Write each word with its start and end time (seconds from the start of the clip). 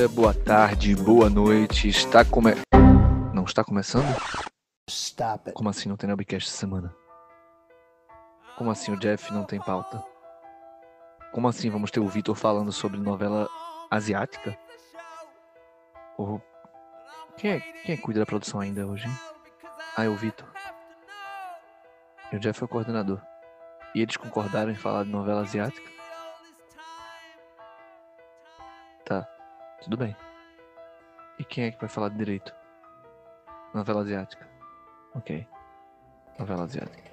dia, 0.00 0.08
boa 0.08 0.32
tarde, 0.32 0.96
boa 0.96 1.28
noite. 1.28 1.88
Está 1.88 2.24
come... 2.24 2.52
Não 3.34 3.44
está 3.44 3.62
começando? 3.62 4.06
Stop 4.88 5.48
it. 5.48 5.52
Como 5.52 5.68
assim 5.68 5.90
não 5.90 5.96
tem 5.96 6.08
Nobcast 6.08 6.48
essa 6.48 6.56
semana? 6.56 6.94
Como 8.56 8.70
assim 8.70 8.92
o 8.92 8.98
Jeff 8.98 9.30
não 9.30 9.44
tem 9.44 9.60
pauta? 9.60 10.02
Como 11.32 11.46
assim 11.46 11.68
vamos 11.68 11.90
ter 11.90 12.00
o 12.00 12.08
Vitor 12.08 12.34
falando 12.34 12.72
sobre 12.72 12.98
novela 12.98 13.46
asiática? 13.90 14.56
Ou... 16.16 16.40
Quem, 17.36 17.52
é, 17.52 17.60
quem 17.60 17.92
é 17.92 17.96
que 17.96 18.02
cuida 18.02 18.20
da 18.20 18.26
produção 18.26 18.60
ainda 18.60 18.86
hoje? 18.86 19.06
Hein? 19.06 19.14
Ah, 19.98 20.04
é 20.04 20.08
o 20.08 20.16
Vitor. 20.16 20.48
E 22.32 22.36
o 22.36 22.40
Jeff 22.40 22.62
é 22.62 22.64
o 22.64 22.68
coordenador. 22.68 23.20
E 23.94 24.00
eles 24.00 24.16
concordaram 24.16 24.70
em 24.70 24.76
falar 24.76 25.04
de 25.04 25.10
novela 25.10 25.42
asiática? 25.42 25.99
Tudo 29.80 29.96
bem. 29.96 30.16
E 31.38 31.44
quem 31.44 31.64
é 31.64 31.70
que 31.70 31.80
vai 31.80 31.88
falar 31.88 32.10
direito? 32.10 32.54
Novela 33.74 34.02
asiática. 34.02 34.48
Ok. 35.14 35.46
Novela 36.38 36.64
asiática. 36.64 37.09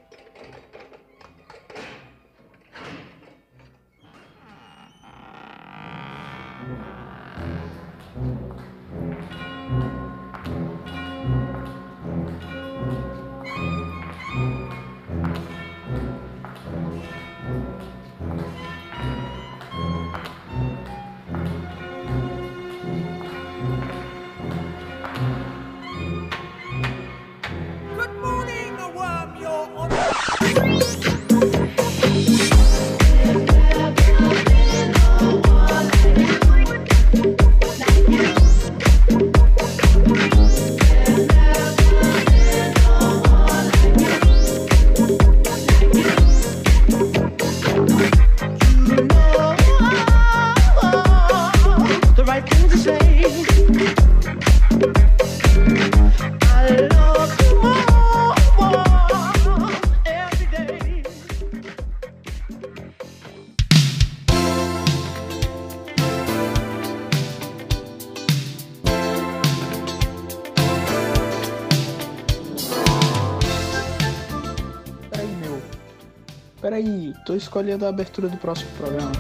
Escolhendo 77.38 77.86
a 77.86 77.90
abertura 77.90 78.28
do 78.28 78.38
próximo 78.38 78.70
programa. 78.78 79.12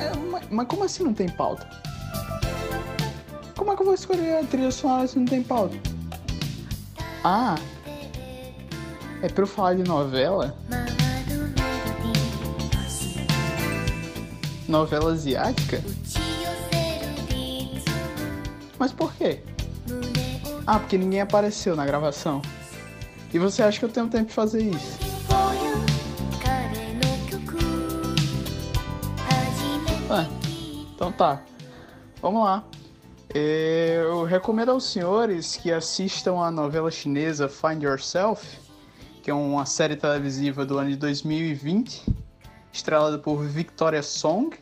É, 0.00 0.16
ma- 0.16 0.40
mas, 0.50 0.66
como 0.66 0.84
assim 0.84 1.04
não 1.04 1.14
tem 1.14 1.28
pauta? 1.28 1.68
Como 3.56 3.72
é 3.72 3.76
que 3.76 3.82
eu 3.82 3.86
vou 3.86 3.94
escolher 3.94 4.38
a 4.38 4.44
trilha 4.44 4.70
sonora 4.70 5.06
se 5.06 5.18
não 5.18 5.24
tem 5.26 5.42
pauta? 5.42 5.76
Ah! 7.22 7.54
É 9.22 9.28
pra 9.28 9.42
eu 9.44 9.46
falar 9.46 9.74
de 9.74 9.84
novela? 9.84 10.54
Novela 14.68 15.12
asiática? 15.12 15.82
Mas 18.78 18.92
por 18.92 19.14
quê? 19.14 19.40
Ah, 20.66 20.78
porque 20.78 20.98
ninguém 20.98 21.20
apareceu 21.20 21.74
na 21.76 21.86
gravação. 21.86 22.42
E 23.34 23.38
você 23.38 23.64
acha 23.64 23.80
que 23.80 23.84
eu 23.84 23.88
tenho 23.88 24.06
tempo 24.06 24.28
de 24.28 24.32
fazer 24.32 24.62
isso? 24.62 24.96
Ah, 30.08 30.28
então 30.94 31.10
tá. 31.10 31.42
Vamos 32.22 32.44
lá. 32.44 32.64
É, 33.34 34.02
Eu 34.04 34.22
recomendo 34.22 34.70
aos 34.70 34.84
senhores 34.84 35.56
que 35.56 35.72
assistam 35.72 36.38
a 36.38 36.48
novela 36.52 36.92
chinesa 36.92 37.48
Find 37.48 37.82
Yourself, 37.82 38.46
que 39.20 39.32
é 39.32 39.34
uma 39.34 39.66
série 39.66 39.96
televisiva 39.96 40.64
do 40.64 40.78
ano 40.78 40.90
de 40.90 40.96
2020, 40.96 42.06
estrelada 42.72 43.18
por 43.18 43.42
Victoria 43.42 44.04
Song, 44.04 44.56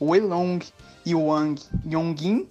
Wei 0.00 0.20
Long 0.20 0.58
e 1.04 1.14
Wang 1.14 1.62
Yongjin. 1.88 2.48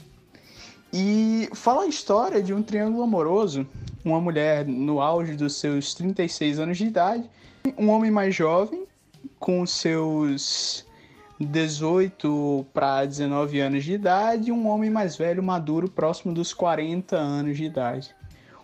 E 0.94 1.50
fala 1.54 1.84
a 1.84 1.88
história 1.88 2.42
de 2.42 2.54
um 2.54 2.64
triângulo 2.64 3.04
amoroso, 3.04 3.68
uma 4.06 4.22
mulher 4.22 4.66
no 4.66 5.02
auge 5.02 5.36
dos 5.36 5.56
seus 5.56 5.96
36 5.96 6.60
anos 6.60 6.78
de 6.78 6.86
idade, 6.86 7.28
um 7.76 7.90
homem 7.90 8.12
mais 8.12 8.36
jovem 8.36 8.86
com 9.40 9.66
seus 9.66 10.86
18 11.40 12.66
para 12.72 13.04
19 13.04 13.60
anos 13.60 13.84
de 13.84 13.94
idade 13.94 14.50
e 14.50 14.52
um 14.52 14.68
homem 14.68 14.92
mais 14.92 15.18
velho, 15.18 15.42
maduro, 15.42 15.90
próximo 15.90 16.34
dos 16.34 16.54
40 16.54 17.18
anos 17.18 17.58
de 17.58 17.66
idade. 17.66 18.16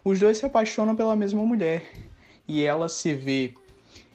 Os 0.05 0.19
dois 0.19 0.37
se 0.37 0.45
apaixonam 0.45 0.95
pela 0.95 1.15
mesma 1.15 1.43
mulher 1.43 1.83
e 2.47 2.63
ela 2.63 2.87
se 2.87 3.13
vê 3.13 3.53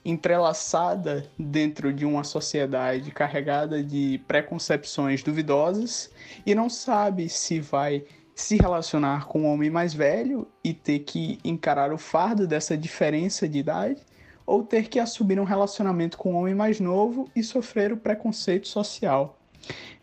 entrelaçada 0.05 1.29
dentro 1.37 1.93
de 1.93 2.07
uma 2.07 2.23
sociedade 2.23 3.11
carregada 3.11 3.83
de 3.83 4.21
preconcepções 4.29 5.23
duvidosas 5.25 6.09
e 6.45 6.55
não 6.55 6.71
sabe 6.71 7.29
se 7.29 7.59
vai 7.59 8.05
se 8.37 8.57
relacionar 8.57 9.27
com 9.27 9.41
um 9.41 9.47
homem 9.47 9.71
mais 9.71 9.95
velho 9.95 10.47
e 10.63 10.75
ter 10.75 11.01
que 11.01 11.39
encarar 11.43 11.91
o 11.91 11.97
fardo 11.97 12.47
dessa 12.47 12.77
diferença 12.77 13.49
de 13.49 13.59
idade 13.59 14.03
ou 14.45 14.63
ter 14.63 14.89
que 14.89 15.01
assumir 15.01 15.41
um 15.41 15.45
relacionamento 15.45 16.19
com 16.19 16.35
um 16.35 16.37
homem 16.37 16.55
mais 16.55 16.79
novo 16.79 17.31
e 17.35 17.43
sofrer 17.43 17.93
o 17.93 17.97
preconceito 17.97 18.69
social. 18.69 19.39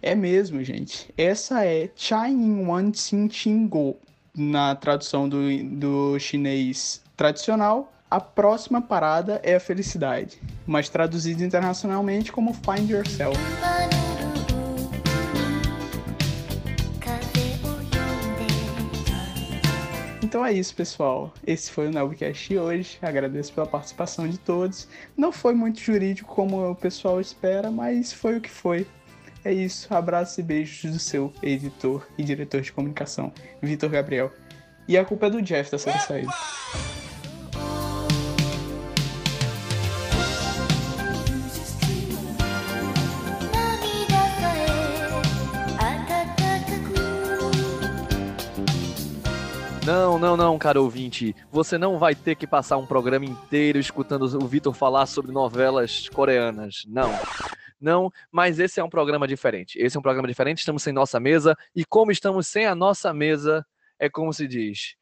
É 0.02 0.16
mesmo, 0.16 0.62
gente. 0.64 1.14
Essa 1.16 1.64
é 1.64 1.90
Chain 1.96 2.66
Wan 2.66 2.92
Xin 2.92 3.30
Xin 3.30 3.68
Go, 3.68 3.98
na 4.36 4.76
tradução 4.76 5.30
do, 5.30 5.64
do 5.64 6.20
chinês 6.20 7.02
tradicional. 7.16 7.94
A 8.10 8.20
próxima 8.20 8.82
parada 8.82 9.40
é 9.44 9.56
a 9.56 9.60
felicidade, 9.60 10.42
mas 10.66 10.90
traduzido 10.90 11.44
internacionalmente 11.44 12.32
como 12.32 12.54
Find 12.54 12.90
Yourself. 12.90 13.40
Então 20.34 20.44
é 20.44 20.52
isso, 20.52 20.74
pessoal. 20.74 21.32
Esse 21.46 21.70
foi 21.70 21.86
o 21.86 21.92
Nelbcast 21.92 22.50
de 22.50 22.58
hoje. 22.58 22.98
Agradeço 23.04 23.54
pela 23.54 23.68
participação 23.68 24.28
de 24.28 24.40
todos. 24.40 24.88
Não 25.16 25.32
foi 25.32 25.54
muito 25.54 25.80
jurídico 25.80 26.34
como 26.34 26.72
o 26.72 26.74
pessoal 26.74 27.22
espera, 27.22 27.70
mas 27.70 28.12
foi 28.12 28.38
o 28.38 28.42
que 28.42 28.50
foi. 28.50 28.88
É 29.46 29.54
isso. 29.54 29.94
Abraços 29.94 30.40
e 30.40 30.42
beijos 30.42 30.92
do 30.92 30.98
seu 30.98 31.32
editor 31.44 32.08
e 32.18 32.24
diretor 32.24 32.62
de 32.62 32.74
comunicação, 32.74 33.32
Vitor 33.62 33.92
Gabriel. 33.92 34.32
E 34.88 34.98
a 34.98 35.06
culpa 35.06 35.28
é 35.28 35.30
do 35.30 35.40
Jeff 35.40 35.70
dessa 35.70 35.96
saída. 36.00 36.34
Não, 49.86 50.18
não, 50.18 50.38
não, 50.38 50.58
cara 50.58 50.82
ouvinte. 50.82 51.36
Você 51.52 51.78
não 51.78 52.00
vai 52.00 52.16
ter 52.16 52.36
que 52.36 52.48
passar 52.48 52.78
um 52.78 52.86
programa 52.86 53.26
inteiro 53.26 53.78
escutando 53.78 54.24
o 54.24 54.48
Vitor 54.48 54.74
falar 54.74 55.06
sobre 55.06 55.34
novelas 55.34 56.08
coreanas. 56.08 56.84
Não. 56.88 57.12
Não, 57.82 58.10
mas 58.32 58.60
esse 58.60 58.80
é 58.80 58.84
um 58.84 58.90
programa 58.90 59.28
diferente. 59.28 59.78
Esse 59.78 59.98
é 59.98 60.00
um 60.00 60.04
programa 60.04 60.28
diferente, 60.28 60.60
estamos 60.60 60.84
sem 60.84 60.94
nossa 60.94 61.20
mesa. 61.20 61.54
E 61.76 61.84
como 61.84 62.12
estamos 62.12 62.48
sem 62.48 62.66
a 62.66 62.74
nossa 62.74 63.14
mesa, 63.14 63.66
é 64.00 64.10
como 64.10 64.32
se 64.32 64.48
diz. 64.48 64.96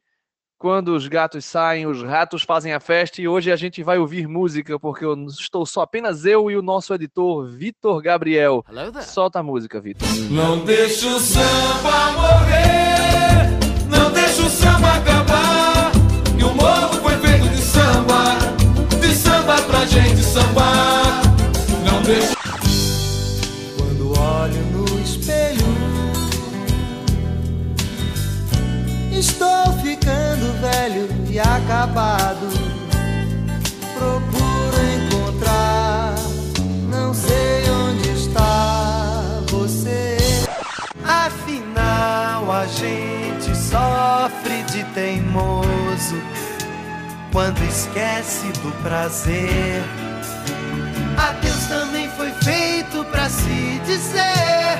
Quando 0.58 0.94
os 0.94 1.06
gatos 1.06 1.44
saem, 1.44 1.86
os 1.86 2.02
ratos 2.02 2.42
fazem 2.42 2.72
a 2.72 2.80
festa 2.80 3.20
e 3.20 3.28
hoje 3.28 3.52
a 3.52 3.56
gente 3.56 3.84
vai 3.84 3.98
ouvir 3.98 4.26
música, 4.26 4.80
porque 4.80 5.04
eu 5.04 5.14
estou 5.26 5.64
só 5.64 5.82
apenas 5.82 6.24
eu 6.24 6.50
e 6.50 6.56
o 6.56 6.62
nosso 6.62 6.92
editor, 6.92 7.48
Vitor 7.48 8.02
Gabriel. 8.02 8.64
Solta 9.02 9.40
a 9.40 9.42
música, 9.44 9.80
Vitor. 9.80 10.06
Não 10.30 10.64
deixa 10.64 11.08
o 11.08 11.20
samba 11.20 12.12
morrer, 12.12 13.01
povo 16.62 16.94
foi 17.02 17.16
feito 17.18 17.48
de 17.48 17.60
samba, 17.60 18.38
de 19.00 19.14
samba 19.14 19.60
pra 19.62 19.84
gente 19.84 20.22
sambar. 20.22 21.22
Não 21.84 22.00
deixa. 22.02 22.36
Quando 23.76 24.16
olho 24.16 24.62
no 24.72 25.00
espelho, 25.00 25.66
estou 29.10 29.72
ficando 29.82 30.46
velho 30.60 31.08
e 31.28 31.40
acabado. 31.40 32.46
Procuro 33.98 34.78
encontrar, 34.98 36.14
não 36.88 37.12
sei 37.12 37.68
onde 37.70 38.08
está 38.10 39.40
você. 39.50 40.16
Afinal, 41.04 42.52
a 42.52 42.66
gente 42.66 43.56
sofre 43.56 44.62
de 44.70 44.84
teimor 44.94 45.61
quando 47.32 47.58
esquece 47.64 48.46
do 48.60 48.70
prazer. 48.82 49.82
Adeus 51.16 51.66
também 51.66 52.08
foi 52.10 52.30
feito 52.30 53.04
pra 53.06 53.28
se 53.28 53.78
dizer. 53.86 54.78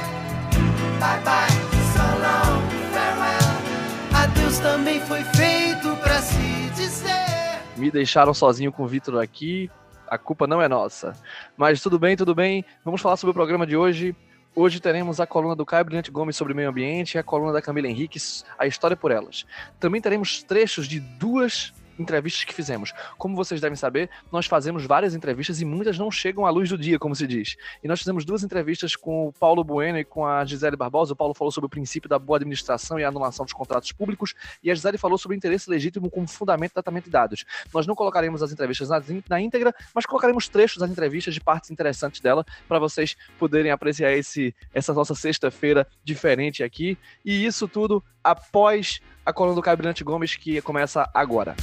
Bye 1.00 1.20
bye, 1.24 1.48
so 1.92 2.04
long, 2.20 2.62
farewell. 2.92 4.22
Adeus 4.22 4.58
também 4.58 5.00
foi 5.00 5.24
feito 5.24 5.96
pra 5.96 6.20
se 6.20 6.70
dizer. 6.74 7.62
Me 7.76 7.90
deixaram 7.90 8.34
sozinho 8.34 8.70
com 8.70 8.84
o 8.84 8.86
Vitor 8.86 9.20
aqui. 9.20 9.70
A 10.06 10.18
culpa 10.18 10.46
não 10.46 10.60
é 10.60 10.68
nossa. 10.68 11.14
Mas 11.56 11.80
tudo 11.80 11.98
bem, 11.98 12.16
tudo 12.16 12.34
bem. 12.34 12.64
Vamos 12.84 13.00
falar 13.00 13.16
sobre 13.16 13.30
o 13.30 13.34
programa 13.34 13.66
de 13.66 13.76
hoje. 13.76 14.14
Hoje 14.54 14.78
teremos 14.78 15.18
a 15.18 15.26
coluna 15.26 15.56
do 15.56 15.64
Caio 15.64 15.86
Brilhante 15.86 16.10
Gomes 16.10 16.36
sobre 16.36 16.52
meio 16.52 16.68
ambiente 16.68 17.14
e 17.14 17.18
a 17.18 17.22
coluna 17.22 17.54
da 17.54 17.62
Camila 17.62 17.88
Henriques, 17.88 18.44
a 18.58 18.66
história 18.66 18.94
por 18.94 19.10
elas. 19.10 19.46
Também 19.80 19.98
teremos 19.98 20.42
trechos 20.42 20.86
de 20.86 21.00
duas 21.00 21.72
entrevistas 21.98 22.44
que 22.44 22.54
fizemos. 22.54 22.92
Como 23.18 23.36
vocês 23.36 23.60
devem 23.60 23.76
saber, 23.76 24.10
nós 24.30 24.46
fazemos 24.46 24.84
várias 24.84 25.14
entrevistas 25.14 25.60
e 25.60 25.64
muitas 25.64 25.98
não 25.98 26.10
chegam 26.10 26.46
à 26.46 26.50
luz 26.50 26.68
do 26.68 26.78
dia, 26.78 26.98
como 26.98 27.14
se 27.14 27.26
diz. 27.26 27.56
E 27.82 27.88
nós 27.88 27.98
fizemos 27.98 28.24
duas 28.24 28.42
entrevistas 28.42 28.96
com 28.96 29.28
o 29.28 29.32
Paulo 29.32 29.62
Bueno 29.62 29.98
e 29.98 30.04
com 30.04 30.26
a 30.26 30.44
Gisele 30.44 30.76
Barbosa. 30.76 31.12
O 31.12 31.16
Paulo 31.16 31.34
falou 31.34 31.50
sobre 31.50 31.66
o 31.66 31.70
princípio 31.70 32.08
da 32.08 32.18
boa 32.18 32.38
administração 32.38 32.98
e 32.98 33.04
a 33.04 33.08
anulação 33.08 33.44
dos 33.44 33.52
contratos 33.52 33.92
públicos, 33.92 34.34
e 34.62 34.70
a 34.70 34.74
Gisele 34.74 34.98
falou 34.98 35.18
sobre 35.18 35.36
o 35.36 35.38
interesse 35.38 35.68
legítimo 35.70 36.10
como 36.10 36.26
fundamento 36.26 36.70
do 36.70 36.74
tratamento 36.74 37.04
de 37.04 37.10
dados. 37.10 37.44
Nós 37.72 37.86
não 37.86 37.94
colocaremos 37.94 38.42
as 38.42 38.52
entrevistas 38.52 38.88
na, 38.88 39.02
na 39.28 39.40
íntegra, 39.40 39.74
mas 39.94 40.06
colocaremos 40.06 40.48
trechos 40.48 40.78
das 40.78 40.90
entrevistas 40.90 41.34
de 41.34 41.40
partes 41.40 41.70
interessantes 41.70 42.20
dela 42.20 42.44
para 42.68 42.78
vocês 42.78 43.16
poderem 43.38 43.70
apreciar 43.70 44.12
esse, 44.12 44.54
essa 44.72 44.92
nossa 44.92 45.14
sexta-feira 45.14 45.86
diferente 46.04 46.62
aqui. 46.62 46.96
E 47.24 47.44
isso 47.44 47.68
tudo 47.68 48.02
após 48.22 49.00
a 49.24 49.32
coluna 49.32 49.54
do 49.54 49.62
Caio 49.62 49.76
Brilhante 49.76 50.02
Gomes, 50.02 50.36
que 50.36 50.60
começa 50.62 51.08
agora. 51.14 51.54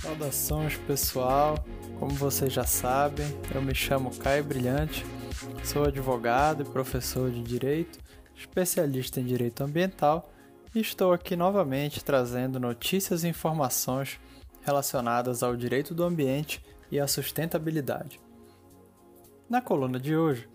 Saudações 0.00 0.76
pessoal, 0.86 1.64
como 1.98 2.12
vocês 2.12 2.52
já 2.52 2.64
sabem, 2.64 3.26
eu 3.54 3.60
me 3.60 3.74
chamo 3.74 4.16
Caio 4.16 4.42
Brilhante, 4.44 5.04
sou 5.62 5.84
advogado 5.84 6.62
e 6.62 6.66
professor 6.66 7.30
de 7.30 7.42
Direito, 7.42 7.98
especialista 8.34 9.20
em 9.20 9.24
Direito 9.24 9.62
Ambiental 9.62 10.32
estou 10.80 11.12
aqui 11.12 11.36
novamente 11.36 12.02
trazendo 12.02 12.58
notícias 12.58 13.24
e 13.24 13.28
informações 13.28 14.18
relacionadas 14.62 15.42
ao 15.42 15.54
direito 15.54 15.94
do 15.94 16.02
ambiente 16.02 16.64
e 16.90 16.98
à 16.98 17.06
sustentabilidade. 17.06 18.20
Na 19.48 19.60
coluna 19.60 20.00
de 20.00 20.16
hoje, 20.16 20.48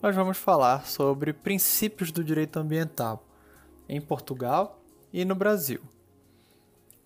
nós 0.00 0.14
vamos 0.14 0.38
falar 0.38 0.86
sobre 0.86 1.32
princípios 1.32 2.10
do 2.10 2.24
direito 2.24 2.58
ambiental 2.58 3.26
em 3.88 4.00
Portugal 4.00 4.82
e 5.12 5.24
no 5.24 5.34
Brasil. 5.34 5.82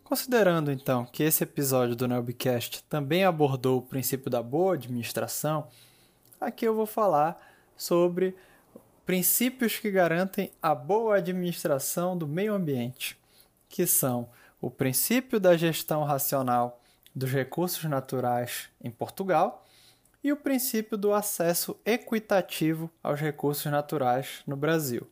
Considerando 0.04 0.70
então 0.70 1.04
que 1.06 1.22
esse 1.22 1.42
episódio 1.42 1.96
do 1.96 2.06
Nelbcast 2.06 2.84
também 2.84 3.24
abordou 3.24 3.78
o 3.78 3.82
princípio 3.82 4.30
da 4.30 4.42
boa 4.42 4.74
administração, 4.74 5.66
aqui 6.40 6.66
eu 6.66 6.74
vou 6.74 6.86
falar 6.86 7.40
sobre 7.76 8.36
princípios 9.12 9.78
que 9.78 9.90
garantem 9.90 10.50
a 10.62 10.74
boa 10.74 11.16
administração 11.16 12.16
do 12.16 12.26
meio 12.26 12.54
ambiente, 12.54 13.20
que 13.68 13.86
são 13.86 14.30
o 14.58 14.70
princípio 14.70 15.38
da 15.38 15.54
gestão 15.54 16.02
racional 16.02 16.80
dos 17.14 17.30
recursos 17.30 17.84
naturais 17.84 18.70
em 18.82 18.90
Portugal 18.90 19.66
e 20.24 20.32
o 20.32 20.36
princípio 20.38 20.96
do 20.96 21.12
acesso 21.12 21.78
equitativo 21.84 22.90
aos 23.02 23.20
recursos 23.20 23.70
naturais 23.70 24.40
no 24.46 24.56
Brasil. 24.56 25.06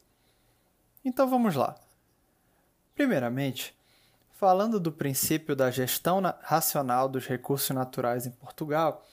Então 1.05 1.29
vamos 1.29 1.55
lá. 1.55 1.79
Primeiramente, 2.95 3.77
falando 4.33 4.81
do 4.81 4.91
princípio 4.91 5.55
da 5.55 5.71
gestão 5.71 6.23
racional 6.41 7.07
dos 7.07 7.27
recursos 7.27 7.69
naturais 7.69 8.25
em 8.25 8.31
Portugal, 8.31 9.07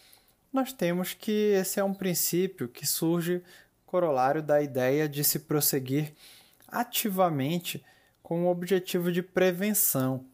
nós 0.53 0.71
temos 0.71 1.13
que 1.13 1.51
esse 1.51 1.77
é 1.77 1.83
um 1.83 1.93
princípio 1.93 2.69
que 2.69 2.87
surge 2.87 3.43
corolário 3.87 4.43
da 4.43 4.61
ideia 4.61 5.07
de 5.07 5.23
se 5.23 5.39
prosseguir 5.39 6.13
ativamente 6.67 7.83
com 8.21 8.45
o 8.45 8.51
objetivo 8.51 9.11
de 9.11 9.23
prevenção, 9.23 10.25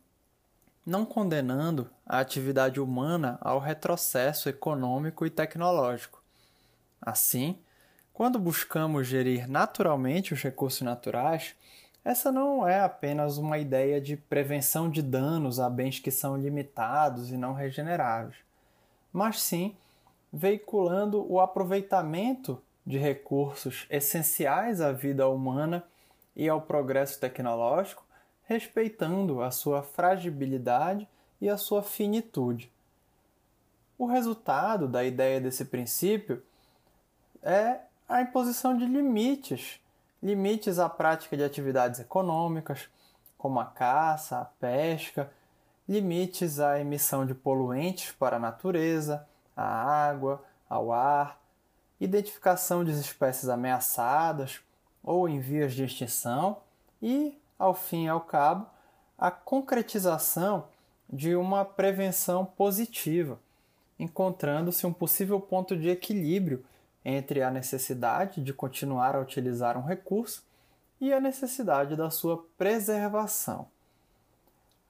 não 0.83 1.05
condenando 1.05 1.89
a 2.03 2.19
atividade 2.19 2.81
humana 2.81 3.37
ao 3.39 3.59
retrocesso 3.59 4.49
econômico 4.49 5.25
e 5.25 5.29
tecnológico. 5.29 6.21
Assim, 6.99 7.59
quando 8.11 8.39
buscamos 8.39 9.05
gerir 9.05 9.47
naturalmente 9.47 10.33
os 10.33 10.41
recursos 10.41 10.81
naturais, 10.81 11.55
essa 12.03 12.31
não 12.31 12.67
é 12.67 12.81
apenas 12.81 13.37
uma 13.37 13.59
ideia 13.59 14.01
de 14.01 14.17
prevenção 14.17 14.89
de 14.89 15.03
danos 15.03 15.59
a 15.59 15.69
bens 15.69 15.99
que 15.99 16.11
são 16.11 16.35
limitados 16.35 17.29
e 17.29 17.37
não 17.37 17.53
regeneráveis, 17.53 18.35
mas 19.11 19.39
sim 19.39 19.77
veiculando 20.31 21.31
o 21.31 21.39
aproveitamento 21.39 22.59
de 22.85 22.97
recursos 22.97 23.85
essenciais 23.89 24.81
à 24.81 24.91
vida 24.91 25.27
humana 25.27 25.83
e 26.35 26.49
ao 26.49 26.61
progresso 26.61 27.19
tecnológico, 27.19 28.05
respeitando 28.43 29.41
a 29.41 29.51
sua 29.51 29.81
fragilidade 29.81 31.07
e 31.39 31.49
a 31.49 31.57
sua 31.57 31.81
finitude. 31.81 32.71
O 33.97 34.05
resultado 34.05 34.87
da 34.87 35.03
ideia 35.03 35.39
desse 35.39 35.65
princípio 35.65 36.43
é 37.41 37.79
a 38.07 38.21
imposição 38.21 38.77
de 38.77 38.85
limites 38.85 39.79
limites 40.23 40.79
à 40.79 40.87
prática 40.87 41.35
de 41.35 41.43
atividades 41.43 41.99
econômicas, 41.99 42.87
como 43.37 43.59
a 43.59 43.65
caça, 43.65 44.39
a 44.39 44.45
pesca, 44.45 45.29
limites 45.87 46.61
à 46.61 46.79
emissão 46.79 47.25
de 47.25 47.35
poluentes 47.35 48.13
para 48.13 48.37
a 48.37 48.39
natureza, 48.39 49.27
à 49.53 49.65
água, 50.07 50.41
ao 50.69 50.93
ar, 50.93 51.42
identificação 52.03 52.83
de 52.83 52.91
espécies 52.91 53.49
ameaçadas 53.49 54.59
ou 55.03 55.27
em 55.27 55.39
vias 55.39 55.73
de 55.73 55.83
extinção 55.83 56.57
e, 57.01 57.37
ao 57.57 57.73
fim 57.73 58.05
e 58.05 58.09
ao 58.09 58.21
cabo, 58.21 58.65
a 59.17 59.31
concretização 59.31 60.67
de 61.09 61.35
uma 61.35 61.63
prevenção 61.63 62.45
positiva, 62.45 63.39
encontrando-se 63.99 64.85
um 64.85 64.93
possível 64.93 65.39
ponto 65.39 65.77
de 65.77 65.89
equilíbrio 65.89 66.65
entre 67.05 67.41
a 67.41 67.51
necessidade 67.51 68.41
de 68.41 68.53
continuar 68.53 69.15
a 69.15 69.19
utilizar 69.19 69.77
um 69.77 69.85
recurso 69.85 70.43
e 70.99 71.13
a 71.13 71.19
necessidade 71.19 71.95
da 71.95 72.09
sua 72.09 72.45
preservação. 72.57 73.67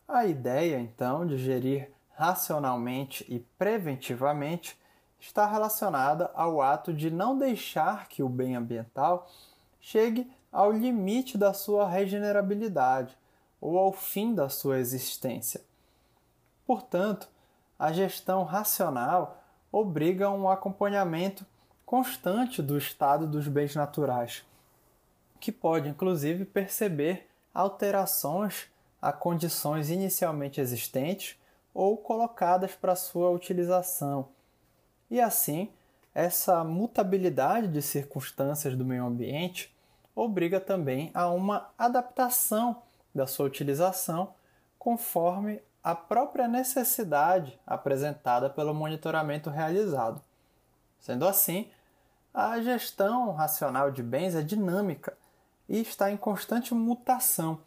A 0.07 0.25
ideia, 0.25 0.79
então, 0.79 1.25
de 1.25 1.37
gerir 1.37 1.89
racionalmente 2.15 3.25
e 3.27 3.39
preventivamente 3.57 4.77
está 5.23 5.45
relacionada 5.45 6.29
ao 6.33 6.61
ato 6.61 6.93
de 6.93 7.09
não 7.09 7.37
deixar 7.37 8.09
que 8.09 8.21
o 8.21 8.27
bem 8.27 8.57
ambiental 8.57 9.31
chegue 9.79 10.29
ao 10.51 10.69
limite 10.69 11.37
da 11.37 11.53
sua 11.53 11.87
regenerabilidade 11.87 13.17
ou 13.61 13.77
ao 13.77 13.93
fim 13.93 14.35
da 14.35 14.49
sua 14.49 14.79
existência. 14.79 15.61
Portanto, 16.67 17.29
a 17.79 17.93
gestão 17.93 18.43
racional 18.43 19.41
obriga 19.71 20.29
um 20.29 20.49
acompanhamento 20.49 21.45
constante 21.85 22.61
do 22.61 22.77
estado 22.77 23.25
dos 23.25 23.47
bens 23.47 23.75
naturais, 23.75 24.45
que 25.39 25.53
pode 25.53 25.87
inclusive 25.87 26.43
perceber 26.43 27.29
alterações 27.53 28.67
a 29.01 29.13
condições 29.13 29.89
inicialmente 29.89 30.59
existentes 30.59 31.37
ou 31.73 31.95
colocadas 31.95 32.75
para 32.75 32.93
sua 32.93 33.29
utilização. 33.29 34.32
E 35.13 35.21
assim, 35.21 35.69
essa 36.11 36.63
mutabilidade 36.63 37.67
de 37.67 37.83
circunstâncias 37.83 38.75
do 38.75 38.83
meio 38.83 39.05
ambiente 39.05 39.71
obriga 40.15 40.59
também 40.59 41.11
a 41.13 41.29
uma 41.29 41.69
adaptação 41.77 42.81
da 43.13 43.27
sua 43.27 43.45
utilização 43.45 44.33
conforme 44.79 45.61
a 45.83 45.93
própria 45.93 46.47
necessidade 46.47 47.59
apresentada 47.63 48.49
pelo 48.49 48.73
monitoramento 48.73 49.51
realizado. 49.51 50.19
Sendo 50.99 51.27
assim, 51.27 51.69
a 52.33 52.59
gestão 52.59 53.33
racional 53.33 53.91
de 53.91 54.01
bens 54.01 54.33
é 54.33 54.41
dinâmica 54.41 55.15
e 55.69 55.79
está 55.79 56.09
em 56.09 56.17
constante 56.17 56.73
mutação, 56.73 57.59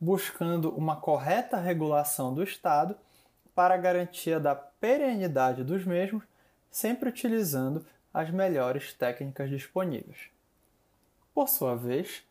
buscando 0.00 0.76
uma 0.76 0.96
correta 0.96 1.56
regulação 1.56 2.34
do 2.34 2.42
Estado 2.42 2.96
para 3.54 3.76
garantia 3.76 4.40
da 4.40 4.56
perenidade 4.56 5.62
dos 5.62 5.84
mesmos, 5.84 6.28
sempre 6.70 7.08
utilizando 7.08 7.84
as 8.12 8.30
melhores 8.30 8.92
técnicas 8.92 9.48
disponíveis. 9.48 10.30
Por 11.34 11.48
sua 11.48 11.74
vez, 11.74 12.22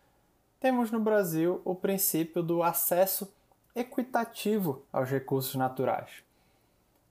temos 0.60 0.91
no 0.91 1.00
Brasil 1.00 1.62
o 1.63 1.74
princípio 1.74 2.43
do 2.43 2.62
acesso 2.62 3.31
equitativo 3.75 4.84
aos 4.91 5.10
recursos 5.10 5.55
naturais. 5.55 6.24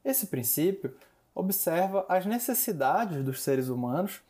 Esse 0.04 0.26
princípio 0.26 0.94
observa 1.34 2.04
as 2.08 2.26
necessidades 2.26 3.24
dos 3.24 3.42
seres 3.42 3.68
humanos 3.68 4.20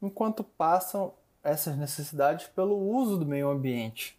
enquanto 0.00 0.44
passam 0.44 1.12
essas 1.42 1.76
necessidades 1.76 2.46
pelo 2.46 2.76
uso 2.76 3.18
do 3.18 3.26
meio 3.26 3.48
ambiente, 3.48 4.18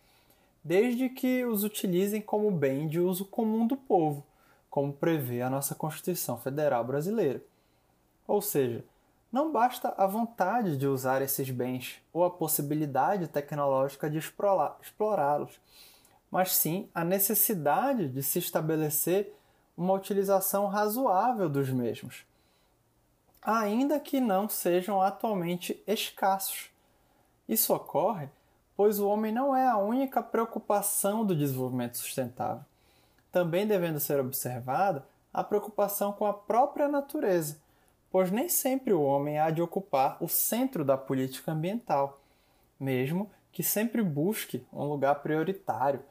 desde 0.64 1.10
que 1.10 1.46
os 1.46 1.64
utilizem 1.64 2.22
como 2.22 2.52
bem 2.52 2.88
de 2.88 3.00
uso 3.00 3.26
comum 3.26 3.66
do 3.66 3.78
povo, 3.78 4.26
como 4.70 4.94
prevê 4.94 5.42
a 5.42 5.50
nossa 5.50 5.76
Constituição 5.76 6.38
Federal 6.38 6.84
Brasileira. 6.84 7.42
Ou 8.30 8.44
seja, 8.44 8.86
não 9.32 9.52
basta 9.52 9.92
a 9.98 10.06
vontade 10.06 10.78
de 10.78 10.86
usar 10.86 11.20
esses 11.24 11.50
bens 11.50 12.00
ou 12.14 12.24
a 12.24 12.30
possibilidade 12.30 13.28
tecnológica 13.28 14.08
de 14.08 14.20
explorá-los, 14.20 15.60
mas 16.30 16.56
sim 16.56 16.88
a 16.94 17.04
necessidade 17.04 18.08
de 18.08 18.22
se 18.22 18.38
estabelecer 18.38 19.36
uma 19.76 19.96
utilização 19.96 20.68
razoável 20.68 21.50
dos 21.50 21.72
mesmos, 21.72 22.24
ainda 23.42 24.00
que 24.00 24.22
não 24.22 24.48
sejam 24.48 25.02
atualmente 25.02 25.82
escassos. 25.88 26.70
Isso 27.48 27.74
ocorre 27.74 28.30
pois 28.78 29.00
o 29.00 29.10
homem 29.10 29.32
não 29.32 29.56
é 29.56 29.68
a 29.68 29.76
única 29.76 30.22
preocupação 30.22 31.26
do 31.26 31.36
desenvolvimento 31.36 31.98
sustentável. 31.98 32.64
Também 33.32 33.66
devendo 33.66 34.00
ser 34.00 34.20
observada 34.20 35.04
a 35.34 35.44
preocupação 35.44 36.14
com 36.14 36.28
a 36.28 36.34
própria 36.34 36.88
natureza 36.88 37.58
pois 38.12 38.32
nem 38.32 38.50
sempre 38.50 38.94
o 38.94 39.02
homem 39.02 39.40
há 39.40 39.50
de 39.50 39.62
ocupar 39.62 40.18
o 40.20 40.28
centro 40.28 40.84
da 40.84 40.98
política 40.98 41.52
ambiental, 41.52 42.20
mesmo 42.80 43.30
que 43.52 43.64
sempre 43.64 44.02
busque 44.02 44.66
um 44.72 44.84
lugar 44.84 45.16
prioritário. 45.16 46.02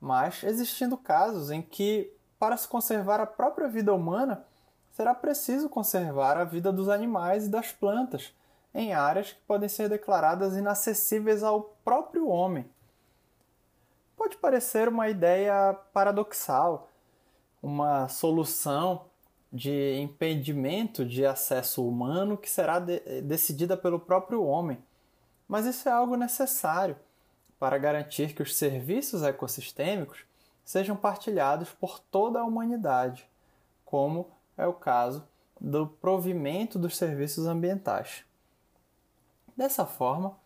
Mas 0.00 0.42
existindo 0.42 0.96
casos 0.96 1.50
em 1.50 1.60
que, 1.60 2.12
para 2.38 2.56
se 2.56 2.68
conservar 2.68 3.20
a 3.20 3.26
própria 3.26 3.68
vida 3.68 3.92
humana, 3.92 4.44
será 4.92 5.14
preciso 5.14 5.68
conservar 5.68 6.36
a 6.36 6.44
vida 6.44 6.72
dos 6.72 6.88
animais 6.88 7.46
e 7.46 7.50
das 7.50 7.72
plantas 7.72 8.32
em 8.74 8.92
áreas 8.92 9.32
que 9.32 9.40
podem 9.46 9.68
ser 9.68 9.88
declaradas 9.88 10.56
inacessíveis 10.56 11.42
ao 11.42 11.62
próprio 11.84 12.28
homem. 12.28 12.68
Pode 14.16 14.36
parecer 14.36 14.88
uma 14.88 15.08
ideia 15.08 15.74
paradoxal, 15.92 16.88
uma 17.62 18.08
solução 18.08 19.07
de 19.52 19.98
impedimento 20.00 21.04
de 21.04 21.24
acesso 21.24 21.86
humano 21.86 22.36
que 22.36 22.50
será 22.50 22.78
de 22.78 23.00
decidida 23.22 23.76
pelo 23.76 23.98
próprio 23.98 24.44
homem. 24.44 24.78
Mas 25.46 25.64
isso 25.64 25.88
é 25.88 25.92
algo 25.92 26.16
necessário 26.16 26.96
para 27.58 27.78
garantir 27.78 28.34
que 28.34 28.42
os 28.42 28.54
serviços 28.54 29.22
ecossistêmicos 29.22 30.24
sejam 30.64 30.94
partilhados 30.94 31.70
por 31.70 31.98
toda 31.98 32.40
a 32.40 32.44
humanidade, 32.44 33.26
como 33.84 34.30
é 34.56 34.66
o 34.66 34.74
caso 34.74 35.26
do 35.58 35.86
provimento 35.86 36.78
dos 36.78 36.96
serviços 36.96 37.46
ambientais. 37.46 38.24
Dessa 39.56 39.86
forma, 39.86 40.36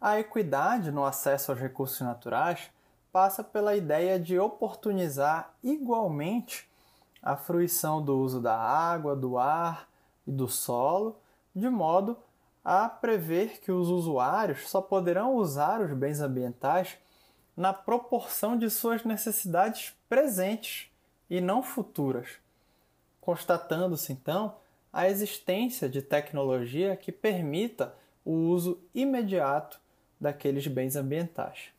a 0.00 0.20
equidade 0.20 0.92
no 0.92 1.04
acesso 1.04 1.50
aos 1.50 1.60
recursos 1.60 2.00
naturais 2.00 2.70
passa 3.10 3.42
pela 3.42 3.74
ideia 3.74 4.20
de 4.20 4.38
oportunizar 4.38 5.54
igualmente 5.62 6.70
a 7.22 7.36
fruição 7.36 8.02
do 8.02 8.18
uso 8.18 8.40
da 8.40 8.56
água, 8.56 9.14
do 9.14 9.38
ar 9.38 9.88
e 10.26 10.32
do 10.32 10.48
solo, 10.48 11.16
de 11.54 11.68
modo 11.70 12.16
a 12.64 12.88
prever 12.88 13.60
que 13.60 13.70
os 13.70 13.88
usuários 13.88 14.68
só 14.68 14.80
poderão 14.80 15.36
usar 15.36 15.80
os 15.80 15.92
bens 15.92 16.20
ambientais 16.20 16.98
na 17.56 17.72
proporção 17.72 18.56
de 18.56 18.68
suas 18.70 19.04
necessidades 19.04 19.94
presentes 20.08 20.90
e 21.28 21.40
não 21.40 21.62
futuras, 21.62 22.28
constatando-se 23.20 24.12
então 24.12 24.56
a 24.92 25.08
existência 25.08 25.88
de 25.88 26.02
tecnologia 26.02 26.96
que 26.96 27.10
permita 27.10 27.94
o 28.24 28.32
uso 28.32 28.80
imediato 28.94 29.80
daqueles 30.20 30.66
bens 30.66 30.96
ambientais. 30.96 31.72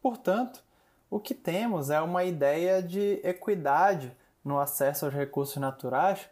Portanto, 0.00 0.62
o 1.08 1.20
que 1.20 1.34
temos 1.34 1.90
é 1.90 2.00
uma 2.00 2.24
ideia 2.24 2.82
de 2.82 3.20
equidade 3.22 4.14
no 4.44 4.58
acesso 4.58 5.04
aos 5.04 5.14
recursos 5.14 5.56
naturais 5.56 6.28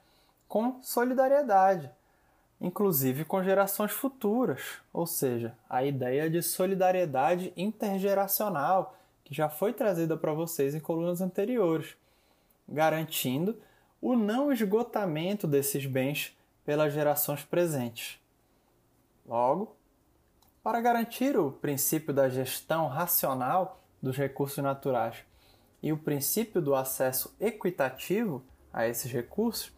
com 0.48 0.82
solidariedade, 0.82 1.90
inclusive 2.60 3.24
com 3.24 3.42
gerações 3.42 3.92
futuras, 3.92 4.78
ou 4.92 5.06
seja, 5.06 5.56
a 5.68 5.84
ideia 5.84 6.28
de 6.28 6.42
solidariedade 6.42 7.52
intergeracional 7.56 8.96
que 9.24 9.34
já 9.34 9.48
foi 9.48 9.72
trazida 9.72 10.16
para 10.16 10.32
vocês 10.32 10.74
em 10.74 10.80
colunas 10.80 11.20
anteriores, 11.20 11.96
garantindo 12.68 13.56
o 14.00 14.16
não 14.16 14.52
esgotamento 14.52 15.46
desses 15.46 15.86
bens 15.86 16.36
pelas 16.64 16.92
gerações 16.92 17.44
presentes. 17.44 18.18
Logo, 19.26 19.76
para 20.62 20.80
garantir 20.80 21.38
o 21.38 21.52
princípio 21.52 22.12
da 22.12 22.28
gestão 22.28 22.88
racional 22.88 23.80
dos 24.02 24.16
recursos 24.16 24.62
naturais 24.62 25.16
e 25.82 25.92
o 25.92 25.98
princípio 25.98 26.60
do 26.60 26.74
acesso 26.74 27.34
equitativo 27.40 28.42
a 28.72 28.86
esses 28.86 29.10
recursos, 29.10 29.72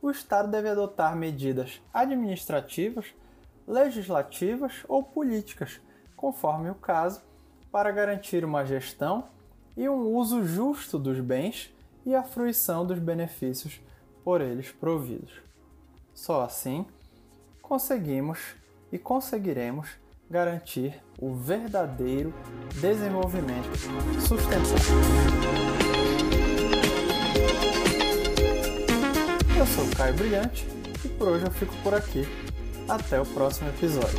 o 0.00 0.10
Estado 0.10 0.50
deve 0.50 0.68
adotar 0.68 1.16
medidas 1.16 1.80
administrativas, 1.92 3.06
legislativas 3.66 4.84
ou 4.88 5.02
políticas, 5.02 5.80
conforme 6.16 6.70
o 6.70 6.74
caso, 6.74 7.20
para 7.70 7.90
garantir 7.90 8.44
uma 8.44 8.64
gestão 8.64 9.28
e 9.76 9.88
um 9.88 10.14
uso 10.14 10.44
justo 10.44 10.98
dos 10.98 11.20
bens 11.20 11.74
e 12.04 12.14
a 12.14 12.22
fruição 12.22 12.86
dos 12.86 12.98
benefícios 12.98 13.80
por 14.24 14.40
eles 14.40 14.70
providos. 14.70 15.32
Só 16.14 16.42
assim 16.42 16.86
conseguimos 17.60 18.56
e 18.90 18.98
conseguiremos 18.98 19.90
garantir 20.30 20.94
o 21.18 21.34
verdadeiro 21.34 22.34
desenvolvimento 22.74 23.70
sustentável. 24.20 24.76
Eu 29.56 29.66
sou 29.66 29.84
o 29.84 29.96
Caio 29.96 30.14
Brilhante 30.14 30.66
e 31.04 31.08
por 31.08 31.28
hoje 31.28 31.46
eu 31.46 31.50
fico 31.50 31.74
por 31.82 31.94
aqui. 31.94 32.26
Até 32.88 33.20
o 33.20 33.26
próximo 33.26 33.68
episódio. 33.68 34.18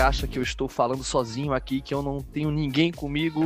Acha 0.00 0.26
que 0.26 0.38
eu 0.38 0.42
estou 0.42 0.68
falando 0.68 1.04
sozinho 1.04 1.52
aqui, 1.52 1.80
que 1.80 1.94
eu 1.94 2.02
não 2.02 2.20
tenho 2.20 2.50
ninguém 2.50 2.90
comigo. 2.92 3.40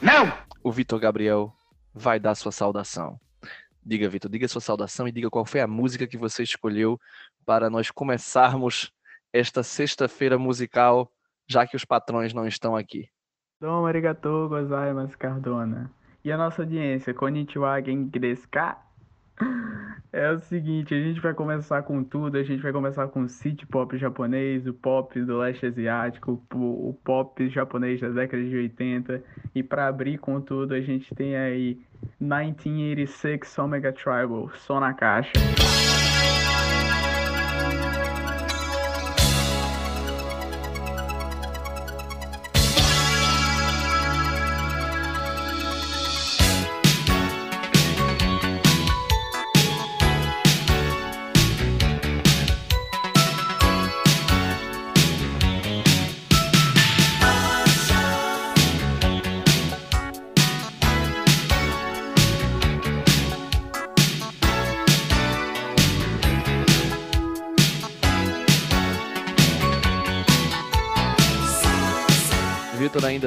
Não! 0.00 0.32
O 0.62 0.70
Vitor 0.70 0.98
Gabriel 1.00 1.52
vai 1.94 2.20
dar 2.20 2.34
sua 2.34 2.52
saudação. 2.52 3.20
Diga, 3.84 4.08
Vitor, 4.08 4.30
diga 4.30 4.46
sua 4.46 4.60
saudação 4.60 5.08
e 5.08 5.12
diga 5.12 5.28
qual 5.28 5.44
foi 5.44 5.60
a 5.60 5.66
música 5.66 6.06
que 6.06 6.16
você 6.16 6.42
escolheu 6.42 7.00
para 7.44 7.68
nós 7.68 7.90
começarmos 7.90 8.92
esta 9.32 9.62
sexta-feira 9.62 10.38
musical, 10.38 11.10
já 11.48 11.66
que 11.66 11.74
os 11.74 11.84
patrões 11.84 12.32
não 12.32 12.46
estão 12.46 12.76
aqui. 12.76 13.08
Domo 13.60 13.86
arigatou 13.86 14.48
gozaimasu, 14.48 15.18
Cardona. 15.18 15.90
E 16.24 16.30
a 16.30 16.36
nossa 16.36 16.62
audiência, 16.62 17.12
konnichiwa, 17.12 17.82
genki 17.82 18.18
desu 18.18 18.48
ka? 18.48 18.80
É 20.14 20.30
o 20.30 20.38
seguinte, 20.40 20.94
a 20.94 21.00
gente 21.00 21.20
vai 21.20 21.32
começar 21.32 21.82
com 21.84 22.04
tudo, 22.04 22.36
a 22.36 22.42
gente 22.42 22.62
vai 22.62 22.70
começar 22.70 23.08
com 23.08 23.22
o 23.22 23.28
city 23.30 23.64
pop 23.64 23.96
japonês, 23.96 24.66
o 24.66 24.74
pop 24.74 25.18
do 25.22 25.38
leste 25.38 25.64
asiático, 25.64 26.38
o, 26.52 26.94
pop 27.02 27.48
japonês 27.48 27.98
da 27.98 28.10
década 28.10 28.44
de 28.44 28.54
80, 28.54 29.24
e 29.54 29.62
para 29.62 29.86
abrir 29.86 30.18
com 30.18 30.38
tudo, 30.38 30.74
a 30.74 30.82
gente 30.82 31.14
tem 31.14 31.34
aí 31.34 31.80
1986 32.20 33.58
Omega 33.58 33.90
Tribal, 33.90 34.50
só 34.54 34.78
na 34.78 34.92
caixa. 34.92 35.32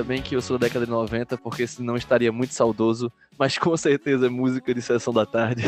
Bem 0.06 0.22
que 0.22 0.36
eu 0.36 0.42
sou 0.42 0.58
da 0.58 0.68
década 0.68 0.86
de 0.86 0.92
90, 0.92 1.38
porque 1.40 1.66
senão 1.66 1.98
estaria 1.98 2.32
muito 2.32 2.54
saudoso, 2.54 3.12
mas 3.38 3.58
com 3.58 3.76
certeza 3.76 4.28
é 4.28 4.30
música 4.30 4.74
de 4.74 4.82
sessão 4.82 5.12
da 5.12 5.26
tarde. 5.26 5.64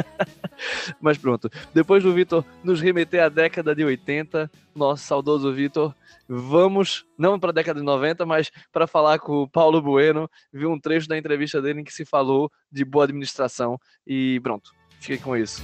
mas 1.00 1.16
pronto, 1.16 1.50
depois 1.72 2.02
do 2.02 2.12
Vitor 2.12 2.44
nos 2.62 2.80
remeter 2.80 3.24
à 3.24 3.28
década 3.30 3.74
de 3.74 3.82
80, 3.82 4.50
nosso 4.74 5.04
saudoso 5.04 5.52
Vitor, 5.52 5.94
vamos, 6.28 7.06
não 7.18 7.40
para 7.40 7.50
a 7.50 7.54
década 7.54 7.80
de 7.80 7.86
90, 7.86 8.26
mas 8.26 8.50
para 8.70 8.86
falar 8.86 9.18
com 9.18 9.42
o 9.42 9.48
Paulo 9.48 9.80
Bueno, 9.80 10.30
viu 10.52 10.70
um 10.70 10.78
trecho 10.78 11.08
da 11.08 11.16
entrevista 11.16 11.62
dele 11.62 11.80
em 11.80 11.84
que 11.84 11.94
se 11.94 12.04
falou 12.04 12.52
de 12.70 12.84
boa 12.84 13.04
administração 13.04 13.78
e 14.06 14.38
pronto, 14.42 14.70
fiquei 15.00 15.16
com 15.16 15.34
isso. 15.34 15.62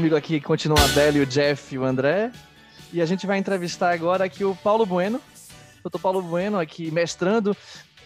Comigo 0.00 0.16
aqui 0.16 0.40
continua 0.40 0.80
a 0.80 0.84
Adélio, 0.86 1.24
o 1.24 1.26
Jeff 1.26 1.74
e 1.74 1.78
o 1.78 1.84
André. 1.84 2.32
E 2.90 3.02
a 3.02 3.04
gente 3.04 3.26
vai 3.26 3.36
entrevistar 3.36 3.92
agora 3.92 4.24
aqui 4.24 4.42
o 4.42 4.56
Paulo 4.56 4.86
Bueno. 4.86 5.20
Doutor 5.82 5.98
Paulo 5.98 6.22
Bueno, 6.22 6.58
aqui 6.58 6.90
mestrando 6.90 7.54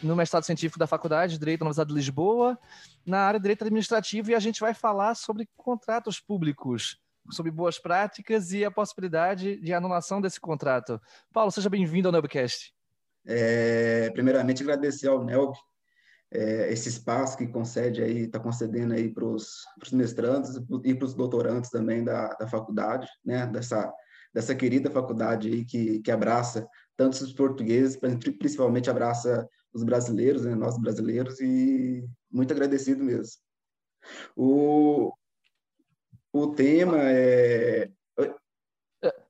no 0.02 0.16
mestrado 0.16 0.42
científico 0.42 0.76
da 0.76 0.88
Faculdade 0.88 1.34
de 1.34 1.38
Direito 1.38 1.60
da 1.60 1.66
Universidade 1.66 1.90
de 1.90 1.94
Lisboa, 1.94 2.58
na 3.06 3.20
área 3.20 3.38
de 3.38 3.44
Direito 3.44 3.62
Administrativo, 3.62 4.32
e 4.32 4.34
a 4.34 4.40
gente 4.40 4.58
vai 4.58 4.74
falar 4.74 5.14
sobre 5.14 5.48
contratos 5.56 6.18
públicos, 6.18 6.98
sobre 7.30 7.52
boas 7.52 7.78
práticas 7.78 8.50
e 8.50 8.64
a 8.64 8.72
possibilidade 8.72 9.54
de 9.60 9.72
anulação 9.72 10.20
desse 10.20 10.40
contrato. 10.40 11.00
Paulo, 11.32 11.52
seja 11.52 11.70
bem-vindo 11.70 12.08
ao 12.08 12.12
Nubcast. 12.12 12.74
É, 13.24 14.10
primeiramente, 14.10 14.64
agradecer 14.64 15.06
ao 15.06 15.24
NELB 15.24 15.56
é, 16.35 16.73
esse 16.73 16.88
espaço 16.88 17.38
que 17.38 17.47
concede 17.47 18.03
aí, 18.03 18.23
está 18.23 18.41
concedendo 18.41 18.93
aí 18.93 19.09
para 19.09 19.25
os 19.25 19.64
mestrandos 19.93 20.57
e 20.85 20.95
para 20.95 21.05
os 21.05 21.14
doutorandos 21.14 21.71
também 21.71 22.03
da, 22.03 22.29
da 22.35 22.49
faculdade, 22.49 23.09
né, 23.25 23.47
dessa, 23.47 23.93
dessa 24.33 24.55
querida 24.55 24.91
faculdade 24.91 25.49
aí 25.49 25.64
que, 25.64 26.00
que 26.00 26.11
abraça 26.11 26.67
tanto 26.97 27.14
os 27.14 27.33
portugueses, 27.33 27.97
principalmente 27.97 28.90
abraça 28.90 29.49
os 29.73 29.85
brasileiros, 29.85 30.44
né, 30.44 30.55
nós 30.55 30.77
brasileiros, 30.79 31.40
e 31.40 32.05
muito 32.31 32.53
agradecido 32.53 33.03
mesmo. 33.03 33.40
O, 34.37 35.12
o 36.33 36.49
tema 36.49 36.99
é... 37.01 37.90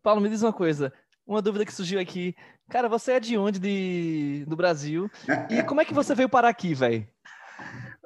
Paulo, 0.02 0.20
me 0.20 0.28
diz 0.28 0.42
uma 0.42 0.52
coisa, 0.52 0.92
uma 1.26 1.42
dúvida 1.42 1.64
que 1.64 1.72
surgiu 1.72 2.00
aqui. 2.00 2.34
Cara, 2.68 2.88
você 2.88 3.12
é 3.12 3.20
de 3.20 3.36
onde 3.36 3.58
de, 3.58 4.44
do 4.46 4.56
Brasil? 4.56 5.10
E 5.50 5.62
como 5.62 5.80
é 5.80 5.84
que 5.84 5.94
você 5.94 6.14
veio 6.14 6.28
parar 6.28 6.48
aqui, 6.48 6.74
velho? 6.74 7.06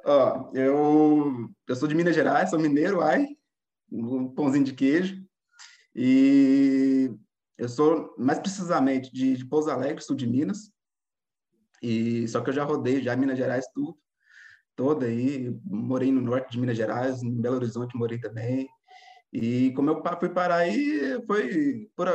Ó, 0.05 0.51
eu, 0.53 1.49
eu 1.67 1.75
sou 1.75 1.87
de 1.87 1.95
Minas 1.95 2.15
Gerais, 2.15 2.49
sou 2.49 2.59
mineiro, 2.59 3.01
ai, 3.01 3.27
um 3.91 4.27
pãozinho 4.29 4.63
de 4.63 4.73
queijo. 4.73 5.23
E 5.95 7.11
eu 7.57 7.67
sou, 7.67 8.13
mais 8.17 8.39
precisamente, 8.39 9.11
de, 9.11 9.35
de 9.35 9.45
Pouso 9.45 9.69
Alegre, 9.69 10.03
sul 10.03 10.15
de 10.15 10.27
Minas. 10.27 10.71
E 11.81 12.27
só 12.27 12.41
que 12.41 12.49
eu 12.49 12.53
já 12.53 12.63
rodei 12.63 13.01
já 13.01 13.15
Minas 13.15 13.37
Gerais 13.37 13.65
tudo, 13.73 13.97
toda 14.75 15.05
aí. 15.05 15.53
Morei 15.65 16.11
no 16.11 16.21
norte 16.21 16.51
de 16.51 16.59
Minas 16.59 16.77
Gerais, 16.77 17.23
em 17.23 17.41
Belo 17.41 17.55
Horizonte 17.55 17.97
morei 17.97 18.19
também. 18.19 18.67
E 19.31 19.71
como 19.73 19.89
eu 19.89 20.01
fui 20.19 20.29
parar 20.29 20.57
aí, 20.57 21.21
foi 21.27 21.89
por, 21.95 22.07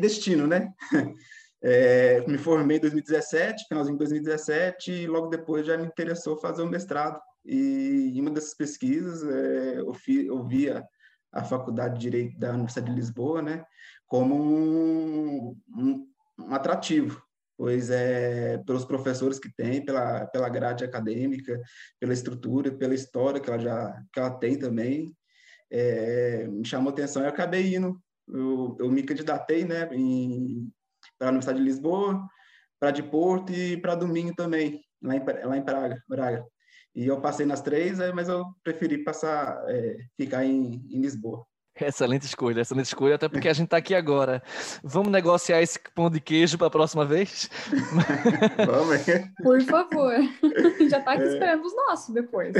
destino, 0.00 0.46
né? 0.46 0.72
É, 1.60 2.24
me 2.26 2.38
formei 2.38 2.76
em 2.76 2.80
2017, 2.80 3.66
finalzinho 3.68 3.96
de 3.96 4.04
2017, 4.04 4.92
e 4.92 5.06
logo 5.06 5.28
depois 5.28 5.66
já 5.66 5.76
me 5.76 5.86
interessou 5.86 6.36
fazer 6.36 6.62
um 6.62 6.68
mestrado. 6.68 7.20
E 7.44 8.12
em 8.14 8.20
uma 8.20 8.30
dessas 8.30 8.54
pesquisas, 8.54 9.24
é, 9.24 9.80
eu, 9.80 9.92
fi, 9.94 10.26
eu 10.26 10.46
via 10.46 10.84
a 11.32 11.44
Faculdade 11.44 11.94
de 11.94 12.00
Direito 12.00 12.38
da 12.38 12.50
Universidade 12.50 12.88
de 12.88 12.94
Lisboa, 12.94 13.42
né, 13.42 13.64
como 14.06 14.34
um, 14.34 15.56
um, 15.76 16.08
um 16.38 16.54
atrativo, 16.54 17.22
pois 17.56 17.90
é 17.90 18.58
pelos 18.58 18.84
professores 18.84 19.38
que 19.38 19.52
tem, 19.54 19.84
pela, 19.84 20.26
pela 20.26 20.48
grade 20.48 20.84
acadêmica, 20.84 21.60
pela 22.00 22.12
estrutura, 22.12 22.72
pela 22.72 22.94
história 22.94 23.40
que 23.40 23.50
ela 23.50 23.58
já 23.58 24.02
que 24.12 24.20
ela 24.20 24.30
tem 24.30 24.58
também, 24.58 25.14
é, 25.70 26.46
me 26.48 26.64
chamou 26.64 26.90
atenção 26.90 27.22
e 27.22 27.26
eu 27.26 27.30
acabei 27.30 27.74
indo 27.74 28.00
eu, 28.32 28.76
eu 28.78 28.90
me 28.90 29.02
candidatei 29.02 29.64
né, 29.64 29.88
para 31.18 31.28
a 31.28 31.30
Universidade 31.30 31.58
de 31.58 31.64
Lisboa, 31.64 32.26
para 32.78 32.90
de 32.90 33.02
Porto 33.02 33.52
e 33.52 33.76
para 33.76 33.94
Domingo 33.94 34.34
também, 34.34 34.80
lá 35.02 35.16
em, 35.16 35.22
lá 35.44 35.56
em 35.56 35.62
Praga, 35.62 36.02
Braga. 36.08 36.46
E 36.94 37.06
eu 37.06 37.20
passei 37.20 37.46
nas 37.46 37.60
três, 37.60 38.00
é, 38.00 38.12
mas 38.12 38.28
eu 38.28 38.44
preferi 38.62 39.04
passar, 39.04 39.62
é, 39.68 39.96
ficar 40.16 40.44
em, 40.44 40.84
em 40.90 41.00
Lisboa. 41.00 41.46
Excelente 41.80 42.22
escolha, 42.22 42.60
excelente 42.60 42.86
escolha, 42.86 43.14
até 43.14 43.28
porque 43.28 43.48
a 43.48 43.52
gente 43.52 43.66
está 43.66 43.76
aqui 43.76 43.94
agora. 43.94 44.42
Vamos 44.82 45.12
negociar 45.12 45.62
esse 45.62 45.78
pão 45.94 46.10
de 46.10 46.20
queijo 46.20 46.58
para 46.58 46.66
a 46.66 46.70
próxima 46.70 47.04
vez? 47.04 47.48
Vamos. 48.66 49.04
Por 49.40 49.62
favor. 49.62 50.14
Já 50.90 50.98
está 50.98 51.12
aqui 51.12 51.22
é. 51.22 51.28
esperando 51.28 51.64
os 51.64 51.76
nossos 51.76 52.12
depois. 52.12 52.52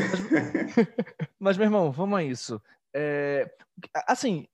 Mas, 1.39 1.57
meu 1.57 1.67
irmão, 1.67 1.91
vamos 1.91 2.19
a 2.19 2.23
isso. 2.23 2.63
É, 2.95 3.51
assim, 4.07 4.47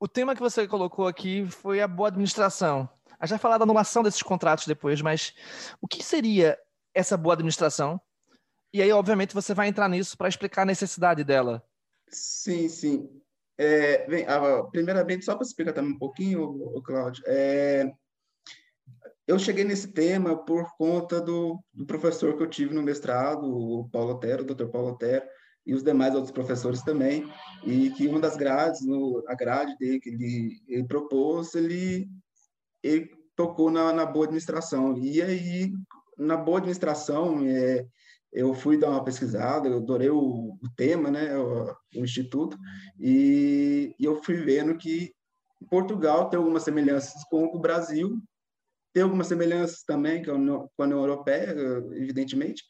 o 0.00 0.08
tema 0.08 0.34
que 0.34 0.40
você 0.40 0.66
colocou 0.66 1.06
aqui 1.06 1.46
foi 1.46 1.80
a 1.80 1.88
boa 1.88 2.08
administração. 2.08 2.88
A 3.18 3.26
gente 3.26 3.30
vai 3.30 3.38
falar 3.38 3.58
da 3.58 3.64
anulação 3.64 4.02
desses 4.02 4.22
contratos 4.22 4.66
depois, 4.66 5.00
mas 5.00 5.34
o 5.80 5.88
que 5.88 6.02
seria 6.02 6.58
essa 6.94 7.16
boa 7.16 7.34
administração? 7.34 8.00
E 8.72 8.82
aí, 8.82 8.92
obviamente, 8.92 9.34
você 9.34 9.54
vai 9.54 9.68
entrar 9.68 9.88
nisso 9.88 10.16
para 10.16 10.28
explicar 10.28 10.62
a 10.62 10.66
necessidade 10.66 11.24
dela. 11.24 11.64
Sim, 12.08 12.68
sim. 12.68 13.08
É, 13.56 14.06
bem, 14.06 14.26
primeiramente, 14.70 15.24
só 15.24 15.34
para 15.34 15.44
explicar 15.44 15.72
também 15.72 15.92
um 15.92 15.98
pouquinho, 15.98 16.80
Cláudio, 16.82 17.24
é, 17.26 17.90
eu 19.26 19.38
cheguei 19.38 19.64
nesse 19.64 19.88
tema 19.88 20.36
por 20.36 20.74
conta 20.76 21.20
do, 21.20 21.62
do, 21.74 21.84
professor 21.84 22.36
que 22.36 22.42
eu 22.42 22.48
tive 22.48 22.72
no 22.72 22.82
mestrado, 22.82 23.44
o 23.44 23.88
Paulo 23.90 24.12
Otero, 24.12 24.42
o 24.42 24.46
Dr. 24.46 24.68
Paulo 24.68 24.92
Otero, 24.92 25.26
e 25.66 25.74
os 25.74 25.82
demais 25.82 26.14
outros 26.14 26.32
professores 26.32 26.82
também, 26.82 27.30
e 27.62 27.90
que 27.90 28.08
uma 28.08 28.20
das 28.20 28.36
grades, 28.36 28.86
no, 28.86 29.22
a 29.28 29.34
grade 29.34 29.76
dele 29.76 30.00
que 30.00 30.08
ele, 30.08 30.62
ele 30.66 30.84
propôs, 30.84 31.54
ele, 31.54 32.08
ele 32.82 33.10
tocou 33.36 33.70
na, 33.70 33.92
na, 33.92 34.04
boa 34.04 34.24
administração. 34.24 34.96
E 34.98 35.22
aí, 35.22 35.72
na 36.16 36.36
boa 36.36 36.58
administração, 36.58 37.44
é, 37.46 37.86
eu 38.32 38.54
fui 38.54 38.76
dar 38.76 38.90
uma 38.90 39.04
pesquisada, 39.04 39.68
eu 39.68 39.78
adorei 39.78 40.10
o, 40.10 40.18
o 40.60 40.68
tema, 40.76 41.10
né, 41.10 41.36
o, 41.36 41.74
o 41.96 42.04
instituto, 42.04 42.58
e, 42.98 43.94
e, 43.98 44.04
eu 44.04 44.22
fui 44.22 44.36
vendo 44.36 44.76
que 44.76 45.14
Portugal 45.70 46.28
tem 46.28 46.38
algumas 46.38 46.62
semelhanças 46.62 47.24
com 47.30 47.44
o 47.44 47.58
Brasil, 47.58 48.20
tem 48.92 49.02
algumas 49.02 49.26
semelhanças 49.26 49.82
também 49.84 50.24
com 50.24 50.32
a 50.32 50.84
União 50.84 50.98
Europeia, 50.98 51.54
evidentemente, 51.92 52.64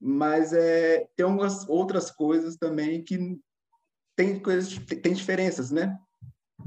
mas 0.00 0.52
é, 0.52 1.06
tem 1.16 1.24
algumas 1.24 1.68
outras 1.68 2.10
coisas 2.10 2.56
também 2.56 3.02
que 3.02 3.38
tem 4.16 4.38
coisas 4.38 4.76
tem 5.00 5.12
diferenças, 5.12 5.70
né? 5.70 5.96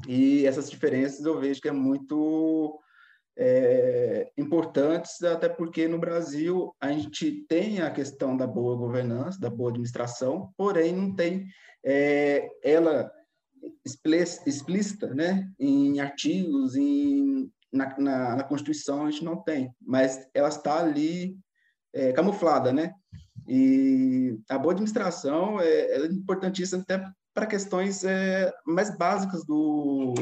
E 0.08 0.46
essas 0.46 0.70
diferenças 0.70 1.26
eu 1.26 1.40
vejo 1.40 1.62
que 1.62 1.68
é 1.68 1.72
muito 1.72 2.80
é, 3.38 4.32
importantes, 4.38 5.22
até 5.24 5.50
porque 5.50 5.88
no 5.88 6.00
Brasil 6.00 6.74
a 6.80 6.92
gente 6.92 7.46
tem 7.48 7.82
a 7.82 7.92
questão 7.92 8.38
da 8.38 8.48
boa 8.48 8.76
governança, 8.76 9.40
da 9.40 9.50
boa 9.50 9.70
administração, 9.70 10.54
porém 10.58 10.94
não 10.94 11.16
tem 11.16 11.48
é, 11.84 12.50
ela 12.64 13.12
explícita, 14.46 15.14
né, 15.14 15.50
em 15.60 16.00
artigos, 16.00 16.76
em, 16.76 17.52
na, 17.72 17.98
na, 18.00 18.36
na 18.38 18.44
Constituição 18.44 19.06
a 19.06 19.12
gente 19.12 19.24
não 19.24 19.38
tem, 19.38 19.72
mas 19.82 20.28
ela 20.34 20.50
está 20.50 20.80
ali 20.80 21.38
é, 21.94 22.12
camuflada, 22.12 22.72
né? 22.72 22.94
E 23.48 24.38
a 24.50 24.58
boa 24.58 24.74
administração 24.74 25.60
é, 25.60 25.68
é 25.68 26.06
importantíssima 26.08 26.82
até 26.82 27.04
para 27.36 27.46
questões 27.46 28.06
é, 28.06 28.52
mais 28.66 28.98
básicas 28.98 29.46
do, 29.46 30.14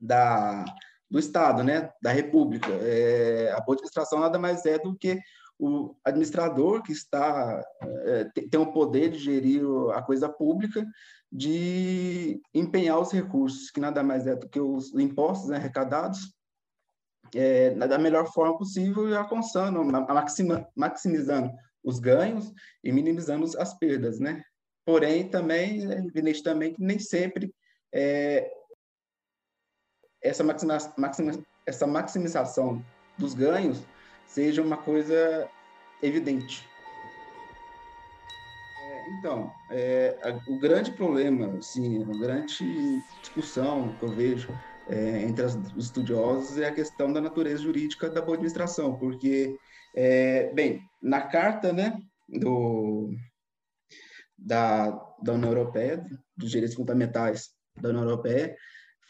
da, 0.00 0.64
do 1.10 1.18
Estado, 1.18 1.64
né? 1.64 1.90
Da 2.00 2.12
República. 2.12 2.70
É, 2.70 3.50
a 3.50 3.60
boa 3.60 3.74
administração 3.74 4.20
nada 4.20 4.38
mais 4.38 4.64
é 4.64 4.78
do 4.78 4.96
que 4.96 5.18
o 5.58 5.96
administrador 6.04 6.82
que 6.82 6.92
está 6.92 7.62
é, 7.82 8.24
tem 8.24 8.58
o 8.58 8.72
poder 8.72 9.10
de 9.10 9.18
gerir 9.18 9.62
a 9.92 10.00
coisa 10.00 10.28
pública, 10.28 10.86
de 11.30 12.40
empenhar 12.54 12.98
os 12.98 13.10
recursos, 13.10 13.70
que 13.70 13.80
nada 13.80 14.02
mais 14.02 14.26
é 14.28 14.36
do 14.36 14.48
que 14.48 14.60
os 14.60 14.94
impostos 14.94 15.50
né, 15.50 15.56
arrecadados, 15.56 16.34
é, 17.34 17.70
da 17.74 17.98
melhor 17.98 18.32
forma 18.32 18.56
possível 18.56 19.08
e 19.08 19.14
alcançando, 19.14 19.84
maxima, 19.84 20.66
maximizando 20.74 21.50
os 21.82 21.98
ganhos 21.98 22.52
e 22.82 22.92
minimizando 22.92 23.44
as 23.58 23.76
perdas, 23.76 24.18
né? 24.18 24.42
Porém, 24.84 25.28
também 25.28 25.90
é 25.92 25.98
evidente 25.98 26.42
também 26.42 26.72
que 26.72 26.82
nem 26.82 26.98
sempre 26.98 27.52
é, 27.92 28.50
essa, 30.22 30.44
maxima, 30.44 30.78
maxima, 30.96 31.32
essa 31.66 31.86
maximização 31.86 32.84
dos 33.18 33.34
ganhos 33.34 33.82
seja 34.26 34.62
uma 34.62 34.76
coisa 34.76 35.48
evidente. 36.02 36.66
É, 38.82 39.10
então, 39.18 39.52
é, 39.70 40.18
a, 40.22 40.50
o 40.50 40.58
grande 40.58 40.92
problema, 40.92 41.58
assim, 41.58 42.02
a 42.02 42.18
grande 42.18 43.02
discussão 43.20 43.94
que 43.98 44.04
eu 44.04 44.08
vejo 44.10 44.48
é, 44.88 45.22
entre 45.22 45.44
os 45.44 45.84
estudiosos 45.84 46.58
é 46.58 46.68
a 46.68 46.74
questão 46.74 47.12
da 47.12 47.20
natureza 47.20 47.62
jurídica 47.62 48.08
da 48.08 48.20
boa 48.20 48.34
administração, 48.34 48.96
porque, 48.96 49.56
é, 49.94 50.52
bem, 50.54 50.80
na 51.02 51.20
carta, 51.22 51.72
né, 51.72 51.98
do, 52.28 53.10
da, 54.40 54.90
da 55.22 55.34
União 55.34 55.50
Europeia, 55.50 56.04
dos 56.36 56.50
direitos 56.50 56.76
fundamentais 56.76 57.50
da 57.80 57.90
União 57.90 58.04
Europeia, 58.04 58.56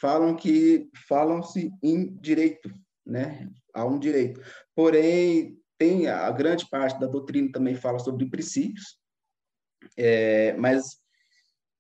falam 0.01 0.35
que 0.35 0.89
falam-se 1.09 1.71
em 1.83 2.17
direito, 2.21 2.73
né? 3.07 3.49
Há 3.73 3.85
um 3.85 3.99
direito. 3.99 4.41
Porém, 4.75 5.59
tem 5.79 6.09
a 6.09 6.31
grande 6.31 6.69
parte 6.69 6.99
da 6.99 7.07
doutrina 7.07 7.51
também 7.53 7.75
fala 7.75 7.99
sobre 7.99 8.29
princípios, 8.29 8.99
é, 9.97 10.55
mas 10.55 11.01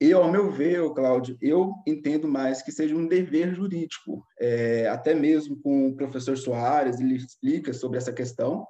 eu, 0.00 0.22
ao 0.22 0.32
meu 0.32 0.50
ver, 0.50 0.80
Cláudio, 0.94 1.36
eu 1.42 1.74
entendo 1.86 2.26
mais 2.26 2.62
que 2.62 2.72
seja 2.72 2.96
um 2.96 3.06
dever 3.06 3.54
jurídico. 3.54 4.24
É, 4.40 4.88
até 4.88 5.14
mesmo 5.14 5.60
com 5.60 5.88
o 5.88 5.94
professor 5.94 6.38
Soares, 6.38 6.98
ele 6.98 7.16
explica 7.16 7.74
sobre 7.74 7.98
essa 7.98 8.10
questão 8.10 8.66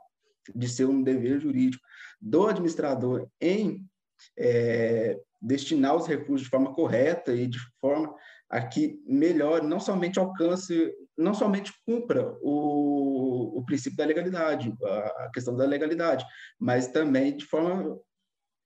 de 0.52 0.68
ser 0.68 0.86
um 0.86 1.00
dever 1.00 1.38
jurídico 1.38 1.84
do 2.20 2.48
administrador 2.48 3.28
em 3.40 3.88
é, 4.38 5.18
destinar 5.40 5.96
os 5.96 6.06
recursos 6.06 6.42
de 6.42 6.50
forma 6.50 6.74
correta 6.74 7.32
e 7.32 7.46
de 7.46 7.58
forma 7.80 8.14
a 8.48 8.60
que 8.60 9.00
melhore, 9.06 9.66
não 9.66 9.78
somente 9.78 10.18
alcance, 10.18 10.92
não 11.16 11.32
somente 11.32 11.72
cumpra 11.86 12.36
o, 12.42 13.58
o 13.58 13.64
princípio 13.64 13.96
da 13.96 14.04
legalidade, 14.04 14.74
a, 14.82 15.24
a 15.24 15.30
questão 15.32 15.56
da 15.56 15.64
legalidade, 15.64 16.24
mas 16.58 16.88
também 16.88 17.36
de 17.36 17.44
forma 17.44 17.96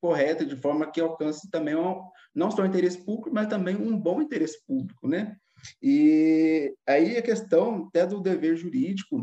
correta, 0.01 0.45
de 0.45 0.57
forma 0.57 0.91
que 0.91 1.01
alcance 1.01 1.51
também 1.51 1.75
um, 1.75 2.03
não 2.35 2.51
só 2.51 2.63
o 2.63 2.67
interesse 2.67 3.05
público, 3.05 3.31
mas 3.33 3.49
também 3.49 3.77
um 3.77 3.99
bom 3.99 4.21
interesse 4.21 4.59
público, 4.67 5.09
né? 5.09 5.37
E 5.83 6.75
aí 6.87 7.17
a 7.17 7.23
questão 7.23 7.87
até 7.89 8.07
do 8.07 8.21
dever 8.21 8.57
jurídico, 8.57 9.23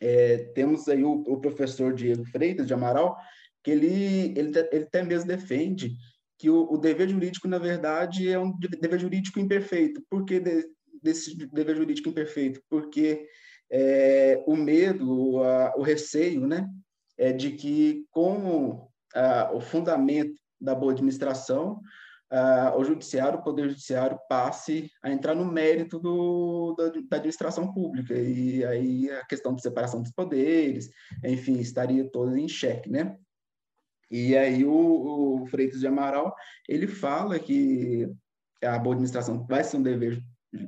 é, 0.00 0.38
temos 0.54 0.88
aí 0.88 1.04
o, 1.04 1.22
o, 1.26 1.40
professor 1.40 1.92
Diego 1.94 2.24
Freitas 2.24 2.66
de 2.66 2.74
Amaral, 2.74 3.16
que 3.64 3.70
ele, 3.70 4.38
ele, 4.38 4.52
ele 4.70 4.84
até 4.84 5.02
mesmo 5.02 5.26
defende 5.26 5.96
que 6.38 6.50
o, 6.50 6.70
o, 6.70 6.76
dever 6.76 7.08
jurídico, 7.08 7.48
na 7.48 7.58
verdade, 7.58 8.28
é 8.30 8.38
um 8.38 8.56
dever 8.58 9.00
jurídico 9.00 9.40
imperfeito. 9.40 10.02
Por 10.10 10.26
que 10.26 10.38
de, 10.38 10.68
desse 11.02 11.34
dever 11.48 11.76
jurídico 11.76 12.10
imperfeito? 12.10 12.60
Porque 12.68 13.26
é, 13.70 14.42
o 14.46 14.54
medo, 14.54 15.42
a, 15.42 15.74
o 15.76 15.82
receio, 15.82 16.46
né, 16.46 16.68
é 17.16 17.32
de 17.32 17.52
que 17.52 18.04
com 18.10 18.86
a, 19.14 19.50
o 19.54 19.60
fundamento 19.60 20.34
da 20.60 20.74
boa 20.74 20.92
administração, 20.92 21.80
a, 22.30 22.76
o 22.76 22.84
judiciário, 22.84 23.38
o 23.38 23.42
poder 23.42 23.68
judiciário 23.70 24.18
passe 24.28 24.90
a 25.02 25.10
entrar 25.10 25.34
no 25.34 25.44
mérito 25.44 25.98
do, 25.98 26.74
da, 26.76 26.88
da 26.88 27.16
administração 27.16 27.72
pública 27.72 28.14
e 28.14 28.64
aí 28.64 29.10
a 29.10 29.24
questão 29.24 29.54
de 29.54 29.62
separação 29.62 30.02
dos 30.02 30.12
poderes, 30.12 30.90
enfim, 31.24 31.58
estaria 31.58 32.10
toda 32.10 32.38
em 32.38 32.48
xeque, 32.48 32.90
né? 32.90 33.16
E 34.10 34.36
aí 34.36 34.64
o, 34.64 35.42
o 35.42 35.46
Freitas 35.46 35.80
de 35.80 35.86
Amaral, 35.86 36.34
ele 36.68 36.86
fala 36.86 37.38
que 37.38 38.08
a 38.62 38.78
boa 38.78 38.94
administração 38.94 39.44
vai 39.46 39.62
ser 39.64 39.76
um 39.76 39.82
dever 39.82 40.22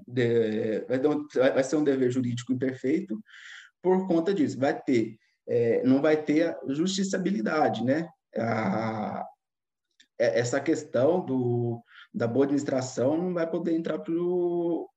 de, 0.07 0.81
vai, 0.88 0.99
vai, 1.53 1.64
ser 1.64 1.77
um 1.77 1.85
dever 1.85 2.11
jurídico 2.11 2.53
imperfeito 2.53 3.20
por 3.83 4.07
conta 4.07 4.35
disso. 4.35 4.59
Vai 4.59 4.81
ter, 4.81 5.16
é, 5.49 5.83
não 5.85 6.03
vai 6.03 6.22
ter 6.22 6.57
justiciabilidade, 6.68 7.85
né? 7.85 8.09
A, 8.37 9.25
é, 10.18 10.38
essa 10.40 10.61
questão 10.61 11.25
do, 11.25 11.83
da 12.12 12.27
boa 12.27 12.44
administração 12.44 13.16
não 13.16 13.35
vai 13.35 13.49
poder 13.49 13.75
entrar 13.75 13.99
pro, 13.99 14.90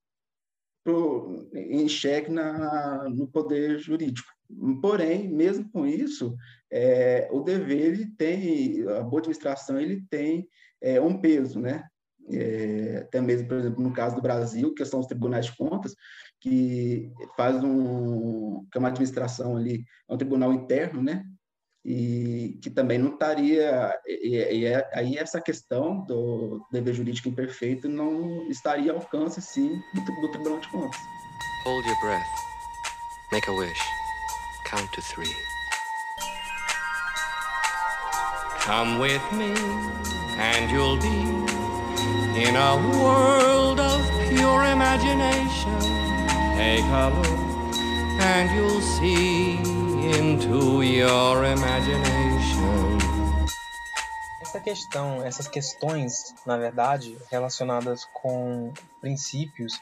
pro, 0.84 1.48
em 1.54 1.88
xeque 1.88 2.30
na, 2.30 3.08
no 3.08 3.28
poder 3.28 3.78
jurídico. 3.78 4.28
Porém, 4.80 5.28
mesmo 5.28 5.68
com 5.70 5.86
isso, 5.86 6.36
é, 6.70 7.28
o 7.30 7.40
dever 7.40 7.80
ele 7.80 8.06
tem, 8.16 8.82
a 8.88 9.02
boa 9.02 9.20
administração 9.20 9.80
ele 9.80 10.04
tem 10.10 10.48
é, 10.82 11.00
um 11.00 11.20
peso, 11.20 11.60
né? 11.60 11.84
É, 12.32 12.98
até 13.02 13.20
mesmo, 13.20 13.48
por 13.48 13.58
exemplo, 13.58 13.82
no 13.82 13.92
caso 13.92 14.16
do 14.16 14.22
Brasil, 14.22 14.72
que 14.74 14.84
são 14.84 15.00
os 15.00 15.06
tribunais 15.06 15.46
de 15.46 15.56
contas, 15.56 15.94
que 16.40 17.10
faz 17.36 17.62
um, 17.62 18.64
que 18.70 18.78
é 18.78 18.78
uma 18.78 18.88
administração 18.88 19.56
ali, 19.56 19.84
é 20.08 20.14
um 20.14 20.18
tribunal 20.18 20.52
interno, 20.52 21.02
né? 21.02 21.24
E 21.84 22.58
que 22.62 22.70
também 22.70 22.98
não 22.98 23.14
estaria, 23.14 23.98
e, 24.06 24.36
e, 24.36 24.64
é, 24.66 24.88
aí 24.92 25.16
essa 25.16 25.40
questão 25.40 26.04
do 26.04 26.60
dever 26.70 26.94
jurídico 26.94 27.28
imperfeito 27.28 27.88
não 27.88 28.48
estaria 28.50 28.92
ao 28.92 28.98
alcance, 28.98 29.40
sim, 29.40 29.80
do, 29.94 30.20
do 30.20 30.30
Tribunal 30.30 30.60
de 30.60 30.68
Contas. 30.68 31.00
Hold 31.64 31.86
your 31.86 32.00
breath. 32.00 32.22
Make 33.32 33.48
a 33.48 33.52
wish. 33.52 33.99
Count 34.70 34.92
to 34.92 35.02
three. 35.02 35.34
Come 38.60 39.00
with 39.00 39.20
me 39.32 39.52
and 40.38 40.70
you'll 40.70 40.96
be 40.96 41.20
in 42.40 42.54
a 42.54 42.76
world 43.02 43.80
of 43.80 44.00
pure 44.28 44.64
imagination. 44.66 45.76
Take 46.56 46.84
a 46.84 47.10
look 47.16 47.74
and 48.22 48.48
you'll 48.54 48.80
see 48.80 49.56
into 50.16 50.82
your 50.82 51.44
imagination. 51.44 52.98
Essa 54.40 54.60
questão, 54.60 55.24
essas 55.24 55.48
questões, 55.48 56.32
na 56.46 56.56
verdade, 56.56 57.18
relacionadas 57.28 58.08
com 58.12 58.72
princípios, 59.00 59.80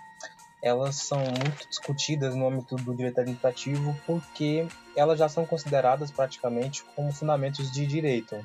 elas 0.63 0.97
são 0.97 1.19
muito 1.19 1.69
discutidas 1.69 2.35
no 2.35 2.49
âmbito 2.49 2.77
do 2.77 2.95
direito 2.95 3.21
administrativo 3.21 3.97
porque 4.07 4.67
elas 4.97 5.19
já 5.19 5.29
são 5.29 5.47
consideradas 5.47 6.11
praticamente 6.11 6.83
como 6.97 7.13
fundamentos 7.13 7.71
de 7.71 7.87
direito 7.87 8.37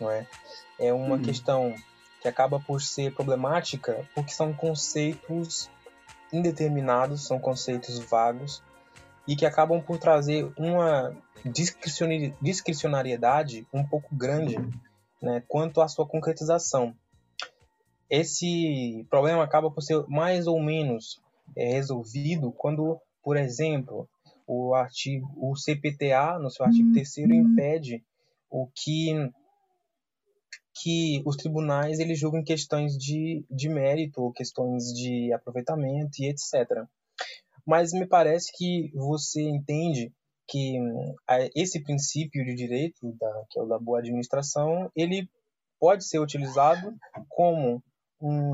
não 0.00 0.10
é? 0.10 0.26
É 0.78 0.92
uma 0.92 1.16
uhum. 1.16 1.22
questão 1.22 1.74
que 2.20 2.28
acaba 2.28 2.58
por 2.58 2.80
ser 2.80 3.14
problemática 3.14 4.04
porque 4.14 4.32
são 4.32 4.52
conceitos 4.52 5.70
indeterminados, 6.32 7.26
são 7.26 7.38
conceitos 7.38 7.98
vagos 7.98 8.62
e 9.26 9.36
que 9.36 9.44
acabam 9.44 9.82
por 9.82 9.98
trazer 9.98 10.50
uma 10.56 11.14
discricionariedade 11.44 13.66
um 13.72 13.86
pouco 13.86 14.14
grande 14.14 14.56
né, 15.20 15.42
quanto 15.46 15.80
à 15.80 15.88
sua 15.88 16.06
concretização. 16.06 16.94
Esse 18.08 19.06
problema 19.08 19.44
acaba 19.44 19.70
por 19.70 19.82
ser 19.82 20.04
mais 20.08 20.46
ou 20.46 20.60
menos 20.60 21.20
é, 21.56 21.72
resolvido 21.72 22.52
quando, 22.52 22.98
por 23.22 23.36
exemplo, 23.36 24.08
o 24.46 24.74
artigo, 24.74 25.28
o 25.36 25.54
CPTA, 25.56 26.38
no 26.38 26.50
seu 26.50 26.64
artigo 26.64 26.92
3 26.92 27.16
uhum. 27.18 27.32
impede 27.34 28.04
o 28.50 28.66
que 28.74 29.30
que 30.82 31.22
os 31.26 31.36
tribunais 31.36 31.98
eles 31.98 32.18
julgam 32.18 32.42
questões 32.42 32.96
de, 32.96 33.44
de 33.50 33.68
mérito, 33.68 34.32
questões 34.32 34.84
de 34.94 35.30
aproveitamento 35.32 36.22
e 36.22 36.28
etc. 36.28 36.86
Mas 37.66 37.92
me 37.92 38.06
parece 38.06 38.50
que 38.56 38.90
você 38.94 39.42
entende 39.42 40.12
que 40.48 40.78
esse 41.54 41.82
princípio 41.82 42.44
de 42.44 42.54
direito, 42.54 43.12
da, 43.18 43.44
que 43.50 43.58
é 43.58 43.62
o 43.62 43.66
da 43.66 43.78
boa 43.78 43.98
administração, 43.98 44.90
ele 44.96 45.28
pode 45.78 46.04
ser 46.04 46.18
utilizado 46.18 46.94
como 47.28 47.82
um, 48.20 48.52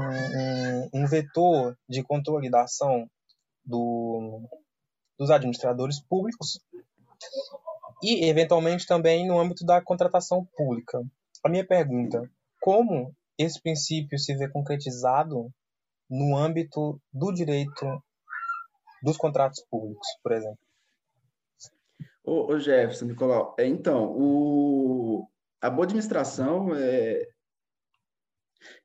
um, 0.92 1.06
vetor 1.06 1.76
de 1.88 2.02
controle 2.02 2.48
da 2.50 2.62
ação 2.62 3.08
do, 3.64 4.42
dos 5.18 5.30
administradores 5.30 6.00
públicos 6.00 6.60
e, 8.02 8.28
eventualmente, 8.28 8.86
também 8.86 9.26
no 9.26 9.38
âmbito 9.38 9.64
da 9.64 9.80
contratação 9.80 10.46
pública. 10.56 11.02
A 11.44 11.48
minha 11.48 11.66
pergunta: 11.66 12.30
como 12.60 13.14
esse 13.38 13.60
princípio 13.60 14.18
se 14.18 14.34
vê 14.34 14.48
concretizado 14.48 15.50
no 16.08 16.36
âmbito 16.36 17.00
do 17.12 17.32
direito 17.32 18.02
dos 19.02 19.16
contratos 19.16 19.64
públicos, 19.70 20.06
por 20.22 20.32
exemplo? 20.32 20.58
Ô, 22.24 22.52
ô 22.52 22.58
Jefferson, 22.58 23.06
Nicolau, 23.06 23.54
é, 23.58 23.66
então, 23.66 24.12
o, 24.16 25.28
a 25.60 25.70
boa 25.70 25.84
administração, 25.84 26.74
é, 26.74 27.24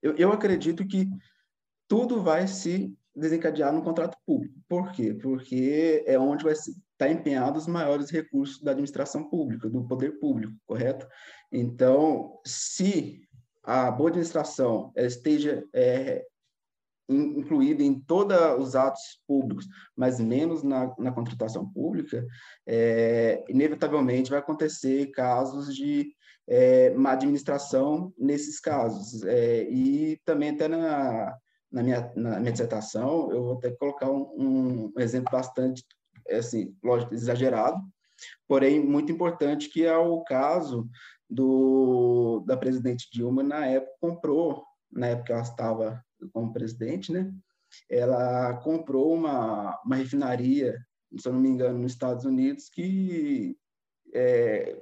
eu, 0.02 0.16
eu 0.16 0.32
acredito 0.32 0.86
que 0.86 1.08
tudo 1.88 2.22
vai 2.22 2.48
se 2.48 2.96
desencadear 3.16 3.74
no 3.74 3.84
contrato 3.84 4.18
público. 4.26 4.56
Por 4.68 4.92
quê? 4.92 5.14
Porque 5.14 6.04
é 6.08 6.18
onde 6.18 6.44
vai 6.44 6.54
estar 6.54 6.74
tá 6.98 7.10
empenhados 7.10 7.64
os 7.64 7.68
maiores 7.68 8.10
recursos 8.10 8.62
da 8.62 8.72
administração 8.72 9.30
pública, 9.30 9.70
do 9.70 9.86
poder 9.86 10.20
público, 10.20 10.54
correto? 10.66 11.08
Então, 11.52 12.40
se 12.46 13.28
a 13.64 13.92
boa 13.92 14.10
administração 14.10 14.92
esteja 14.96 15.64
é, 15.74 16.26
incluída 17.10 17.84
em 17.84 18.00
todos 18.00 18.38
os 18.60 18.76
atos 18.76 19.22
públicos, 19.28 19.68
mas 19.96 20.20
menos 20.20 20.64
na, 20.64 20.94
na 20.98 21.12
contratação 21.12 21.68
pública, 21.70 22.26
é, 22.66 23.44
inevitavelmente 23.50 24.30
vai 24.30 24.40
acontecer 24.40 25.12
casos 25.12 25.76
de 25.76 26.16
é, 26.48 26.90
má 26.92 27.12
administração 27.12 28.14
nesses 28.18 28.60
casos. 28.60 29.24
É, 29.24 29.64
e 29.64 30.18
também 30.26 30.50
até 30.50 30.68
na, 30.68 31.38
na, 31.72 31.84
minha, 31.84 32.12
na 32.16 32.40
minha 32.40 32.52
dissertação, 32.52 33.32
eu 33.32 33.44
vou 33.44 33.54
até 33.54 33.72
colocar 33.72 34.10
um, 34.10 34.92
um 34.96 35.00
exemplo 35.00 35.32
bastante, 35.32 35.84
assim, 36.30 36.76
lógico, 36.84 37.14
exagerado, 37.14 37.82
porém 38.48 38.80
muito 38.80 39.12
importante, 39.12 39.70
que 39.70 39.86
é 39.86 39.96
o 39.96 40.24
caso 40.24 40.90
do, 41.30 42.44
da 42.46 42.58
presidente 42.58 43.10
Dilma, 43.12 43.42
na 43.42 43.66
época, 43.66 43.94
comprou, 44.00 44.64
na 44.92 45.08
época 45.08 45.34
ela 45.34 45.42
estava 45.42 46.06
como 46.34 46.52
presidente, 46.52 47.12
né? 47.12 47.32
Ela 47.90 48.56
comprou 48.58 49.14
uma, 49.14 49.80
uma 49.86 49.96
refinaria, 49.96 50.78
se 51.18 51.28
eu 51.28 51.34
não 51.34 51.40
me 51.40 51.48
engano, 51.48 51.80
nos 51.80 51.94
Estados 51.94 52.26
Unidos, 52.26 52.70
que 52.70 53.56
é, 54.14 54.78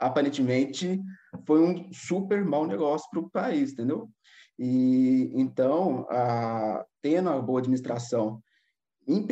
aparentemente 0.00 1.00
foi 1.46 1.60
um 1.60 1.92
super 1.92 2.44
mau 2.44 2.66
negócio 2.66 3.08
para 3.10 3.20
o 3.20 3.30
país, 3.30 3.72
entendeu? 3.72 4.08
E 4.58 5.30
então, 5.34 6.06
a, 6.10 6.84
tendo 7.00 7.30
a 7.30 7.40
boa 7.40 7.60
administração, 7.60 8.42
em, 9.06 9.26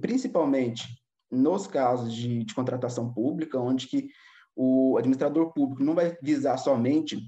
principalmente 0.00 0.86
nos 1.30 1.66
casos 1.66 2.12
de, 2.12 2.44
de 2.44 2.54
contratação 2.54 3.12
pública, 3.12 3.58
onde 3.58 3.88
que 3.88 4.08
o 4.54 4.96
administrador 4.96 5.52
público 5.52 5.82
não 5.82 5.94
vai 5.94 6.16
visar 6.22 6.56
somente 6.56 7.18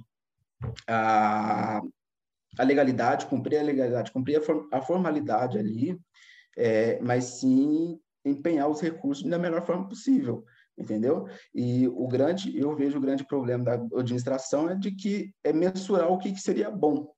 a, 0.87 1.81
a 2.59 2.63
legalidade, 2.63 3.27
cumprir 3.27 3.59
a 3.59 3.63
legalidade, 3.63 4.13
cumprir 4.13 4.41
a, 4.41 4.79
a 4.79 4.83
formalidade 4.83 5.59
ali, 5.59 5.99
é, 6.57 7.01
mas 7.01 7.25
sim 7.25 7.99
empenhar 8.25 8.69
os 8.69 8.81
recursos 8.81 9.29
da 9.29 9.39
melhor 9.39 9.65
forma 9.65 9.89
possível, 9.89 10.45
entendeu? 10.77 11.27
E 11.55 11.89
o 11.89 12.07
grande, 12.07 12.57
eu 12.59 12.75
vejo 12.77 12.99
o 12.99 13.01
grande 13.01 13.25
problema 13.25 13.65
da 13.65 13.75
administração 13.99 14.69
é 14.69 14.75
de 14.75 14.91
que 14.91 15.33
é 15.43 15.53
mensurar 15.53 16.11
o 16.11 16.19
que, 16.19 16.33
que 16.33 16.41
seria 16.41 16.71
bom. 16.71 17.11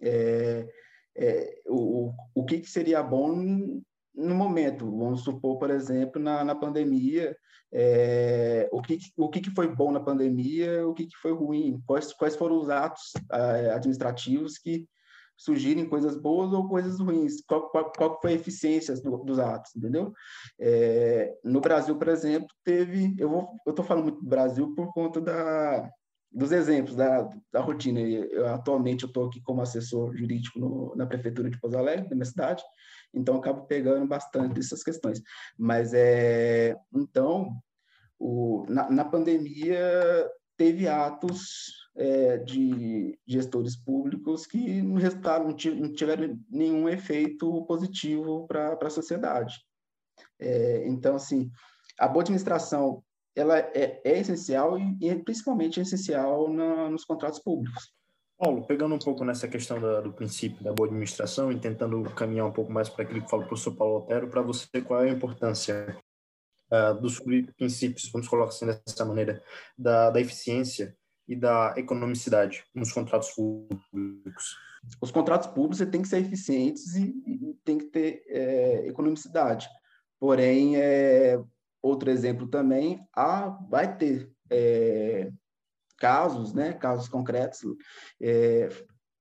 É, 0.00 0.68
é, 1.16 1.62
o, 1.66 2.12
o 2.34 2.44
que, 2.44 2.60
que 2.60 2.70
seria 2.70 3.02
bom 3.02 3.34
no 4.14 4.34
momento. 4.34 4.90
Vamos 4.90 5.22
supor, 5.22 5.58
por 5.58 5.70
exemplo, 5.70 6.20
na, 6.20 6.44
na 6.44 6.54
pandemia, 6.54 7.36
é, 7.72 8.68
o, 8.72 8.80
que, 8.80 8.98
o 9.16 9.28
que 9.28 9.50
foi 9.50 9.68
bom 9.68 9.90
na 9.90 10.00
pandemia, 10.00 10.86
o 10.86 10.94
que 10.94 11.08
foi 11.20 11.32
ruim, 11.32 11.82
quais, 11.86 12.12
quais 12.12 12.36
foram 12.36 12.60
os 12.60 12.70
atos 12.70 13.12
é, 13.32 13.70
administrativos 13.70 14.58
que 14.58 14.86
surgirem 15.36 15.88
coisas 15.88 16.16
boas 16.16 16.52
ou 16.52 16.68
coisas 16.68 16.98
ruins, 17.00 17.42
qual, 17.46 17.68
qual, 17.70 17.92
qual 17.92 18.20
foi 18.20 18.32
a 18.32 18.36
eficiência 18.36 18.94
do, 19.00 19.18
dos 19.18 19.38
atos, 19.38 19.74
entendeu? 19.76 20.12
É, 20.60 21.34
no 21.44 21.60
Brasil, 21.60 21.96
por 21.96 22.08
exemplo, 22.08 22.48
teve, 22.62 23.14
eu 23.18 23.28
vou, 23.28 23.48
eu 23.66 23.70
estou 23.70 23.84
falando 23.84 24.04
muito 24.04 24.20
do 24.22 24.28
Brasil 24.28 24.74
por 24.74 24.92
conta 24.92 25.20
da, 25.20 25.90
dos 26.30 26.52
exemplos 26.52 26.96
da, 26.96 27.28
da 27.52 27.60
rotina. 27.60 28.00
Eu, 28.00 28.46
atualmente 28.48 29.04
eu 29.04 29.08
estou 29.08 29.26
aqui 29.26 29.40
como 29.40 29.62
assessor 29.62 30.16
jurídico 30.16 30.58
no, 30.58 30.94
na 30.96 31.06
prefeitura 31.06 31.50
de 31.50 31.58
Pouso 31.60 31.78
Alegre, 31.78 32.08
da 32.08 32.16
minha 32.16 32.24
cidade, 32.24 32.62
então 33.12 33.36
acabo 33.36 33.66
pegando 33.66 34.06
bastante 34.06 34.54
dessas 34.54 34.82
questões. 34.82 35.20
Mas 35.58 35.92
é 35.94 36.76
então 36.92 37.50
o, 38.18 38.64
na, 38.68 38.90
na 38.90 39.04
pandemia 39.04 40.28
teve 40.56 40.88
atos 40.88 41.83
é, 41.96 42.38
de 42.38 43.18
gestores 43.26 43.76
públicos 43.76 44.46
que 44.46 44.82
no 44.82 44.96
resultado 44.96 45.44
não, 45.46 45.54
tiveram 45.54 46.38
nenhum 46.50 46.88
efeito 46.88 47.64
positivo 47.66 48.46
para 48.46 48.76
a 48.80 48.90
sociedade. 48.90 49.64
É, 50.38 50.86
então, 50.88 51.16
assim, 51.16 51.50
a 51.98 52.08
boa 52.08 52.22
administração 52.22 53.02
ela 53.36 53.58
é, 53.58 54.00
é 54.04 54.18
essencial 54.18 54.78
e, 54.78 54.96
e, 55.00 55.22
principalmente 55.22 55.80
essencial 55.80 56.52
na, 56.52 56.88
nos 56.88 57.04
contratos 57.04 57.40
públicos. 57.40 57.92
Paulo, 58.38 58.66
pegando 58.66 58.94
um 58.94 58.98
pouco 58.98 59.24
nessa 59.24 59.48
questão 59.48 59.80
da, 59.80 60.00
do 60.00 60.12
princípio 60.12 60.62
da 60.62 60.72
boa 60.72 60.88
administração 60.88 61.50
e 61.50 61.58
tentando 61.58 62.02
caminhar 62.10 62.46
um 62.46 62.52
pouco 62.52 62.72
mais 62.72 62.88
para 62.88 63.04
aquilo 63.04 63.22
que 63.22 63.30
falou 63.30 63.44
o 63.44 63.48
professor 63.48 63.74
Paulo 63.74 63.98
Otero, 63.98 64.28
para 64.28 64.42
você, 64.42 64.66
qual 64.82 65.04
é 65.04 65.08
a 65.08 65.12
importância 65.12 65.96
uh, 66.70 67.00
dos 67.00 67.20
princípios, 67.56 68.10
vamos 68.10 68.28
colocar 68.28 68.50
assim 68.50 68.66
dessa 68.66 69.04
maneira, 69.04 69.42
da, 69.78 70.10
da 70.10 70.20
eficiência 70.20 70.96
e 71.26 71.34
da 71.34 71.74
economicidade 71.76 72.64
nos 72.74 72.92
contratos 72.92 73.30
públicos? 73.30 74.56
Os 75.00 75.10
contratos 75.10 75.48
públicos 75.48 75.78
têm 75.90 76.02
que 76.02 76.08
ser 76.08 76.18
eficientes 76.18 76.94
e, 76.94 77.14
e 77.26 77.54
tem 77.64 77.78
que 77.78 77.86
ter 77.86 78.22
é, 78.26 78.86
economicidade. 78.86 79.68
Porém, 80.20 80.76
é, 80.76 81.40
outro 81.82 82.10
exemplo 82.10 82.46
também, 82.48 83.06
há, 83.14 83.48
vai 83.68 83.96
ter 83.96 84.30
é, 84.50 85.30
casos, 85.98 86.52
né, 86.52 86.72
casos 86.72 87.08
concretos, 87.08 87.60
é, 88.20 88.68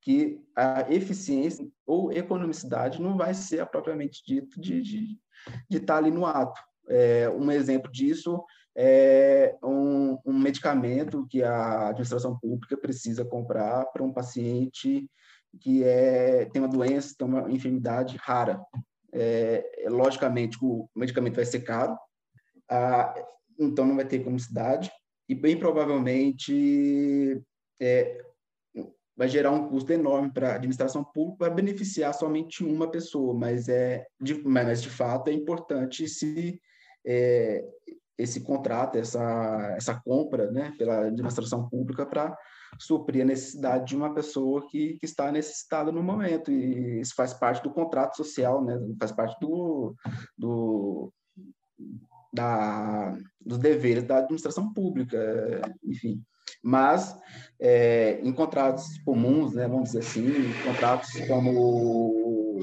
que 0.02 0.38
a 0.56 0.92
eficiência 0.94 1.66
ou 1.86 2.12
economicidade 2.12 3.02
não 3.02 3.18
vai 3.18 3.34
ser 3.34 3.66
propriamente 3.68 4.22
dito 4.26 4.60
de, 4.60 4.82
de, 4.82 5.18
de 5.70 5.78
estar 5.78 5.98
ali 5.98 6.12
no 6.12 6.26
ato. 6.26 6.60
É, 6.89 7.30
um 7.30 7.50
exemplo 7.50 7.89
disso 7.89 8.44
é 8.75 9.55
um, 9.63 10.17
um, 10.25 10.39
medicamento 10.39 11.27
que 11.29 11.43
a 11.43 11.89
administração 11.89 12.38
pública 12.39 12.75
precisa 12.75 13.23
comprar 13.23 13.86
para 13.86 14.03
um 14.03 14.12
paciente 14.12 15.07
que 15.59 15.83
é, 15.83 16.45
tem 16.45 16.62
uma 16.62 16.67
doença, 16.67 17.15
tem 17.17 17.27
uma 17.27 17.51
enfermidade 17.51 18.17
rara. 18.17 18.59
É, 19.12 19.86
logicamente, 19.88 20.57
o 20.62 20.89
medicamento 20.95 21.36
vai 21.36 21.45
ser 21.45 21.59
caro, 21.59 21.95
então 23.59 23.86
não 23.86 23.95
vai 23.95 24.05
ter 24.05 24.17
economicidade, 24.17 24.91
e 25.29 25.36
bem 25.36 25.57
provavelmente 25.57 27.39
é, 27.79 28.23
vai 29.15 29.27
gerar 29.27 29.51
um 29.51 29.69
custo 29.69 29.93
enorme 29.93 30.31
para 30.31 30.53
a 30.53 30.55
administração 30.55 31.03
pública 31.03 31.45
para 31.45 31.53
beneficiar 31.53 32.13
somente 32.13 32.63
uma 32.63 32.89
pessoa, 32.89 33.33
mas 33.33 33.69
é 33.69 34.05
de, 34.19 34.43
mas 34.43 34.81
de 34.81 34.89
fato 34.89 35.29
é 35.29 35.33
importante 35.33 36.07
se 36.07 36.59
é, 37.05 37.63
esse 38.17 38.41
contrato, 38.41 38.97
essa 38.97 39.73
essa 39.76 39.99
compra, 40.04 40.52
né, 40.52 40.73
pela 40.78 41.08
administração 41.08 41.67
pública 41.67 42.06
para 42.06 42.38
suprir 42.80 43.23
a 43.23 43.26
necessidade 43.26 43.88
de 43.88 43.95
uma 43.95 44.13
pessoa 44.13 44.67
que, 44.67 44.97
que 44.99 45.06
está 45.06 45.32
necessitada 45.32 45.91
no 45.91 46.02
momento 46.02 46.52
e 46.52 46.99
isso 46.99 47.13
faz 47.15 47.34
parte 47.34 47.62
do 47.63 47.71
contrato 47.71 48.15
social, 48.17 48.63
né, 48.63 48.80
faz 48.99 49.12
parte 49.12 49.38
do, 49.39 49.95
do 50.38 51.12
da, 52.34 53.15
dos 53.39 53.60
deveres 53.60 54.04
da 54.06 54.17
administração 54.17 54.73
pública, 54.73 55.62
enfim. 55.84 56.21
Mas, 56.63 57.15
é, 57.60 58.19
em 58.21 58.32
contratos 58.32 58.97
comuns, 59.06 59.54
né, 59.54 59.67
vamos 59.67 59.91
dizer 59.91 59.99
assim, 59.99 60.32
contratos 60.65 61.10
como 61.28 62.60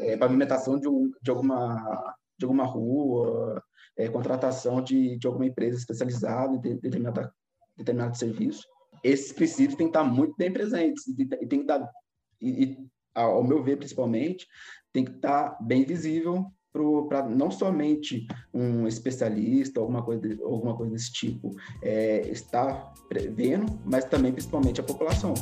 é, 0.00 0.16
pavimentação 0.16 0.78
de, 0.78 0.88
um, 0.88 1.10
de, 1.20 1.30
alguma, 1.30 2.16
de 2.38 2.44
alguma 2.44 2.64
rua, 2.64 3.62
é, 3.96 4.08
contratação 4.08 4.82
de, 4.82 5.18
de 5.18 5.26
alguma 5.26 5.46
empresa 5.46 5.76
especializada 5.76 6.54
em 6.54 6.60
determinada, 6.60 7.32
determinado 7.76 8.16
serviço, 8.16 8.66
esses 9.02 9.32
princípios 9.32 9.76
têm 9.76 9.86
que 9.86 9.96
estar 9.96 10.04
muito 10.04 10.34
bem 10.36 10.52
presentes 10.52 11.06
e 11.08 11.24
tem 11.24 11.60
que 11.60 11.66
dar, 11.66 11.88
e, 12.40 12.64
e, 12.64 12.78
ao 13.14 13.42
meu 13.42 13.62
ver, 13.62 13.76
principalmente, 13.76 14.46
tem 14.92 15.04
que 15.04 15.12
estar 15.12 15.56
bem 15.60 15.84
visível 15.84 16.46
para 17.08 17.26
não 17.26 17.50
somente 17.50 18.26
um 18.54 18.86
especialista, 18.86 19.80
alguma 19.80 20.04
coisa, 20.04 20.22
alguma 20.44 20.76
coisa 20.76 20.92
desse 20.92 21.12
tipo, 21.12 21.54
é, 21.82 22.28
estar 22.28 22.92
prevendo, 23.08 23.80
mas 23.84 24.04
também 24.04 24.32
principalmente 24.32 24.80
a 24.80 24.84
população. 24.84 25.34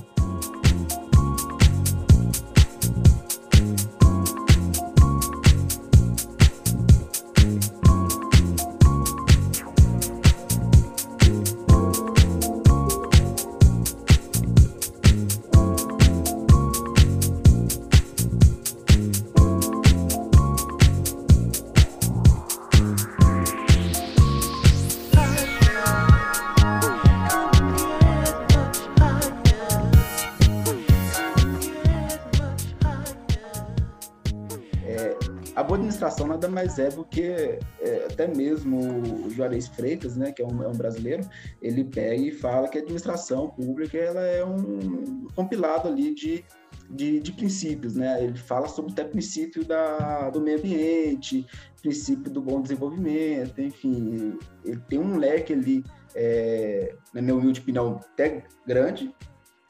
Mais 36.68 36.78
é 36.78 36.90
do 36.90 37.04
que 37.04 37.22
é, 37.22 38.07
até 38.11 38.26
mesmo 38.26 38.78
o 39.26 39.31
Juarez 39.31 39.66
Freitas, 39.68 40.16
né, 40.16 40.33
que 40.33 40.42
é 40.42 40.46
um, 40.46 40.62
é 40.62 40.68
um, 40.68 40.72
brasileiro, 40.72 41.26
ele 41.62 41.85
pega 41.85 42.16
e 42.16 42.31
fala 42.31 42.68
que 42.68 42.76
a 42.76 42.83
administração 42.83 43.48
pública 43.48 43.96
ela 43.96 44.20
é 44.20 44.44
um 44.44 45.26
compilado 45.35 45.88
ali 45.88 46.14
de, 46.14 46.44
de, 46.90 47.20
de 47.20 47.33
princípios, 47.33 47.94
né? 47.94 48.22
Ele 48.22 48.37
fala 48.37 48.68
sobre 48.68 48.92
até 48.92 49.04
princípio 49.04 49.64
da, 49.64 50.28
do 50.31 50.40
meio 50.40 50.59
ambiente, 50.59 51.46
princípio 51.81 52.31
do 52.31 52.42
bom 52.42 52.61
desenvolvimento, 52.61 53.61
enfim, 53.61 54.38
ele 54.64 54.81
tem 54.88 54.98
um 54.98 55.16
leque 55.16 55.52
ali, 55.54 55.85
é, 56.14 56.94
na 57.14 57.22
minha 57.22 57.35
humilde 57.35 57.61
opinião, 57.61 58.00
até 58.12 58.44
grande, 58.66 59.14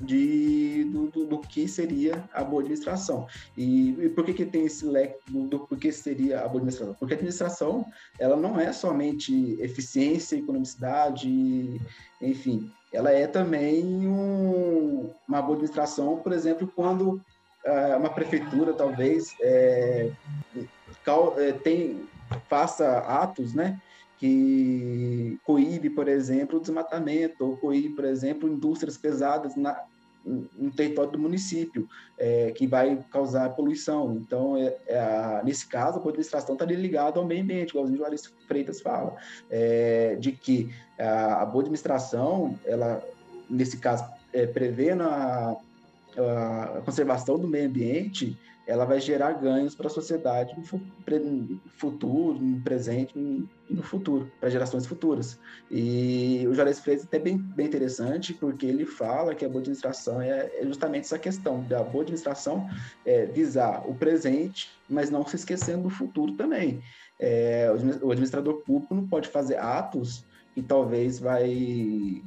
de, 0.00 0.84
do, 0.84 1.08
do, 1.08 1.26
do, 1.26 1.38
que 1.38 1.66
seria 1.66 2.24
a 2.32 2.44
boa 2.44 2.62
administração. 2.62 3.26
E, 3.56 3.90
e 3.90 4.08
por 4.08 4.24
que, 4.24 4.32
que 4.32 4.46
tem 4.46 4.66
esse 4.66 4.84
leque 4.86 5.18
do, 5.28 5.46
do 5.46 5.60
por 5.60 5.76
que 5.76 5.90
seria 5.90 6.38
a 6.38 6.48
boa 6.48 6.56
administração? 6.56 6.94
Porque 6.94 7.14
a 7.14 7.16
administração 7.16 7.84
ela 8.18 8.36
não 8.36 8.60
é 8.60 8.72
somente 8.72 9.56
eficiência, 9.60 10.36
economicidade, 10.36 11.80
enfim, 12.20 12.70
ela 12.92 13.10
é 13.10 13.26
também 13.26 13.84
um, 13.84 15.10
uma 15.26 15.42
boa 15.42 15.54
administração, 15.54 16.18
por 16.18 16.32
exemplo, 16.32 16.70
quando 16.74 17.20
uh, 17.64 17.96
uma 17.98 18.10
prefeitura 18.10 18.72
talvez 18.72 19.34
é, 19.40 20.10
cal, 21.04 21.34
é, 21.38 21.52
tem, 21.52 22.08
faça 22.48 22.98
atos, 22.98 23.52
né? 23.52 23.80
Que 24.18 25.38
coíbe, 25.44 25.88
por 25.88 26.08
exemplo, 26.08 26.58
o 26.58 26.60
desmatamento, 26.60 27.44
ou 27.44 27.56
coíbe, 27.56 27.90
por 27.90 28.04
exemplo, 28.04 28.48
indústrias 28.48 28.98
pesadas 28.98 29.54
na, 29.54 29.80
no 30.24 30.70
território 30.72 31.12
do 31.12 31.18
município, 31.18 31.88
é, 32.18 32.50
que 32.50 32.66
vai 32.66 33.04
causar 33.10 33.50
poluição. 33.50 34.16
Então, 34.16 34.56
é, 34.56 34.76
é 34.86 34.98
a, 34.98 35.42
nesse 35.44 35.66
caso, 35.66 35.98
a 35.98 36.02
administração 36.02 36.54
está 36.54 36.64
ligada 36.64 37.18
ao 37.18 37.26
meio 37.26 37.42
ambiente, 37.42 37.70
igual 37.70 37.84
o 37.84 37.96
Juarez 37.96 38.26
Freitas 38.46 38.80
fala, 38.80 39.16
é, 39.48 40.16
de 40.16 40.32
que 40.32 40.68
a, 40.98 41.42
a, 41.42 41.46
boa 41.46 41.62
administração, 41.62 42.58
ela, 42.64 43.02
nesse 43.48 43.78
caso, 43.78 44.04
é, 44.32 44.46
prevendo 44.46 45.04
a, 45.04 45.56
a 46.16 46.82
conservação 46.84 47.38
do 47.38 47.46
meio 47.46 47.68
ambiente, 47.68 48.36
ela 48.68 48.84
vai 48.84 49.00
gerar 49.00 49.32
ganhos 49.32 49.74
para 49.74 49.86
a 49.86 49.90
sociedade 49.90 50.54
no 50.54 50.62
futuro, 50.62 52.38
no 52.38 52.60
presente 52.60 53.18
e 53.18 53.48
no 53.74 53.82
futuro, 53.82 54.30
para 54.38 54.50
gerações 54.50 54.84
futuras. 54.84 55.40
E 55.70 56.44
o 56.46 56.52
Juarez 56.52 56.78
Freire 56.78 57.02
é 57.10 57.18
bem, 57.18 57.38
bem 57.38 57.66
interessante, 57.66 58.34
porque 58.34 58.66
ele 58.66 58.84
fala 58.84 59.34
que 59.34 59.42
a 59.42 59.48
boa 59.48 59.60
administração 59.60 60.20
é, 60.20 60.50
é 60.60 60.66
justamente 60.66 61.04
essa 61.04 61.18
questão 61.18 61.62
da 61.62 61.82
boa 61.82 62.02
administração 62.02 62.68
é, 63.06 63.24
visar 63.24 63.88
o 63.88 63.94
presente, 63.94 64.70
mas 64.86 65.08
não 65.08 65.26
se 65.26 65.36
esquecendo 65.36 65.84
do 65.84 65.90
futuro 65.90 66.34
também. 66.34 66.82
É, 67.18 67.72
o 68.02 68.10
administrador 68.10 68.58
público 68.66 68.94
não 68.94 69.08
pode 69.08 69.28
fazer 69.28 69.56
atos 69.56 70.26
que 70.54 70.60
talvez 70.60 71.18
vai 71.18 72.22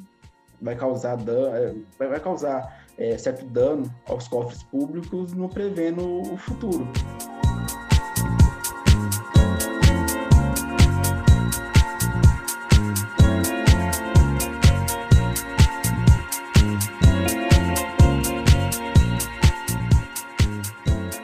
vai 0.59 0.75
causar 0.75 1.17
dano, 1.17 1.55
é, 1.99 2.07
vai 2.07 2.19
causar 2.19 2.85
é, 3.01 3.17
certo 3.17 3.43
dano 3.45 3.91
aos 4.07 4.27
cofres 4.27 4.61
públicos, 4.61 5.33
não 5.33 5.49
prevendo 5.49 6.21
o 6.21 6.37
futuro. 6.37 6.87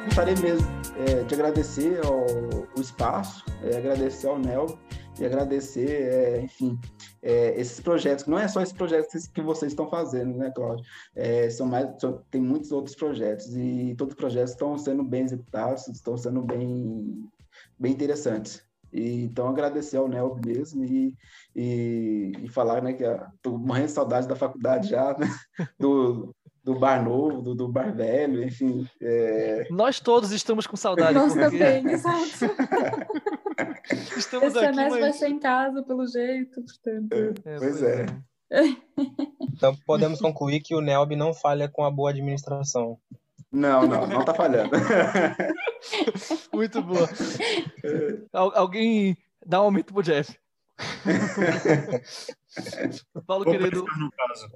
Gostaria 0.06 0.36
mesmo 0.42 0.68
é, 0.96 1.24
de 1.24 1.36
agradecer 1.36 2.04
ao, 2.04 2.26
o 2.76 2.82
espaço, 2.82 3.46
é, 3.62 3.78
agradecer 3.78 4.26
ao 4.26 4.40
NEL 4.40 4.80
e 5.20 5.26
agradecer, 5.26 5.92
é, 5.92 6.42
enfim, 6.42 6.80
é, 7.28 7.60
esses 7.60 7.82
projetos, 7.82 8.26
não 8.26 8.40
é 8.40 8.48
só 8.48 8.62
esses 8.62 8.74
projetos 8.74 9.28
que 9.28 9.42
vocês 9.42 9.74
estão 9.74 9.90
fazendo, 9.90 10.38
né, 10.38 10.50
Cláudio? 10.56 10.86
É, 11.14 11.50
são 11.50 11.68
mais, 11.68 11.90
são, 12.00 12.24
tem 12.32 12.42
muitos 12.42 12.72
outros 12.72 12.96
projetos 12.96 13.54
e 13.54 13.94
todos 13.98 14.14
os 14.14 14.18
projetos 14.18 14.52
estão 14.52 14.78
sendo 14.78 15.04
bem 15.04 15.26
executados, 15.26 15.90
estão 15.90 16.16
sendo 16.16 16.42
bem, 16.42 17.30
bem 17.78 17.92
interessantes. 17.92 18.64
E, 18.94 19.24
então, 19.24 19.50
agradecer 19.50 19.98
ao 19.98 20.08
Nel 20.08 20.40
mesmo 20.46 20.86
e, 20.86 21.14
e, 21.54 22.32
e 22.44 22.48
falar 22.48 22.82
né, 22.82 22.94
que 22.94 23.04
estou 23.04 23.58
morrendo 23.58 23.88
de 23.88 23.92
saudade 23.92 24.26
da 24.26 24.36
faculdade 24.38 24.88
já, 24.88 25.14
né? 25.18 25.28
do, 25.78 26.34
do 26.64 26.80
bar 26.80 27.04
novo, 27.04 27.42
do, 27.42 27.54
do 27.54 27.68
bar 27.68 27.94
velho, 27.94 28.42
enfim. 28.42 28.88
É... 29.02 29.68
Nós 29.70 30.00
todos 30.00 30.32
estamos 30.32 30.66
com 30.66 30.78
saudade. 30.78 31.14
Nós 31.14 31.34
porque... 31.34 31.58
também, 31.58 31.92
exato. 31.92 32.56
Estamos 34.16 34.48
Esse 34.48 34.60
aqui, 34.60 34.76
semestre 34.76 34.90
mas... 34.90 35.00
vai 35.00 35.14
ser 35.14 35.28
em 35.30 35.40
casa, 35.40 35.84
pelo 35.84 36.06
jeito, 36.08 36.62
portanto. 36.62 37.42
É, 37.46 37.58
pois 37.58 37.84
é. 37.84 38.06
Então 39.58 39.76
podemos 39.86 40.22
concluir 40.22 40.62
que 40.62 40.76
o 40.76 40.82
NELB 40.82 41.16
não 41.16 41.34
falha 41.34 41.68
com 41.68 41.84
a 41.84 41.92
boa 41.92 42.12
administração. 42.12 43.00
Não, 43.52 43.88
não, 43.88 44.06
não 44.06 44.24
tá 44.24 44.34
falhando. 44.34 44.72
Muito 46.54 46.82
boa. 46.82 47.10
Al 48.32 48.52
alguém 48.56 49.18
dá 49.46 49.62
um 49.62 49.66
aumento 49.66 49.94
pro 49.94 50.04
Jeff. 50.04 50.38
Paulo, 53.26 53.46
Vou 53.46 53.58
querido. 53.58 53.86
no 53.98 54.12
caso. 54.12 54.50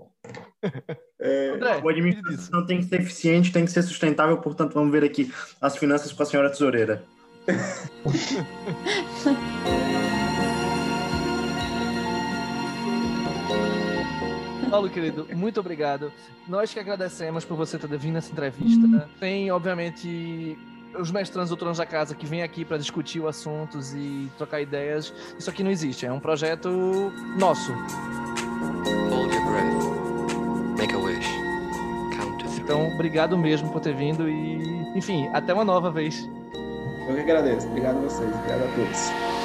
É, 1.19 1.49
André, 1.49 1.71
A 1.71 1.89
administração 1.89 2.65
tem 2.65 2.79
que 2.79 2.85
ser 2.85 3.01
eficiente, 3.01 3.51
tem 3.51 3.65
que 3.65 3.71
ser 3.71 3.83
sustentável, 3.83 4.37
portanto, 4.37 4.73
vamos 4.73 4.91
ver 4.91 5.03
aqui 5.03 5.33
as 5.59 5.77
finanças 5.77 6.11
com 6.11 6.21
a 6.21 6.25
senhora 6.25 6.49
tesoureira. 6.49 7.03
Paulo, 14.69 14.89
querido, 14.89 15.27
muito 15.35 15.59
obrigado. 15.59 16.13
Nós 16.47 16.73
que 16.73 16.79
agradecemos 16.79 17.43
por 17.43 17.57
você 17.57 17.77
ter 17.77 17.89
vindo 17.97 18.13
nessa 18.13 18.31
entrevista. 18.31 19.09
Tem, 19.19 19.51
obviamente, 19.51 20.57
os 20.97 21.11
mestrandos 21.11 21.49
doutorandos 21.49 21.77
da 21.77 21.85
casa 21.85 22.15
que 22.15 22.25
vêm 22.25 22.41
aqui 22.41 22.63
para 22.63 22.77
discutir 22.77 23.19
os 23.19 23.27
assuntos 23.27 23.93
e 23.93 24.31
trocar 24.37 24.61
ideias. 24.61 25.13
Isso 25.37 25.49
aqui 25.49 25.61
não 25.61 25.71
existe, 25.71 26.05
é 26.05 26.11
um 26.11 26.21
projeto 26.21 26.69
nosso. 27.37 27.73
Hold 29.09 29.33
your 29.33 29.45
breath. 29.45 30.77
Make 30.77 30.93
a 30.93 30.97
wish. 30.99 31.27
Count 32.15 32.41
to 32.41 32.49
three. 32.49 32.63
Então, 32.63 32.87
obrigado 32.93 33.37
mesmo 33.37 33.69
por 33.71 33.81
ter 33.81 33.93
vindo 33.93 34.29
e, 34.29 34.97
enfim, 34.97 35.27
até 35.33 35.53
uma 35.53 35.65
nova 35.65 35.91
vez. 35.91 36.25
Eu 37.07 37.15
que 37.15 37.21
agradeço. 37.21 37.67
Obrigado 37.67 37.97
a 37.97 38.01
vocês. 38.01 38.29
Obrigado 38.33 38.63
a 38.63 38.75
todos. 38.75 39.40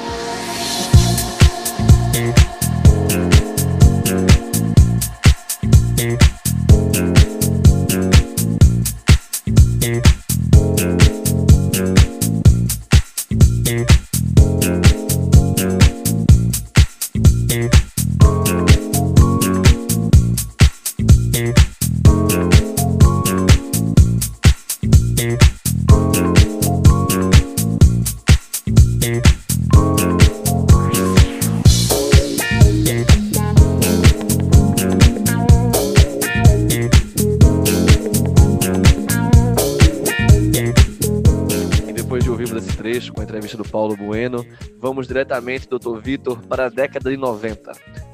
Vamos 44.97 45.07
diretamente, 45.07 45.69
Dr. 45.69 45.99
Vitor, 46.01 46.41
para 46.47 46.65
a 46.65 46.69
década 46.69 47.11
de 47.11 47.17
90. 47.17 47.71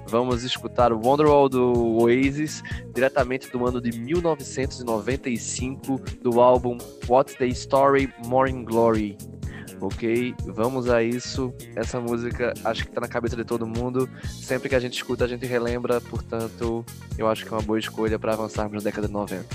Vamos 0.07 0.43
escutar 0.43 0.91
o 0.91 0.99
Wonderwall 0.99 1.47
do 1.47 2.01
Oasis, 2.01 2.61
diretamente 2.93 3.49
do 3.49 3.65
ano 3.65 3.79
de 3.79 3.97
1995, 3.97 5.97
do 6.21 6.41
álbum 6.41 6.77
What's 7.07 7.35
the 7.35 7.47
Story 7.47 8.13
Morning 8.25 8.65
Glory. 8.65 9.17
Ok, 9.79 10.35
vamos 10.43 10.89
a 10.89 11.01
isso. 11.01 11.53
Essa 11.73 12.01
música 12.01 12.53
acho 12.65 12.85
que 12.85 12.91
tá 12.91 12.99
na 12.99 13.07
cabeça 13.07 13.37
de 13.37 13.45
todo 13.45 13.65
mundo. 13.65 14.09
Sempre 14.25 14.67
que 14.67 14.75
a 14.75 14.79
gente 14.79 14.95
escuta, 14.95 15.23
a 15.23 15.27
gente 15.27 15.45
relembra. 15.45 16.01
Portanto, 16.01 16.85
eu 17.17 17.29
acho 17.29 17.45
que 17.45 17.53
é 17.53 17.55
uma 17.55 17.63
boa 17.63 17.79
escolha 17.79 18.19
para 18.19 18.33
avançarmos 18.33 18.73
na 18.73 18.81
década 18.81 19.07
de 19.07 19.13
90. 19.13 19.45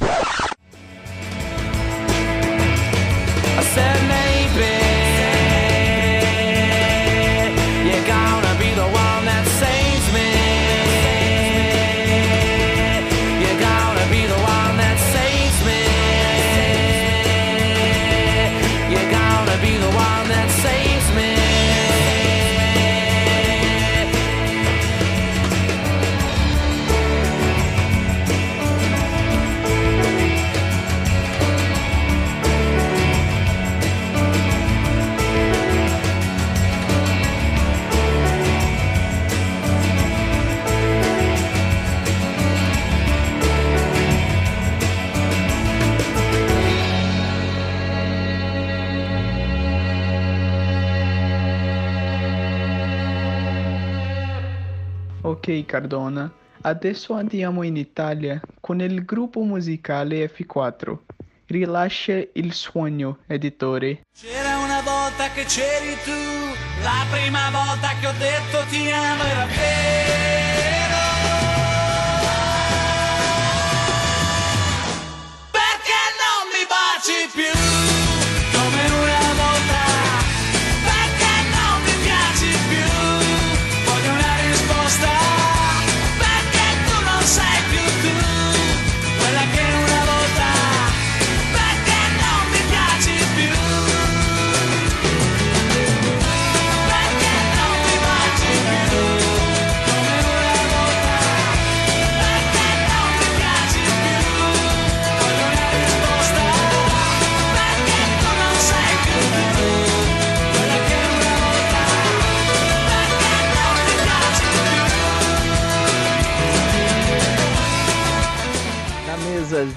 Cardona. 55.64 56.30
Adesso 56.60 57.14
andiamo 57.14 57.62
in 57.62 57.76
Italia 57.76 58.40
con 58.60 58.80
il 58.80 59.04
gruppo 59.04 59.40
musicale 59.40 60.30
F4. 60.30 60.98
Rilascia 61.46 62.22
il 62.34 62.52
sogno, 62.52 63.18
editore. 63.26 64.02
C'era 64.12 64.58
una 64.58 64.82
volta 64.82 65.30
che 65.34 65.44
c'eri 65.44 65.96
tu, 66.04 66.82
la 66.82 67.06
prima 67.10 67.50
volta 67.50 67.88
che 67.98 68.06
ho 68.06 68.12
detto 68.18 68.66
ti 68.68 68.90
amo 68.90 69.22
era 69.22 69.46
vero. 69.46 70.47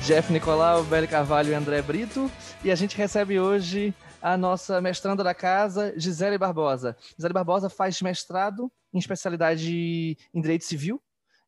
Jeff 0.03 0.31
Nicolau, 0.31 0.83
Beli 0.83 1.07
Carvalho 1.07 1.49
e 1.49 1.53
André 1.53 1.81
Brito. 1.81 2.31
E 2.63 2.71
a 2.71 2.75
gente 2.75 2.95
recebe 2.95 3.39
hoje 3.39 3.93
a 4.21 4.37
nossa 4.37 4.79
mestranda 4.79 5.23
da 5.23 5.33
casa, 5.33 5.93
Gisele 5.97 6.37
Barbosa. 6.37 6.95
Gisele 7.17 7.33
Barbosa 7.33 7.69
faz 7.69 8.01
mestrado 8.01 8.71
em 8.93 8.99
especialidade 8.99 10.17
em 10.33 10.41
Direito 10.41 10.65
Civil, 10.65 11.01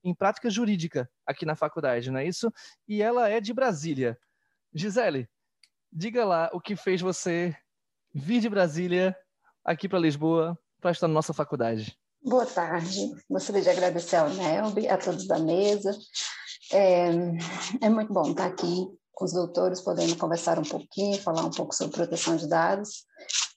em 0.04 0.14
Prática 0.14 0.50
Jurídica, 0.50 1.10
aqui 1.26 1.46
na 1.46 1.56
faculdade, 1.56 2.10
não 2.10 2.20
é 2.20 2.28
isso? 2.28 2.52
E 2.88 3.02
ela 3.02 3.30
é 3.30 3.40
de 3.40 3.54
Brasília. 3.54 4.18
Gisele, 4.74 5.30
diga 5.92 6.26
lá 6.26 6.50
o 6.54 6.60
que 6.60 6.76
fez 6.76 7.02
você 7.02 7.56
vir 8.14 8.40
de 8.40 8.50
Brasília 8.50 9.16
aqui 9.64 9.88
para 9.88 10.00
Lisboa 10.00 10.58
para 10.82 10.92
estar 10.92 11.08
na 11.08 11.14
nossa 11.14 11.34
faculdade. 11.34 11.98
Boa 12.24 12.46
tarde. 12.46 13.12
Gostaria 13.30 13.62
de 13.62 13.70
agradecer 13.70 14.16
ao 14.16 14.30
Nelby, 14.30 14.88
a 14.88 14.98
todos 14.98 15.28
da 15.28 15.38
mesa. 15.40 15.92
É, 16.74 17.10
é 17.82 17.90
muito 17.90 18.12
bom 18.12 18.32
estar 18.32 18.48
aqui 18.48 18.88
com 19.14 19.26
os 19.26 19.34
doutores, 19.34 19.80
podendo 19.80 20.18
conversar 20.18 20.58
um 20.58 20.64
pouquinho, 20.64 21.22
falar 21.22 21.46
um 21.46 21.52
pouco 21.52 21.74
sobre 21.76 21.96
proteção 21.96 22.36
de 22.36 22.48
dados 22.48 23.06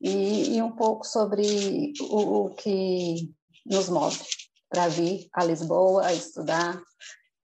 e, 0.01 0.57
e 0.57 0.63
um 0.63 0.73
pouco 0.73 1.07
sobre 1.07 1.95
o, 2.01 2.45
o 2.45 2.55
que 2.55 3.33
nos 3.65 3.89
move 3.89 4.21
para 4.69 4.89
vir 4.89 5.29
a 5.33 5.45
Lisboa 5.45 6.07
a 6.07 6.13
estudar. 6.13 6.79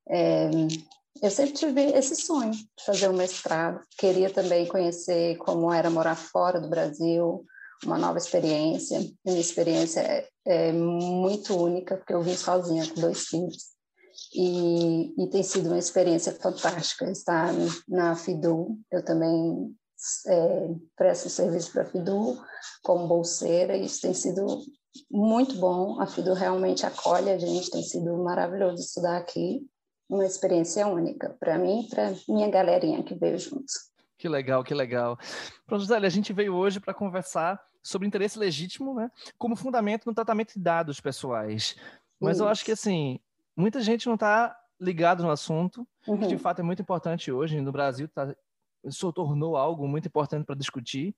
É, 0.09 0.51
eu 1.23 1.31
sempre 1.31 1.55
tive 1.55 1.81
esse 1.93 2.17
sonho 2.17 2.53
de 2.53 2.85
fazer 2.85 3.09
um 3.09 3.17
mestrado. 3.17 3.81
Queria 3.97 4.29
também 4.29 4.67
conhecer 4.67 5.37
como 5.39 5.73
era 5.73 5.89
morar 5.89 6.17
fora 6.17 6.61
do 6.61 6.69
Brasil, 6.69 7.47
uma 7.85 7.97
nova 7.97 8.19
experiência. 8.19 9.01
Minha 9.25 9.41
experiência 9.41 10.01
é, 10.01 10.29
é 10.45 10.73
muito 10.73 11.57
única, 11.57 11.97
porque 11.97 12.13
eu 12.13 12.23
vim 12.23 12.37
sozinha 12.37 12.87
com 12.89 13.01
dois 13.01 13.27
filhos. 13.27 13.73
E, 14.35 15.15
e 15.23 15.27
tem 15.29 15.43
sido 15.43 15.69
uma 15.69 15.79
experiência 15.79 16.33
fantástica 16.33 17.11
estar 17.11 17.53
na 17.89 18.15
FIDU. 18.17 18.79
Eu 18.91 19.05
também 19.05 19.75
é, 20.27 20.75
presto 20.97 21.29
serviço 21.29 21.73
para 21.73 21.83
a 21.83 21.87
FIDU 21.87 22.39
como 22.83 23.07
bolseira, 23.07 23.77
e 23.77 23.85
isso 23.85 24.01
tem 24.01 24.15
sido 24.15 24.63
muito 25.11 25.57
bom. 25.57 26.01
A 26.01 26.07
FIDU 26.07 26.35
realmente 26.35 26.85
acolhe 26.85 27.31
a 27.31 27.39
gente, 27.39 27.71
tem 27.71 27.83
sido 27.83 28.17
maravilhoso 28.19 28.83
estudar 28.83 29.17
aqui. 29.17 29.67
Uma 30.09 30.27
experiência 30.27 30.87
única 30.87 31.31
para 31.41 31.57
mim 31.57 31.83
e 31.83 31.89
para 31.89 32.13
minha 32.29 32.51
galerinha 32.51 33.03
que 33.03 33.15
veio 33.15 33.39
juntos. 33.39 33.73
Que 34.19 34.29
legal, 34.29 34.63
que 34.63 34.75
legal. 34.75 35.19
Pronto, 35.67 35.81
Gisele, 35.81 36.07
a 36.07 36.11
gente 36.11 36.33
veio 36.33 36.55
hoje 36.55 36.79
para 36.79 36.93
conversar 36.93 37.59
sobre 37.83 38.07
interesse 38.07 38.39
legítimo, 38.39 38.95
né, 38.95 39.11
como 39.37 39.57
fundamento 39.57 40.07
no 40.07 40.15
tratamento 40.15 40.55
de 40.55 40.61
dados 40.61 41.01
pessoais. 41.01 41.75
Mas 42.21 42.39
eu 42.39 42.47
acho 42.47 42.65
que 42.65 42.71
assim, 42.71 43.19
muita 43.63 43.81
gente 43.81 44.07
não 44.09 44.15
está 44.15 44.57
ligado 44.81 45.23
no 45.23 45.31
assunto, 45.31 45.87
que 46.05 46.27
de 46.27 46.35
Uhum. 46.35 46.39
fato 46.39 46.59
é 46.59 46.63
muito 46.63 46.83
importante 46.83 47.31
hoje 47.31 47.61
no 47.61 47.71
Brasil, 47.71 48.09
tá, 48.09 48.35
isso 48.85 49.13
tornou 49.13 49.57
algo 49.57 49.87
muito 49.87 50.09
importante 50.09 50.45
para 50.45 50.57
discutir. 50.57 51.15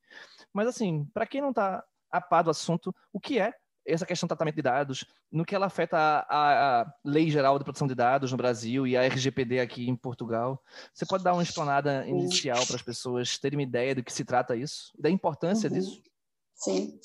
Mas 0.52 0.68
assim, 0.68 1.06
para 1.14 1.26
quem 1.26 1.40
não 1.40 1.48
está 1.48 1.82
a 2.12 2.20
par 2.20 2.42
do 2.44 2.50
assunto, 2.50 2.94
o 3.12 3.18
que 3.18 3.38
é 3.40 3.54
essa 3.86 4.04
questão 4.06 4.26
do 4.26 4.30
tratamento 4.30 4.56
de 4.56 4.62
dados, 4.62 5.04
no 5.32 5.44
que 5.44 5.54
ela 5.54 5.66
afeta 5.66 5.96
a, 5.96 6.20
a- 6.28 6.82
a 6.82 6.94
Lei 7.04 7.30
Geral 7.30 7.58
de 7.58 7.64
Proteção 7.64 7.86
de 7.88 7.94
Dados 7.94 8.30
no 8.30 8.36
Brasil 8.36 8.86
e 8.86 8.96
a 8.96 9.02
RGPD 9.04 9.60
aqui 9.60 9.88
em 9.88 9.96
Portugal? 9.96 10.62
Você 10.92 11.04
pode 11.06 11.24
dar 11.24 11.32
uma 11.32 11.42
explanada 11.42 12.06
inicial 12.06 12.66
para 12.66 12.76
as 12.76 12.82
pessoas 12.82 13.38
terem 13.38 13.58
uma 13.58 13.62
ideia 13.62 13.94
do 13.94 14.02
que 14.04 14.12
se 14.12 14.24
trata 14.24 14.54
isso, 14.56 14.92
da 14.98 15.08
importância 15.10 15.68
Uhum. 15.68 15.74
disso? 15.76 16.02
Sim. 16.54 16.98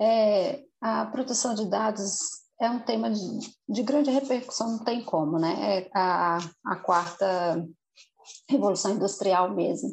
É, 0.00 0.62
a 0.80 1.06
proteção 1.06 1.54
de 1.54 1.68
dados 1.68 2.16
é 2.60 2.70
um 2.70 2.80
tema 2.80 3.10
de, 3.10 3.40
de 3.68 3.82
grande 3.82 4.10
repercussão, 4.10 4.72
não 4.72 4.84
tem 4.84 5.04
como, 5.04 5.38
né? 5.38 5.78
É 5.78 5.90
a, 5.94 6.38
a 6.64 6.76
quarta 6.76 7.66
revolução 8.48 8.92
industrial 8.92 9.54
mesmo. 9.54 9.90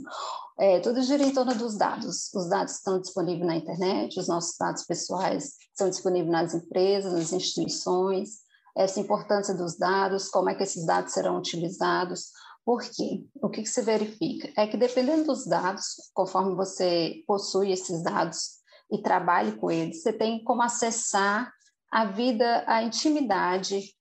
É, 0.59 0.79
tudo 0.79 1.01
gira 1.01 1.23
em 1.23 1.33
torno 1.33 1.55
dos 1.55 1.77
dados. 1.77 2.31
Os 2.33 2.49
dados 2.49 2.73
estão 2.73 2.99
disponíveis 2.99 3.47
na 3.47 3.55
internet, 3.55 4.19
os 4.19 4.27
nossos 4.27 4.55
dados 4.57 4.83
pessoais 4.85 5.55
são 5.73 5.89
disponíveis 5.89 6.31
nas 6.31 6.53
empresas, 6.53 7.13
nas 7.13 7.33
instituições. 7.33 8.41
Essa 8.77 8.99
importância 8.99 9.53
dos 9.53 9.77
dados, 9.77 10.29
como 10.29 10.49
é 10.49 10.55
que 10.55 10.63
esses 10.63 10.85
dados 10.85 11.13
serão 11.13 11.37
utilizados, 11.37 12.31
por 12.63 12.81
quê? 12.83 13.25
O 13.41 13.49
que, 13.49 13.63
que 13.63 13.69
se 13.69 13.81
verifica? 13.81 14.49
É 14.55 14.67
que 14.67 14.77
dependendo 14.77 15.25
dos 15.25 15.45
dados, 15.45 16.11
conforme 16.13 16.55
você 16.55 17.23
possui 17.25 17.71
esses 17.71 18.03
dados 18.03 18.61
e 18.91 19.01
trabalhe 19.01 19.53
com 19.53 19.71
eles, 19.71 20.01
você 20.01 20.13
tem 20.13 20.43
como 20.43 20.61
acessar 20.61 21.51
a 21.91 22.05
vida, 22.05 22.63
a 22.67 22.81
intimidade 22.81 23.93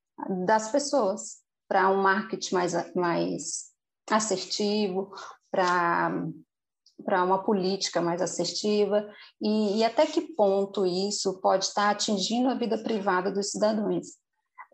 das 0.46 0.70
pessoas 0.70 1.38
para 1.68 1.90
um 1.90 2.02
marketing 2.02 2.54
mais, 2.54 2.94
mais 2.94 3.70
assertivo, 4.10 5.12
para 5.50 7.24
uma 7.24 7.42
política 7.42 8.00
mais 8.00 8.22
assertiva 8.22 9.08
e, 9.40 9.78
e 9.78 9.84
até 9.84 10.06
que 10.06 10.20
ponto 10.20 10.86
isso 10.86 11.40
pode 11.40 11.64
estar 11.64 11.90
atingindo 11.90 12.48
a 12.48 12.54
vida 12.54 12.78
privada 12.78 13.30
dos 13.30 13.50
cidadãos. 13.50 14.06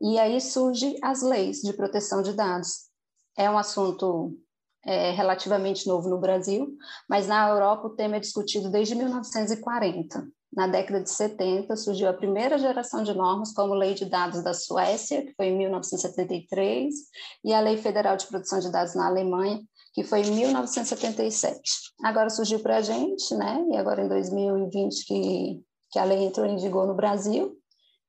E 0.00 0.18
aí 0.18 0.40
surgem 0.40 0.98
as 1.02 1.22
leis 1.22 1.62
de 1.62 1.72
proteção 1.72 2.20
de 2.20 2.34
dados. 2.34 2.90
É 3.36 3.50
um 3.50 3.56
assunto 3.56 4.36
é, 4.84 5.10
relativamente 5.10 5.86
novo 5.86 6.08
no 6.08 6.20
Brasil, 6.20 6.76
mas 7.08 7.26
na 7.26 7.48
Europa 7.48 7.88
o 7.88 7.96
tema 7.96 8.16
é 8.16 8.20
discutido 8.20 8.70
desde 8.70 8.94
1940. 8.94 10.35
Na 10.52 10.66
década 10.66 11.02
de 11.02 11.10
70 11.10 11.76
surgiu 11.76 12.08
a 12.08 12.14
primeira 12.14 12.58
geração 12.58 13.02
de 13.02 13.12
normas, 13.12 13.52
como 13.52 13.74
Lei 13.74 13.94
de 13.94 14.06
Dados 14.06 14.42
da 14.42 14.54
Suécia, 14.54 15.24
que 15.24 15.34
foi 15.34 15.46
em 15.46 15.58
1973, 15.58 16.94
e 17.44 17.52
a 17.52 17.60
Lei 17.60 17.76
Federal 17.76 18.16
de 18.16 18.26
Proteção 18.26 18.58
de 18.58 18.70
Dados 18.70 18.94
na 18.94 19.06
Alemanha, 19.06 19.60
que 19.92 20.04
foi 20.04 20.20
em 20.20 20.30
1977. 20.30 21.60
Agora 22.04 22.30
surgiu 22.30 22.60
para 22.60 22.76
a 22.76 22.80
gente, 22.80 23.34
né? 23.34 23.64
E 23.70 23.76
agora 23.76 24.04
em 24.04 24.08
2020 24.08 25.06
que, 25.06 25.62
que 25.90 25.98
a 25.98 26.04
lei 26.04 26.24
entrou 26.24 26.46
em 26.46 26.58
vigor 26.58 26.86
no 26.86 26.94
Brasil, 26.94 27.56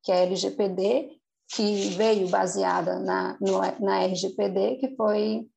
que 0.04 0.12
é 0.12 0.16
a 0.16 0.26
LGPD, 0.26 1.18
que 1.50 1.90
veio 1.92 2.30
baseada 2.30 3.00
na, 3.00 3.38
no, 3.40 3.60
na 3.80 4.06
RGPD, 4.06 4.78
que 4.78 4.96
foi 4.96 5.48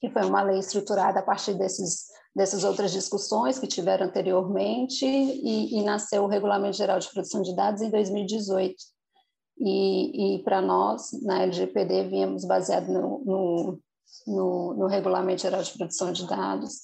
que 0.00 0.08
foi 0.08 0.24
uma 0.24 0.42
lei 0.42 0.58
estruturada 0.58 1.20
a 1.20 1.22
partir 1.22 1.54
desses, 1.54 2.06
dessas 2.34 2.64
outras 2.64 2.92
discussões 2.92 3.58
que 3.58 3.66
tiveram 3.66 4.06
anteriormente 4.06 5.04
e, 5.04 5.78
e 5.78 5.82
nasceu 5.82 6.24
o 6.24 6.28
Regulamento 6.28 6.76
Geral 6.76 6.98
de 6.98 7.10
Proteção 7.10 7.42
de 7.42 7.54
Dados 7.54 7.82
em 7.82 7.90
2018. 7.90 8.74
E, 9.58 10.36
e 10.36 10.42
para 10.42 10.62
nós, 10.62 11.10
na 11.22 11.42
LGPD, 11.42 12.04
viemos 12.04 12.44
baseado 12.44 12.88
no, 12.88 13.24
no, 13.24 13.78
no, 14.26 14.74
no 14.74 14.86
Regulamento 14.86 15.42
Geral 15.42 15.62
de 15.62 15.72
Proteção 15.72 16.12
de 16.12 16.26
Dados, 16.26 16.80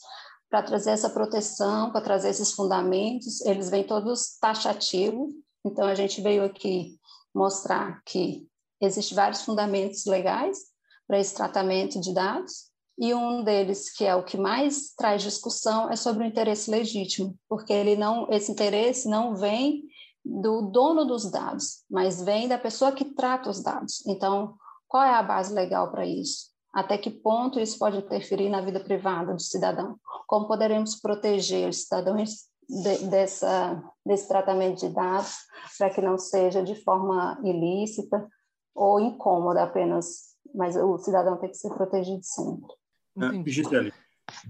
para 0.48 0.62
trazer 0.62 0.90
essa 0.90 1.10
proteção, 1.10 1.90
para 1.90 2.00
trazer 2.00 2.28
esses 2.28 2.52
fundamentos, 2.52 3.40
eles 3.44 3.68
vêm 3.68 3.84
todos 3.84 4.38
taxativos, 4.38 5.32
então 5.64 5.86
a 5.86 5.94
gente 5.94 6.20
veio 6.20 6.44
aqui 6.44 6.98
mostrar 7.34 8.00
que 8.04 8.46
existem 8.80 9.16
vários 9.16 9.42
fundamentos 9.42 10.04
legais 10.06 10.58
para 11.06 11.18
esse 11.18 11.34
tratamento 11.34 12.00
de 12.00 12.14
dados, 12.14 12.70
e 12.98 13.14
um 13.14 13.44
deles, 13.44 13.90
que 13.90 14.04
é 14.04 14.14
o 14.14 14.24
que 14.24 14.38
mais 14.38 14.94
traz 14.96 15.22
discussão, 15.22 15.90
é 15.90 15.96
sobre 15.96 16.24
o 16.24 16.26
interesse 16.26 16.70
legítimo, 16.70 17.36
porque 17.48 17.72
ele 17.72 17.94
não, 17.94 18.26
esse 18.30 18.50
interesse 18.50 19.08
não 19.08 19.34
vem 19.34 19.84
do 20.24 20.62
dono 20.62 21.04
dos 21.04 21.30
dados, 21.30 21.84
mas 21.90 22.22
vem 22.22 22.48
da 22.48 22.58
pessoa 22.58 22.92
que 22.92 23.04
trata 23.04 23.50
os 23.50 23.62
dados. 23.62 24.04
Então, 24.06 24.54
qual 24.88 25.02
é 25.02 25.14
a 25.14 25.22
base 25.22 25.52
legal 25.52 25.90
para 25.90 26.06
isso? 26.06 26.50
Até 26.72 26.98
que 26.98 27.10
ponto 27.10 27.60
isso 27.60 27.78
pode 27.78 27.98
interferir 27.98 28.48
na 28.48 28.60
vida 28.60 28.80
privada 28.80 29.34
do 29.34 29.40
cidadão? 29.40 29.98
Como 30.26 30.48
poderemos 30.48 30.96
proteger 30.96 31.68
os 31.68 31.82
cidadãos 31.82 32.46
de, 32.68 32.98
dessa, 33.08 33.82
desse 34.04 34.26
tratamento 34.26 34.80
de 34.80 34.88
dados 34.88 35.36
para 35.78 35.90
que 35.90 36.00
não 36.00 36.18
seja 36.18 36.62
de 36.62 36.74
forma 36.82 37.38
ilícita 37.44 38.26
ou 38.74 39.00
incômoda 39.00 39.62
apenas, 39.62 40.34
mas 40.54 40.76
o 40.76 40.98
cidadão 40.98 41.38
tem 41.38 41.50
que 41.50 41.56
ser 41.56 41.72
protegido 41.74 42.22
sempre. 42.22 42.74
Ah, 43.18 43.32
Gisele, 43.46 43.92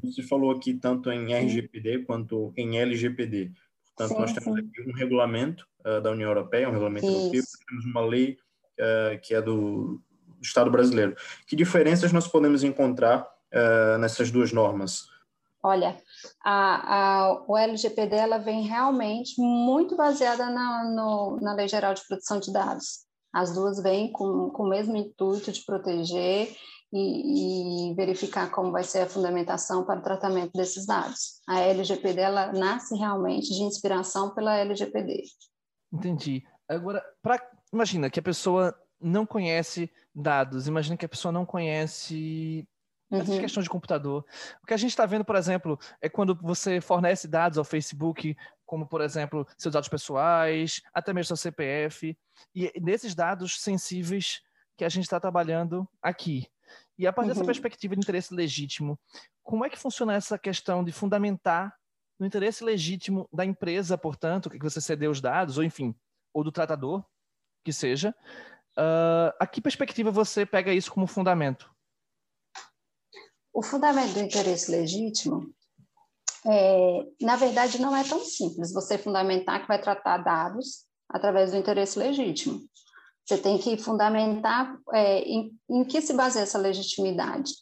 você 0.02 0.22
falou 0.22 0.50
aqui 0.50 0.74
tanto 0.74 1.10
em 1.10 1.34
RGPD 1.34 2.04
quanto 2.04 2.52
em 2.56 2.78
LGPD. 2.78 3.52
Portanto, 3.96 4.14
Sim, 4.14 4.20
nós 4.20 4.32
temos 4.32 4.60
sim. 4.60 4.66
aqui 4.66 4.90
um 4.90 4.92
regulamento 4.92 5.66
uh, 5.80 6.00
da 6.00 6.10
União 6.10 6.28
Europeia, 6.28 6.68
um 6.68 6.72
regulamento 6.72 7.06
Isso. 7.06 7.16
europeu, 7.16 7.42
temos 7.66 7.84
uma 7.86 8.00
lei 8.00 8.36
uh, 8.78 9.18
que 9.22 9.34
é 9.34 9.40
do, 9.40 10.00
do 10.26 10.42
Estado 10.42 10.70
brasileiro. 10.70 11.16
Que 11.46 11.56
diferenças 11.56 12.12
nós 12.12 12.28
podemos 12.28 12.62
encontrar 12.62 13.22
uh, 13.22 13.98
nessas 13.98 14.30
duas 14.30 14.52
normas? 14.52 15.06
Olha, 15.62 15.96
a, 16.44 17.24
a, 17.24 17.44
o 17.48 17.56
LGPD 17.56 18.14
ela 18.14 18.38
vem 18.38 18.62
realmente 18.62 19.34
muito 19.40 19.96
baseada 19.96 20.48
na, 20.48 20.84
no, 20.84 21.40
na 21.40 21.54
Lei 21.54 21.66
Geral 21.66 21.92
de 21.92 22.06
Proteção 22.06 22.38
de 22.38 22.52
Dados. 22.52 23.06
As 23.32 23.52
duas 23.52 23.82
vêm 23.82 24.12
com, 24.12 24.50
com 24.50 24.62
o 24.62 24.68
mesmo 24.68 24.96
intuito 24.96 25.50
de 25.50 25.64
proteger 25.64 26.54
e, 26.96 27.90
e, 27.90 27.94
verificar 27.94 28.50
como 28.50 28.72
vai 28.72 28.82
ser 28.82 29.00
a 29.00 29.08
fundamentação 29.08 29.84
para 29.84 30.00
o 30.00 30.02
tratamento 30.02 30.52
desses 30.52 30.86
dados. 30.86 31.40
A 31.48 31.60
LGPD 31.60 32.20
ela 32.20 32.52
nasce 32.52 32.96
realmente 32.96 33.48
de 33.48 33.62
inspiração 33.62 34.34
pela 34.34 34.56
LGPD. 34.56 35.24
Entendi. 35.92 36.44
Agora, 36.68 37.04
pra, 37.22 37.40
imagina 37.72 38.10
que 38.10 38.18
a 38.18 38.22
pessoa 38.22 38.74
não 39.00 39.26
conhece 39.26 39.90
dados, 40.14 40.66
imagina 40.66 40.96
que 40.96 41.04
a 41.04 41.08
pessoa 41.08 41.30
não 41.30 41.44
conhece 41.44 42.66
essas 43.10 43.34
Uhum. 43.34 43.40
questões 43.40 43.64
de 43.64 43.70
computador. 43.70 44.24
O 44.62 44.66
que 44.66 44.74
a 44.74 44.76
gente 44.76 44.90
está 44.90 45.06
vendo, 45.06 45.24
por 45.24 45.36
exemplo, 45.36 45.78
é 46.00 46.08
quando 46.08 46.34
você 46.42 46.80
fornece 46.80 47.28
dados 47.28 47.56
ao 47.56 47.64
Facebook, 47.64 48.36
como, 48.64 48.86
por 48.86 49.00
exemplo, 49.00 49.46
seus 49.56 49.72
dados 49.72 49.88
pessoais, 49.88 50.82
até 50.92 51.12
mesmo 51.12 51.28
seu 51.28 51.36
CPF, 51.36 52.18
e 52.54 52.72
nesses 52.80 53.14
dados 53.14 53.60
sensíveis 53.60 54.42
que 54.76 54.84
a 54.84 54.88
gente 54.88 55.04
está 55.04 55.20
trabalhando 55.20 55.88
aqui. 56.02 56.46
E 56.98 57.06
a 57.06 57.12
partir 57.12 57.28
dessa 57.28 57.40
Uhum. 57.40 57.46
perspectiva 57.46 57.94
de 57.94 58.00
interesse 58.00 58.34
legítimo, 58.34 58.98
como 59.42 59.64
é 59.64 59.70
que 59.70 59.78
funciona 59.78 60.14
essa 60.14 60.38
questão 60.38 60.82
de 60.82 60.92
fundamentar 60.92 61.74
no 62.18 62.26
interesse 62.26 62.64
legítimo 62.64 63.28
da 63.32 63.44
empresa, 63.44 63.98
portanto, 63.98 64.48
que 64.48 64.58
você 64.58 64.80
cedeu 64.80 65.10
os 65.10 65.20
dados, 65.20 65.58
ou 65.58 65.64
enfim, 65.64 65.94
ou 66.32 66.42
do 66.42 66.50
tratador, 66.50 67.04
que 67.64 67.72
seja, 67.72 68.14
uh, 68.78 69.32
a 69.38 69.46
que 69.46 69.60
perspectiva 69.60 70.10
você 70.10 70.46
pega 70.46 70.72
isso 70.72 70.90
como 70.90 71.06
fundamento? 71.06 71.70
O 73.52 73.62
fundamento 73.62 74.14
do 74.14 74.20
interesse 74.20 74.70
legítimo, 74.70 75.50
é, 76.46 77.06
na 77.20 77.36
verdade, 77.36 77.80
não 77.80 77.94
é 77.94 78.04
tão 78.04 78.20
simples 78.20 78.72
você 78.72 78.96
fundamentar 78.96 79.60
que 79.60 79.68
vai 79.68 79.80
tratar 79.80 80.18
dados 80.18 80.86
através 81.08 81.50
do 81.50 81.56
interesse 81.56 81.98
legítimo. 81.98 82.60
Você 83.26 83.38
tem 83.38 83.58
que 83.58 83.76
fundamentar 83.76 84.78
é, 84.92 85.20
em, 85.22 85.52
em, 85.68 85.84
que 85.84 86.00
se 86.00 86.12
baseia 86.12 86.44
essa 86.44 86.58
legitimidade. 86.58 87.52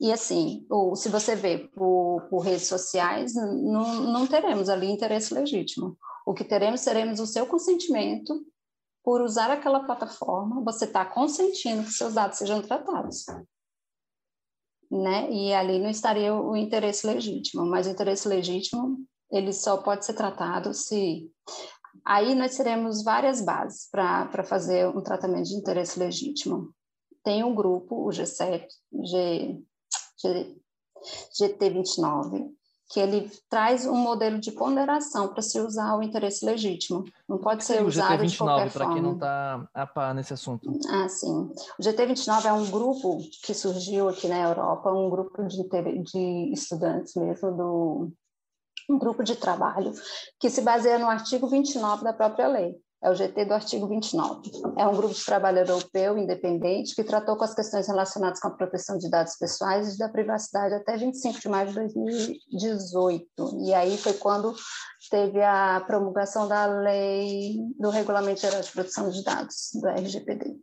E 0.00 0.10
assim, 0.12 0.66
ou, 0.68 0.96
se 0.96 1.08
você 1.08 1.36
vê 1.36 1.70
por, 1.74 2.26
por 2.28 2.40
redes 2.40 2.66
sociais, 2.66 3.34
não, 3.34 4.00
não 4.02 4.26
teremos 4.26 4.68
ali 4.68 4.90
interesse 4.90 5.32
legítimo. 5.32 5.96
O 6.26 6.34
que 6.34 6.44
teremos, 6.44 6.80
seremos 6.80 7.20
o 7.20 7.26
seu 7.26 7.46
consentimento 7.46 8.44
por 9.04 9.20
usar 9.20 9.50
aquela 9.50 9.84
plataforma, 9.84 10.62
você 10.62 10.84
está 10.84 11.04
consentindo 11.04 11.82
que 11.84 11.90
seus 11.90 12.14
dados 12.14 12.38
sejam 12.38 12.62
tratados 12.62 13.24
né? 14.92 15.30
E 15.30 15.54
ali 15.54 15.78
não 15.78 15.88
estaria 15.88 16.34
o 16.34 16.54
interesse 16.54 17.06
legítimo, 17.06 17.64
mas 17.64 17.86
o 17.86 17.90
interesse 17.90 18.28
legítimo 18.28 18.98
ele 19.30 19.52
só 19.52 19.78
pode 19.78 20.04
ser 20.04 20.12
tratado 20.12 20.74
se 20.74 21.30
aí 22.04 22.34
nós 22.34 22.56
teremos 22.56 23.02
várias 23.02 23.40
bases 23.40 23.88
para 23.90 24.44
fazer 24.44 24.88
um 24.88 25.02
tratamento 25.02 25.48
de 25.48 25.56
interesse 25.56 25.98
legítimo. 25.98 26.72
Tem 27.24 27.44
um 27.44 27.54
grupo, 27.54 28.06
o 28.06 28.10
G7, 28.10 28.66
G, 29.04 29.62
G, 30.20 30.56
GT29, 31.40 32.50
que 32.92 33.00
ele 33.00 33.30
traz 33.48 33.86
um 33.86 33.96
modelo 33.96 34.38
de 34.38 34.52
ponderação 34.52 35.28
para 35.28 35.40
se 35.40 35.58
usar 35.58 35.96
o 35.96 36.02
interesse 36.02 36.44
legítimo. 36.44 37.04
Não 37.26 37.38
pode 37.38 37.64
ser 37.64 37.82
o 37.82 37.86
usado 37.86 38.26
de 38.26 38.36
qualquer 38.36 38.68
GT29, 38.68 38.72
para 38.72 38.84
forma. 38.84 38.94
quem 38.94 39.02
não 39.02 39.14
está 39.14 39.68
a 39.72 39.86
par 39.86 40.14
nesse 40.14 40.34
assunto. 40.34 40.70
Ah, 40.90 41.08
sim. 41.08 41.50
O 41.78 41.82
GT29 41.82 42.44
é 42.44 42.52
um 42.52 42.70
grupo 42.70 43.18
que 43.44 43.54
surgiu 43.54 44.08
aqui 44.08 44.28
na 44.28 44.42
Europa, 44.42 44.92
um 44.92 45.08
grupo 45.08 45.42
de, 45.44 45.62
de 46.02 46.52
estudantes 46.52 47.14
mesmo, 47.14 47.56
do, 47.56 48.12
um 48.88 48.98
grupo 48.98 49.22
de 49.22 49.36
trabalho, 49.36 49.92
que 50.38 50.50
se 50.50 50.60
baseia 50.60 50.98
no 50.98 51.08
artigo 51.08 51.46
29 51.46 52.04
da 52.04 52.12
própria 52.12 52.46
lei. 52.46 52.74
É 53.04 53.10
o 53.10 53.14
GT 53.16 53.46
do 53.46 53.54
artigo 53.54 53.88
29. 53.88 54.48
É 54.78 54.86
um 54.86 54.94
grupo 54.94 55.12
de 55.12 55.24
trabalho 55.24 55.58
europeu 55.58 56.16
independente 56.16 56.94
que 56.94 57.02
tratou 57.02 57.36
com 57.36 57.42
as 57.42 57.52
questões 57.52 57.88
relacionadas 57.88 58.38
com 58.38 58.46
a 58.46 58.52
proteção 58.52 58.96
de 58.96 59.10
dados 59.10 59.36
pessoais 59.36 59.94
e 59.94 59.98
da 59.98 60.08
privacidade 60.08 60.74
até 60.74 60.96
25 60.96 61.40
de 61.40 61.48
maio 61.48 61.68
de 61.68 61.74
2018. 61.74 63.26
E 63.64 63.74
aí 63.74 63.98
foi 63.98 64.12
quando 64.12 64.54
teve 65.10 65.42
a 65.42 65.82
promulgação 65.84 66.46
da 66.46 66.64
lei 66.66 67.56
do 67.76 67.90
Regulamento 67.90 68.40
Geral 68.40 68.60
de 68.60 68.70
Proteção 68.70 69.10
de 69.10 69.24
Dados, 69.24 69.70
do 69.74 69.88
RGPD. 69.88 70.56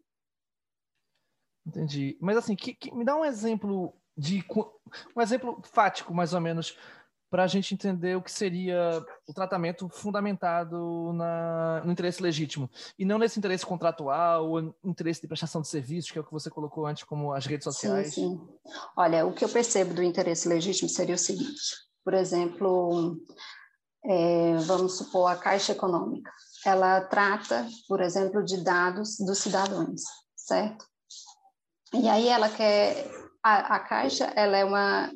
Entendi. 1.68 2.18
Mas 2.22 2.38
assim, 2.38 2.56
que, 2.56 2.74
que, 2.74 2.96
me 2.96 3.04
dá 3.04 3.18
um 3.18 3.26
exemplo 3.26 3.94
de 4.18 4.44
um 5.16 5.22
exemplo 5.22 5.62
fático, 5.64 6.14
mais 6.14 6.34
ou 6.34 6.40
menos, 6.40 6.78
para 7.30 7.44
a 7.44 7.48
gente 7.48 7.74
entender 7.74 8.18
o 8.18 8.22
que 8.22 8.32
seria 8.32 9.04
o 9.28 9.34
tratamento 9.34 9.88
fundamentado 9.90 11.14
na, 11.14 11.82
no 11.86 11.92
interesse 11.92 12.22
legítimo. 12.22 12.70
E 12.98 13.06
não 13.06 13.20
nesse 13.20 13.38
interesse 13.38 13.66
contratual 13.66 14.50
ou 14.50 14.76
interesse 14.84 15.22
de 15.22 15.28
prestação 15.28 15.62
de 15.62 15.68
serviços, 15.68 16.12
que 16.12 16.18
é 16.18 16.22
o 16.22 16.26
que 16.26 16.32
você 16.32 16.50
colocou 16.50 16.88
antes, 16.88 17.04
como 17.04 17.32
as 17.32 17.46
redes 17.46 17.66
sociais. 17.66 18.14
Sim, 18.14 18.38
sim. 18.38 18.48
Olha, 18.98 19.26
o 19.26 19.34
que 19.34 19.46
eu 19.46 19.50
percebo 19.50 19.94
do 19.94 20.02
interesse 20.02 20.48
legítimo 20.48 20.90
seria 20.90 21.16
o 21.16 21.20
seguinte: 21.20 21.62
por 22.04 22.14
exemplo, 22.16 23.18
é, 24.04 24.56
vamos 24.66 24.98
supor 24.98 25.32
a 25.32 25.36
Caixa 25.36 25.74
Econômica. 25.74 26.32
Ela 26.66 27.02
trata, 27.02 27.68
por 27.88 28.02
exemplo, 28.02 28.44
de 28.44 28.64
dados 28.64 29.18
dos 29.20 29.38
cidadãos, 29.38 30.02
certo? 30.36 30.86
E 31.94 32.08
aí 32.10 32.28
ela 32.28 32.50
quer. 32.50 33.08
A, 33.42 33.76
a 33.76 33.80
Caixa, 33.80 34.26
ela 34.36 34.58
é 34.58 34.66
uma. 34.66 35.12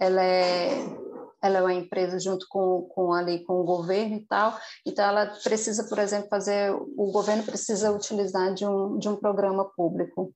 Ela 0.00 0.22
é 0.22 1.09
ela 1.42 1.58
é 1.58 1.62
uma 1.62 1.74
empresa 1.74 2.18
junto 2.18 2.46
com, 2.48 2.82
com 2.94 3.12
ali 3.12 3.44
com 3.44 3.54
o 3.54 3.64
governo 3.64 4.16
e 4.16 4.26
tal, 4.26 4.58
então 4.86 5.04
ela 5.04 5.26
precisa, 5.42 5.88
por 5.88 5.98
exemplo, 5.98 6.28
fazer, 6.28 6.72
o 6.72 7.10
governo 7.10 7.42
precisa 7.42 7.92
utilizar 7.92 8.52
de 8.54 8.66
um, 8.66 8.98
de 8.98 9.08
um 9.08 9.16
programa 9.16 9.64
público, 9.76 10.34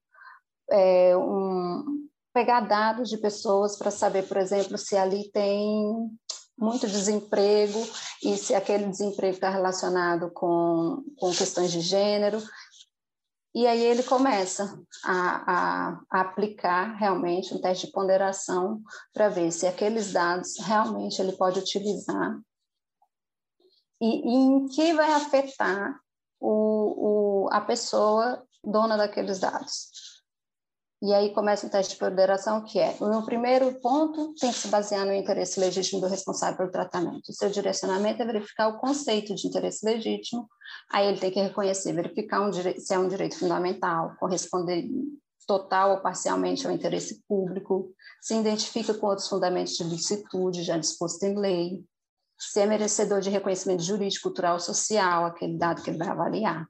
é, 0.71 1.17
um, 1.17 2.09
pegar 2.33 2.61
dados 2.61 3.09
de 3.09 3.19
pessoas 3.19 3.77
para 3.77 3.91
saber, 3.91 4.27
por 4.27 4.37
exemplo, 4.37 4.77
se 4.79 4.97
ali 4.97 5.31
tem 5.31 6.11
muito 6.57 6.87
desemprego 6.87 7.81
e 8.23 8.37
se 8.37 8.55
aquele 8.55 8.87
desemprego 8.87 9.35
está 9.35 9.51
relacionado 9.51 10.31
com, 10.31 11.03
com 11.19 11.31
questões 11.31 11.71
de 11.71 11.81
gênero, 11.81 12.41
e 13.55 13.67
aí 13.67 13.83
ele 13.85 14.03
começa 14.03 14.79
a, 15.05 15.53
a, 15.53 16.01
a, 16.11 16.21
aplicar 16.23 16.97
realmente 16.97 17.55
um 17.55 17.61
teste 17.61 17.87
de 17.87 17.93
ponderação 17.93 18.83
para 19.13 19.29
ver 19.29 19.53
se 19.53 19.67
aqueles 19.67 20.13
dados 20.13 20.59
realmente 20.59 21.21
ele 21.21 21.33
pode 21.33 21.61
utilizar 21.61 22.41
e, 24.01 24.07
e 24.07 24.35
em 24.35 24.67
que 24.69 24.93
vai 24.93 25.13
afetar 25.13 25.99
o, 26.41 27.47
o, 27.47 27.49
a 27.53 27.61
pessoa 27.61 28.45
dona 28.63 28.97
daqueles 28.97 29.39
dados. 29.39 30.14
E 31.05 31.13
aí 31.13 31.35
começa 31.35 31.67
o 31.67 31.71
teste 31.71 31.93
de 31.93 32.01
ponderação, 32.01 32.65
que 32.65 32.79
é, 32.79 32.97
no 32.99 33.27
primeiro 33.27 33.79
ponto, 33.83 34.33
tem 34.41 34.51
que 34.51 34.59
se 34.59 34.69
basear 34.69 35.05
no 35.05 35.13
interesse 35.13 35.61
legítimo 35.61 36.01
do 36.01 36.07
responsável 36.07 36.57
pelo 36.57 36.71
tratamento. 36.71 37.29
O 37.29 37.33
seu 37.35 37.51
direcionamento 37.51 38.23
é 38.23 38.25
verificar 38.25 38.69
o 38.69 38.79
conceito 38.79 39.35
de 39.35 39.47
interesse 39.47 39.85
legítimo, 39.85 40.49
aí 40.91 41.07
ele 41.07 41.21
tem 41.21 41.31
que 41.31 41.43
reconhecer, 41.43 41.93
verificar 41.93 42.41
um 42.41 42.51
se 42.51 42.95
é 42.95 42.99
um 42.99 43.07
direito 43.07 43.39
fundamental, 43.39 44.17
corresponder 44.19 44.89
total 45.47 45.91
ou 45.91 46.01
parcialmente 46.01 46.67
ao 46.67 46.73
interesse 46.73 47.23
público, 47.29 47.93
se 48.23 48.35
identifica 48.35 48.95
com 48.95 49.07
outros 49.07 49.29
fundamentos 49.29 49.75
de 49.75 49.85
licitude 49.85 50.63
já 50.63 50.79
disposto 50.79 51.23
em 51.25 51.39
lei, 51.39 51.85
se 52.39 52.61
é 52.61 52.67
merecedor 52.67 53.21
de 53.21 53.29
reconhecimento 53.29 53.83
jurídico, 53.83 54.23
cultural, 54.23 54.59
social, 54.59 55.27
aquele 55.27 55.59
dado 55.59 55.83
que 55.83 55.91
ele 55.91 55.99
vai 55.99 56.09
avaliar. 56.09 56.67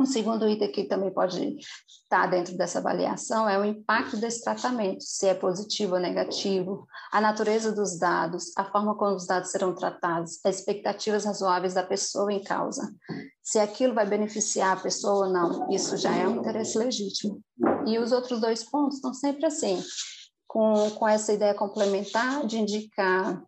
Um 0.00 0.06
segundo 0.06 0.48
item 0.48 0.72
que 0.72 0.84
também 0.84 1.12
pode 1.12 1.58
estar 1.86 2.26
dentro 2.26 2.56
dessa 2.56 2.78
avaliação 2.78 3.46
é 3.46 3.58
o 3.58 3.64
impacto 3.66 4.16
desse 4.16 4.42
tratamento, 4.42 5.02
se 5.02 5.26
é 5.26 5.34
positivo 5.34 5.96
ou 5.96 6.00
negativo, 6.00 6.86
a 7.12 7.20
natureza 7.20 7.70
dos 7.70 7.98
dados, 7.98 8.50
a 8.56 8.64
forma 8.64 8.96
como 8.96 9.14
os 9.14 9.26
dados 9.26 9.50
serão 9.50 9.74
tratados, 9.74 10.40
as 10.42 10.60
expectativas 10.60 11.26
razoáveis 11.26 11.74
da 11.74 11.82
pessoa 11.82 12.32
em 12.32 12.42
causa, 12.42 12.90
se 13.42 13.58
aquilo 13.58 13.92
vai 13.92 14.06
beneficiar 14.06 14.78
a 14.78 14.80
pessoa 14.80 15.26
ou 15.26 15.32
não, 15.32 15.70
isso 15.70 15.98
já 15.98 16.16
é 16.16 16.26
um 16.26 16.36
interesse 16.36 16.78
legítimo. 16.78 17.38
E 17.86 17.98
os 17.98 18.10
outros 18.10 18.40
dois 18.40 18.64
pontos 18.64 18.96
estão 18.96 19.12
sempre 19.12 19.44
assim, 19.44 19.82
com, 20.46 20.90
com 20.92 21.06
essa 21.06 21.30
ideia 21.30 21.52
complementar 21.52 22.46
de 22.46 22.58
indicar 22.58 23.44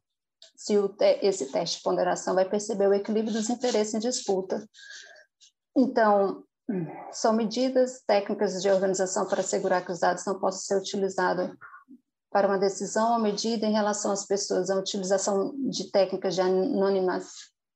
se 0.55 0.75
te, 0.99 1.19
esse 1.23 1.47
teste 1.47 1.79
de 1.79 1.83
ponderação 1.83 2.35
vai 2.35 2.45
perceber 2.45 2.89
o 2.89 2.95
equilíbrio 2.95 3.33
dos 3.33 3.49
interesses 3.49 3.95
em 3.95 3.99
disputa. 3.99 4.63
Então, 5.77 6.45
são 7.11 7.33
medidas 7.33 8.03
técnicas 8.07 8.61
de 8.63 8.71
organização 8.71 9.27
para 9.27 9.41
assegurar 9.41 9.85
que 9.85 9.93
os 9.93 10.01
dados 10.01 10.25
não 10.25 10.39
possam 10.39 10.61
ser 10.61 10.77
utilizados 10.77 11.51
para 12.31 12.47
uma 12.49 12.59
decisão 12.59 13.13
ou 13.13 13.19
medida 13.19 13.67
em 13.67 13.73
relação 13.73 14.11
às 14.11 14.27
pessoas, 14.27 14.71
a 14.71 14.79
utilização 14.79 15.55
de 15.69 15.91
técnicas 15.91 16.35
de 16.35 16.41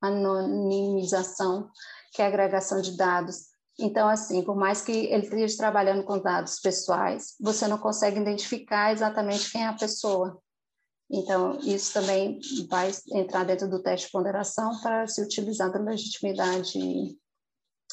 anonimização, 0.01 1.69
que 2.11 2.21
é 2.21 2.25
a 2.25 2.27
agregação 2.27 2.81
de 2.81 2.97
dados. 2.97 3.49
Então, 3.79 4.07
assim, 4.07 4.43
por 4.43 4.55
mais 4.55 4.81
que 4.81 4.91
ele 4.91 5.23
esteja 5.23 5.57
trabalhando 5.57 6.03
com 6.03 6.17
dados 6.19 6.59
pessoais, 6.59 7.35
você 7.39 7.67
não 7.67 7.77
consegue 7.77 8.19
identificar 8.19 8.91
exatamente 8.91 9.51
quem 9.51 9.61
é 9.63 9.67
a 9.67 9.73
pessoa. 9.73 10.41
Então, 11.09 11.59
isso 11.59 11.93
também 11.93 12.39
vai 12.67 12.91
entrar 13.13 13.43
dentro 13.43 13.69
do 13.69 13.81
teste 13.81 14.07
de 14.07 14.11
ponderação 14.11 14.81
para 14.81 15.05
se 15.05 15.21
utilizar 15.21 15.71
da 15.71 15.79
legitimidade 15.79 16.79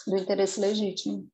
do 0.07 0.17
interesse 0.17 0.61
legítimo. 0.61 1.29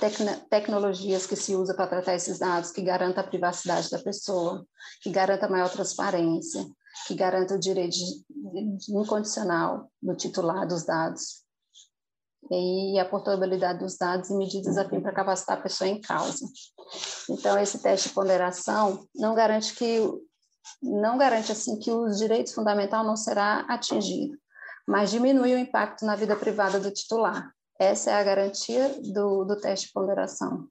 Tec 0.00 0.16
tecnologias 0.50 1.26
que 1.26 1.36
se 1.36 1.54
usa 1.54 1.74
para 1.74 1.86
tratar 1.86 2.14
esses 2.14 2.38
dados, 2.38 2.70
que 2.70 2.82
garanta 2.82 3.20
a 3.20 3.26
privacidade 3.26 3.90
da 3.90 3.98
pessoa, 3.98 4.66
que 5.02 5.10
garanta 5.10 5.48
maior 5.48 5.70
transparência, 5.70 6.64
que 7.06 7.14
garanta 7.14 7.54
o 7.54 7.58
direito 7.58 7.96
incondicional 8.88 9.90
do 10.02 10.14
titular 10.14 10.66
dos 10.66 10.84
dados, 10.84 11.42
e 12.50 12.98
a 12.98 13.04
portabilidade 13.04 13.80
dos 13.80 13.96
dados 13.96 14.30
e 14.30 14.34
medidas 14.34 14.78
a 14.78 14.88
fim 14.88 15.00
para 15.00 15.12
capacitar 15.12 15.58
a 15.58 15.62
pessoa 15.62 15.88
em 15.88 16.00
causa. 16.00 16.46
Então, 17.28 17.58
esse 17.58 17.78
teste 17.78 18.08
de 18.08 18.14
ponderação 18.14 19.06
não 19.14 19.34
garante 19.34 19.74
que 19.74 20.00
não 20.82 21.18
garante 21.18 21.52
assim 21.52 21.78
que 21.78 21.90
o 21.90 22.08
direito 22.08 22.54
fundamental 22.54 23.04
não 23.04 23.16
será 23.16 23.60
atingido, 23.68 24.36
mas 24.86 25.10
diminui 25.10 25.54
o 25.54 25.58
impacto 25.58 26.04
na 26.04 26.14
vida 26.14 26.36
privada 26.36 26.78
do 26.78 26.90
titular. 26.90 27.52
Essa 27.78 28.10
é 28.10 28.14
a 28.14 28.24
garantia 28.24 28.88
do, 29.12 29.44
do 29.44 29.56
teste 29.56 29.86
de 29.86 29.92
ponderação, 29.92 30.68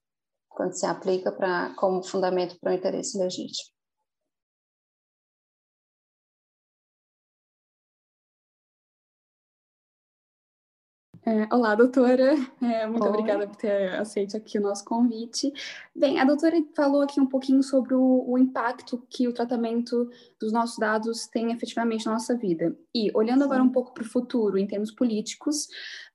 quando 0.50 0.74
se 0.74 0.86
aplica 0.86 1.32
pra, 1.32 1.74
como 1.78 2.04
fundamento 2.04 2.60
para 2.60 2.72
o 2.72 2.76
interesse 2.76 3.18
legítimo. 3.18 3.78
É, 11.26 11.54
olá, 11.54 11.76
doutora. 11.76 12.36
É, 12.62 12.88
muito 12.88 13.04
Oi. 13.04 13.10
obrigada 13.10 13.46
por 13.46 13.58
ter 13.58 13.94
aceito 13.96 14.38
aqui 14.38 14.58
o 14.58 14.62
nosso 14.62 14.86
convite. 14.86 15.52
Bem, 15.94 16.22
a 16.22 16.24
doutora 16.24 16.56
falou 16.74 17.02
aqui 17.02 17.20
um 17.20 17.26
pouquinho 17.26 17.62
sobre 17.62 17.94
o, 17.94 18.24
o 18.26 18.38
impacto 18.38 19.06
que 19.10 19.28
o 19.28 19.34
tratamento 19.34 20.10
dos 20.40 20.54
nossos 20.54 20.78
dados 20.78 21.28
tem 21.28 21.52
efetivamente 21.52 22.06
na 22.06 22.14
nossa 22.14 22.34
vida. 22.34 22.74
E, 22.96 23.12
olhando 23.14 23.44
agora 23.44 23.62
um 23.62 23.70
pouco 23.70 23.94
para 23.94 24.04
o 24.04 24.10
futuro, 24.10 24.58
em 24.58 24.66
termos 24.66 24.90
políticos, 24.90 25.68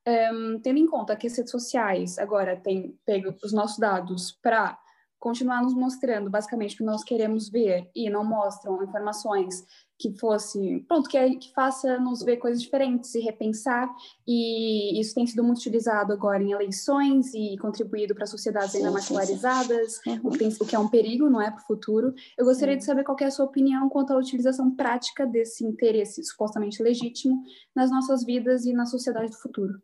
ehm, 0.05 0.59
tendo 0.61 0.79
em 0.79 0.87
conta 0.87 1.15
que 1.15 1.27
as 1.27 1.35
redes 1.37 1.51
sociais 1.51 2.17
agora 2.17 2.55
têm 2.57 2.97
pego 3.05 3.33
os 3.43 3.53
nossos 3.53 3.77
dados 3.77 4.31
para 4.41 4.77
continuar 5.19 5.61
nos 5.61 5.73
mostrando 5.73 6.29
basicamente 6.29 6.75
o 6.75 6.77
que 6.79 6.83
nós 6.83 7.01
queremos 7.01 7.47
ver 7.49 7.89
e 7.95 8.09
não 8.09 8.25
mostram 8.25 8.83
informações 8.83 9.63
que 9.97 10.11
fosse, 10.19 10.83
pronto, 10.85 11.07
que, 11.09 11.17
é- 11.17 11.35
que 11.35 11.49
faça 11.53 11.97
nos 11.97 12.21
ver 12.23 12.35
coisas 12.35 12.61
diferentes 12.61 13.15
e 13.15 13.21
repensar, 13.21 13.89
e 14.27 14.99
isso 14.99 15.15
tem 15.15 15.25
sido 15.25 15.41
muito 15.41 15.59
utilizado 15.59 16.11
agora 16.11 16.43
em 16.43 16.51
eleições 16.51 17.33
e 17.33 17.55
contribuído 17.57 18.13
para 18.13 18.25
sociedades 18.25 18.75
ainda 18.75 18.91
mais 18.91 19.07
polarizadas, 19.07 20.01
o, 20.21 20.29
que 20.31 20.39
tem- 20.39 20.49
o 20.59 20.65
que 20.65 20.75
é 20.75 20.79
um 20.79 20.89
perigo, 20.89 21.29
não 21.29 21.41
é, 21.41 21.49
para 21.51 21.61
o 21.61 21.67
futuro. 21.67 22.13
Eu 22.37 22.43
gostaria 22.43 22.75
de 22.75 22.83
saber 22.83 23.05
qual 23.05 23.15
é 23.21 23.25
a 23.25 23.31
sua 23.31 23.45
opinião 23.45 23.87
quanto 23.87 24.11
à 24.11 24.17
utilização 24.17 24.75
prática 24.75 25.25
desse 25.25 25.63
interesse 25.63 26.21
supostamente 26.25 26.83
legítimo 26.83 27.41
nas 27.73 27.89
nossas 27.89 28.25
vidas 28.25 28.65
e 28.65 28.73
na 28.73 28.85
sociedade 28.85 29.31
do 29.31 29.37
futuro. 29.37 29.81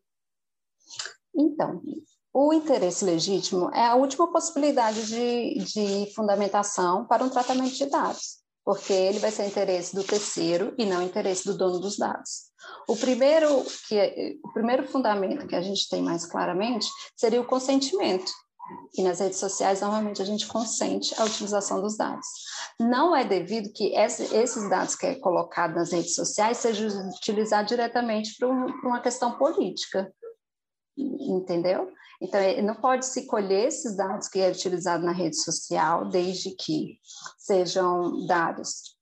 Então, 1.35 1.81
o 2.33 2.53
interesse 2.53 3.03
legítimo 3.03 3.69
é 3.73 3.87
a 3.87 3.95
última 3.95 4.31
possibilidade 4.31 5.05
de, 5.07 5.55
de 5.63 6.13
fundamentação 6.13 7.05
para 7.05 7.23
um 7.23 7.29
tratamento 7.29 7.73
de 7.73 7.85
dados, 7.87 8.39
porque 8.63 8.93
ele 8.93 9.19
vai 9.19 9.31
ser 9.31 9.47
interesse 9.47 9.95
do 9.95 10.03
terceiro 10.03 10.73
e 10.77 10.85
não 10.85 11.01
interesse 11.01 11.45
do 11.45 11.57
dono 11.57 11.79
dos 11.79 11.97
dados. 11.97 12.49
O 12.87 12.95
primeiro, 12.95 13.65
que 13.87 13.97
é- 13.97 14.33
o 14.43 14.53
primeiro 14.53 14.87
fundamento 14.87 15.47
que 15.47 15.55
a 15.55 15.61
gente 15.61 15.89
tem 15.89 16.01
mais 16.01 16.25
claramente 16.25 16.87
seria 17.15 17.41
o 17.41 17.47
consentimento. 17.47 18.31
E 18.95 19.01
nas 19.01 19.19
redes 19.19 19.39
sociais, 19.39 19.81
normalmente, 19.81 20.21
a 20.21 20.25
gente 20.25 20.45
consente 20.45 21.19
a 21.19 21.23
utilização 21.23 21.81
dos 21.81 21.97
dados. 21.97 22.27
Não 22.79 23.15
é 23.15 23.25
devido 23.25 23.73
que 23.73 23.95
esse- 23.95 24.35
esses 24.35 24.69
dados 24.69 24.93
que 24.93 25.07
é 25.07 25.15
colocado 25.15 25.73
nas 25.73 25.91
redes 25.91 26.13
sociais 26.13 26.57
sejam 26.57 26.87
utilizados 27.09 27.69
diretamente 27.69 28.35
para 28.37 28.47
uma 28.47 29.01
questão 29.01 29.39
política 29.39 30.13
entendeu? 31.01 31.91
Então, 32.21 32.39
eh, 32.39 32.61
não 32.61 32.75
pode 32.75 33.05
se 33.05 33.25
colher 33.25 33.67
esses 33.67 33.95
dados 33.95 34.27
que 34.27 34.39
é 34.39 34.49
utilizado 34.49 35.05
na 35.05 35.11
rede 35.11 35.41
social, 35.41 36.09
desde 36.09 36.51
que 36.55 36.99
sejam 37.37 38.25
dados 38.27 38.97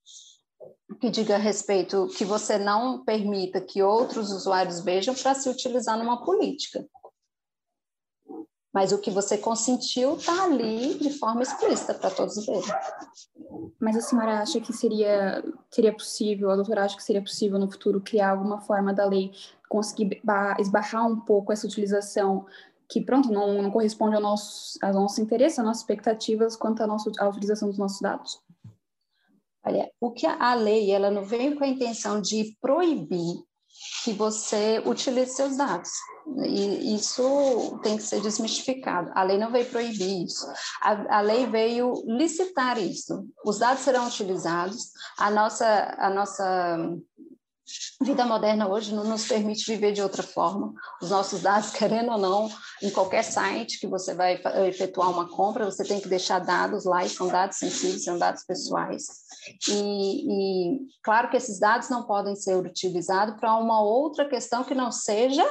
que 1.00 1.10
diga 1.10 1.36
respeito 1.36 2.08
que 2.16 2.24
você 2.24 2.58
não 2.58 3.04
permita 3.04 3.60
que 3.60 3.82
outros 3.82 4.30
usuários 4.30 4.80
vejam 4.80 5.14
para 5.14 5.34
se 5.34 5.48
utilizar 5.48 5.98
numa 5.98 6.24
política. 6.24 6.84
Mas 8.78 8.92
o 8.92 8.98
que 8.98 9.10
você 9.10 9.36
consentiu 9.36 10.14
está 10.14 10.44
ali 10.44 10.94
de 11.00 11.10
forma 11.18 11.42
explícita 11.42 11.94
para 11.94 12.12
todos 12.12 12.46
verem. 12.46 12.62
Mas 13.80 13.96
a 13.96 14.00
senhora 14.00 14.40
acha 14.40 14.60
que 14.60 14.72
seria, 14.72 15.42
seria 15.68 15.92
possível, 15.92 16.48
a 16.48 16.54
doutora 16.54 16.84
acha 16.84 16.96
que 16.96 17.02
seria 17.02 17.20
possível 17.20 17.58
no 17.58 17.68
futuro 17.68 18.00
criar 18.00 18.30
alguma 18.30 18.60
forma 18.60 18.94
da 18.94 19.04
lei 19.04 19.32
conseguir 19.68 20.20
ba- 20.22 20.56
esbarrar 20.60 21.08
um 21.08 21.18
pouco 21.18 21.52
essa 21.52 21.66
utilização 21.66 22.46
que, 22.88 23.00
pronto, 23.00 23.32
não, 23.32 23.60
não 23.60 23.70
corresponde 23.72 24.14
ao 24.14 24.22
nosso, 24.22 24.78
ao 24.80 24.92
nosso 24.92 25.20
interesse, 25.20 25.58
às 25.58 25.66
nossas 25.66 25.80
expectativas 25.80 26.54
quanto 26.54 26.80
à, 26.80 26.86
nossa, 26.86 27.10
à 27.18 27.28
utilização 27.28 27.68
dos 27.68 27.78
nossos 27.78 28.00
dados? 28.00 28.40
Olha, 29.66 29.90
o 30.00 30.12
que 30.12 30.24
a 30.24 30.52
a 30.52 30.54
lei, 30.54 30.92
ela 30.92 31.10
não 31.10 31.24
veio 31.24 31.58
com 31.58 31.64
a 31.64 31.68
intenção 31.68 32.20
de 32.20 32.56
proibir 32.60 33.42
que 34.04 34.12
você 34.12 34.80
utilize 34.86 35.32
seus 35.32 35.56
dados. 35.56 35.90
E 36.36 36.94
isso 36.94 37.78
tem 37.82 37.96
que 37.96 38.02
ser 38.02 38.20
desmistificado. 38.20 39.10
A 39.14 39.22
lei 39.22 39.38
não 39.38 39.50
veio 39.50 39.66
proibir 39.66 40.24
isso. 40.24 40.46
A, 40.80 41.18
a 41.18 41.20
lei 41.20 41.46
veio 41.46 41.92
licitar 42.06 42.78
isso. 42.78 43.26
Os 43.44 43.58
dados 43.58 43.82
serão 43.82 44.06
utilizados. 44.06 44.90
A 45.18 45.30
nossa, 45.30 45.96
a 45.98 46.10
nossa 46.10 46.98
vida 48.00 48.24
moderna 48.24 48.68
hoje 48.68 48.94
não 48.94 49.04
nos 49.04 49.26
permite 49.26 49.70
viver 49.70 49.92
de 49.92 50.02
outra 50.02 50.22
forma. 50.22 50.72
Os 51.02 51.10
nossos 51.10 51.42
dados, 51.42 51.70
querendo 51.76 52.12
ou 52.12 52.18
não, 52.18 52.48
em 52.82 52.90
qualquer 52.90 53.22
site 53.22 53.78
que 53.80 53.86
você 53.86 54.14
vai 54.14 54.40
efetuar 54.66 55.10
uma 55.10 55.28
compra, 55.28 55.64
você 55.64 55.84
tem 55.84 56.00
que 56.00 56.08
deixar 56.08 56.38
dados 56.38 56.84
lá 56.84 57.04
e 57.04 57.08
são 57.08 57.28
dados 57.28 57.58
sensíveis, 57.58 58.04
são 58.04 58.18
dados 58.18 58.44
pessoais. 58.44 59.06
E, 59.68 60.74
e 60.74 60.78
claro 61.02 61.30
que 61.30 61.36
esses 61.36 61.58
dados 61.58 61.88
não 61.88 62.04
podem 62.04 62.36
ser 62.36 62.56
utilizados 62.56 63.36
para 63.38 63.54
uma 63.56 63.82
outra 63.82 64.28
questão 64.28 64.64
que 64.64 64.74
não 64.74 64.92
seja 64.92 65.46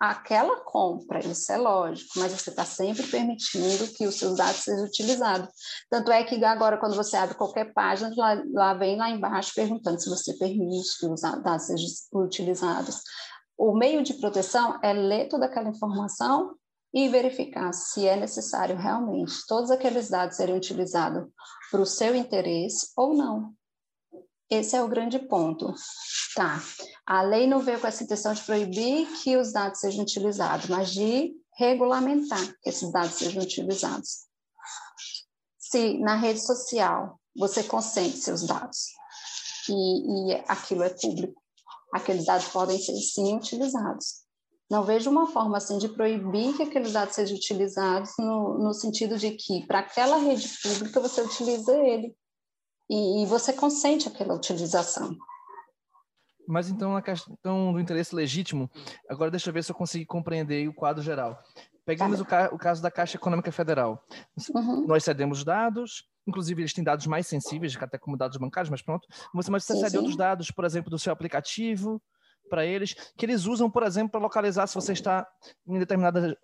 aquela 0.00 0.60
compra, 0.64 1.20
isso 1.20 1.50
é 1.52 1.56
lógico, 1.56 2.10
mas 2.16 2.32
você 2.32 2.50
está 2.50 2.64
sempre 2.64 3.06
permitindo 3.06 3.88
que 3.88 4.06
os 4.06 4.16
seus 4.16 4.36
dados 4.36 4.62
sejam 4.62 4.84
utilizados. 4.84 5.48
Tanto 5.90 6.10
é 6.12 6.22
que 6.24 6.42
agora, 6.44 6.78
quando 6.78 6.96
você 6.96 7.16
abre 7.16 7.34
qualquer 7.34 7.72
página, 7.72 8.12
lá, 8.16 8.42
lá 8.52 8.74
vem 8.74 8.96
lá 8.96 9.10
embaixo 9.10 9.52
perguntando 9.54 10.00
se 10.00 10.10
você 10.10 10.34
permite 10.34 10.98
que 10.98 11.06
os 11.06 11.20
dados 11.20 11.66
sejam 11.66 11.88
utilizados. 12.14 13.00
O 13.56 13.74
meio 13.74 14.02
de 14.02 14.14
proteção 14.14 14.78
é 14.82 14.92
ler 14.92 15.28
toda 15.28 15.46
aquela 15.46 15.68
informação 15.68 16.56
e 16.92 17.08
verificar 17.08 17.72
se 17.72 18.06
é 18.06 18.16
necessário 18.16 18.76
realmente 18.76 19.32
todos 19.48 19.70
aqueles 19.70 20.10
dados 20.10 20.36
serem 20.36 20.56
utilizados 20.56 21.26
para 21.70 21.80
o 21.80 21.86
seu 21.86 22.14
interesse 22.14 22.88
ou 22.96 23.14
não. 23.14 23.54
Esse 24.52 24.76
é 24.76 24.82
o 24.82 24.88
grande 24.88 25.18
ponto. 25.18 25.72
Tá. 26.34 26.62
A 27.06 27.22
lei 27.22 27.46
não 27.46 27.60
veio 27.60 27.80
com 27.80 27.86
essa 27.86 28.04
intenção 28.04 28.34
de 28.34 28.42
proibir 28.42 29.08
que 29.22 29.34
os 29.34 29.50
dados 29.50 29.80
sejam 29.80 30.02
utilizados, 30.02 30.68
mas 30.68 30.92
de 30.92 31.32
regulamentar 31.56 32.54
que 32.60 32.68
esses 32.68 32.92
dados 32.92 33.14
sejam 33.14 33.42
utilizados. 33.42 34.26
Se 35.58 35.96
na 36.00 36.16
rede 36.16 36.44
social 36.44 37.18
você 37.34 37.62
consente 37.62 38.18
seus 38.18 38.46
dados 38.46 38.88
e, 39.70 40.32
e 40.32 40.44
aquilo 40.46 40.82
é 40.82 40.90
público, 40.90 41.40
aqueles 41.94 42.26
dados 42.26 42.48
podem 42.48 42.78
ser 42.78 42.94
sim 43.00 43.34
utilizados. 43.34 44.20
Não 44.70 44.84
vejo 44.84 45.08
uma 45.08 45.28
forma 45.28 45.56
assim 45.56 45.78
de 45.78 45.88
proibir 45.88 46.54
que 46.58 46.64
aqueles 46.64 46.92
dados 46.92 47.14
sejam 47.14 47.36
utilizados 47.36 48.10
no, 48.18 48.58
no 48.58 48.74
sentido 48.74 49.16
de 49.16 49.30
que 49.30 49.66
para 49.66 49.78
aquela 49.78 50.18
rede 50.18 50.46
pública 50.62 51.00
você 51.00 51.22
utiliza 51.22 51.74
ele 51.74 52.14
e, 52.92 53.22
e 53.22 53.26
você 53.26 53.54
consente 53.54 54.06
aquela 54.06 54.34
utilização. 54.34 55.16
Mas 56.46 56.68
então, 56.68 56.92
na 56.92 57.00
questão 57.00 57.72
do 57.72 57.80
interesse 57.80 58.14
legítimo, 58.14 58.70
agora 59.08 59.30
deixa 59.30 59.48
eu 59.48 59.54
ver 59.54 59.64
se 59.64 59.70
eu 59.70 59.76
consegui 59.76 60.04
compreender 60.04 60.68
o 60.68 60.74
quadro 60.74 61.02
geral. 61.02 61.38
Pegamos 61.86 62.20
o, 62.20 62.24
ca- 62.24 62.50
o 62.52 62.58
caso 62.58 62.82
da 62.82 62.90
Caixa 62.90 63.16
Econômica 63.16 63.50
Federal. 63.50 64.04
Uhum. 64.54 64.86
Nós 64.86 65.04
cedemos 65.04 65.42
dados, 65.42 66.04
inclusive 66.26 66.60
eles 66.60 66.72
têm 66.74 66.84
dados 66.84 67.06
mais 67.06 67.26
sensíveis, 67.26 67.76
até 67.80 67.96
como 67.96 68.16
dados 68.16 68.36
bancários, 68.36 68.70
mas 68.70 68.82
pronto. 68.82 69.06
Você, 69.34 69.50
mas 69.50 69.64
você 69.64 69.74
Sim, 69.74 69.80
cede 69.80 69.90
sim. 69.92 69.96
outros 69.98 70.16
dados, 70.16 70.50
por 70.50 70.64
exemplo, 70.64 70.90
do 70.90 70.98
seu 70.98 71.12
aplicativo 71.12 72.02
para 72.50 72.66
eles, 72.66 72.94
que 73.16 73.24
eles 73.24 73.46
usam, 73.46 73.70
por 73.70 73.84
exemplo, 73.84 74.10
para 74.10 74.20
localizar 74.20 74.66
se 74.66 74.74
você 74.74 74.92
está 74.92 75.26
em 75.66 75.78
determinada 75.78 76.36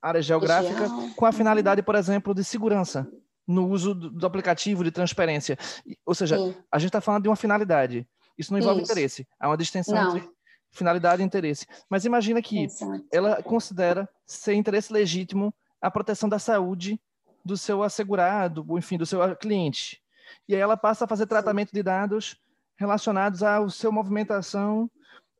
área 0.00 0.22
geográfica, 0.22 0.82
Região. 0.88 1.14
com 1.16 1.26
a 1.26 1.32
finalidade, 1.32 1.82
por 1.82 1.96
exemplo, 1.96 2.32
de 2.34 2.44
segurança 2.44 3.10
no 3.46 3.68
uso 3.68 3.94
do, 3.94 4.10
do 4.10 4.26
aplicativo, 4.26 4.82
de 4.82 4.90
transparência. 4.90 5.56
Ou 6.04 6.14
seja, 6.14 6.36
Sim. 6.36 6.54
a 6.70 6.78
gente 6.78 6.88
está 6.88 7.00
falando 7.00 7.22
de 7.22 7.28
uma 7.28 7.36
finalidade. 7.36 8.06
Isso 8.36 8.52
não 8.52 8.58
envolve 8.58 8.82
Isso. 8.82 8.92
interesse. 8.92 9.26
Há 9.38 9.48
uma 9.48 9.56
distinção 9.56 9.94
Não. 9.94 10.16
entre 10.16 10.28
finalidade 10.70 11.22
e 11.22 11.24
interesse. 11.24 11.66
Mas 11.88 12.04
imagina 12.04 12.42
que 12.42 12.64
Exato. 12.64 13.04
ela 13.10 13.42
considera 13.42 14.08
ser 14.26 14.54
interesse 14.54 14.92
legítimo 14.92 15.54
a 15.80 15.90
proteção 15.90 16.28
da 16.28 16.38
saúde 16.38 17.00
do 17.44 17.56
seu 17.56 17.82
assegurado, 17.82 18.64
ou, 18.68 18.78
enfim, 18.78 18.98
do 18.98 19.06
seu 19.06 19.36
cliente. 19.36 20.02
E 20.48 20.54
aí 20.54 20.60
ela 20.60 20.76
passa 20.76 21.04
a 21.04 21.08
fazer 21.08 21.26
tratamento 21.26 21.72
de 21.72 21.82
dados 21.82 22.36
relacionados 22.76 23.42
à 23.42 23.66
sua 23.68 23.92
movimentação, 23.92 24.90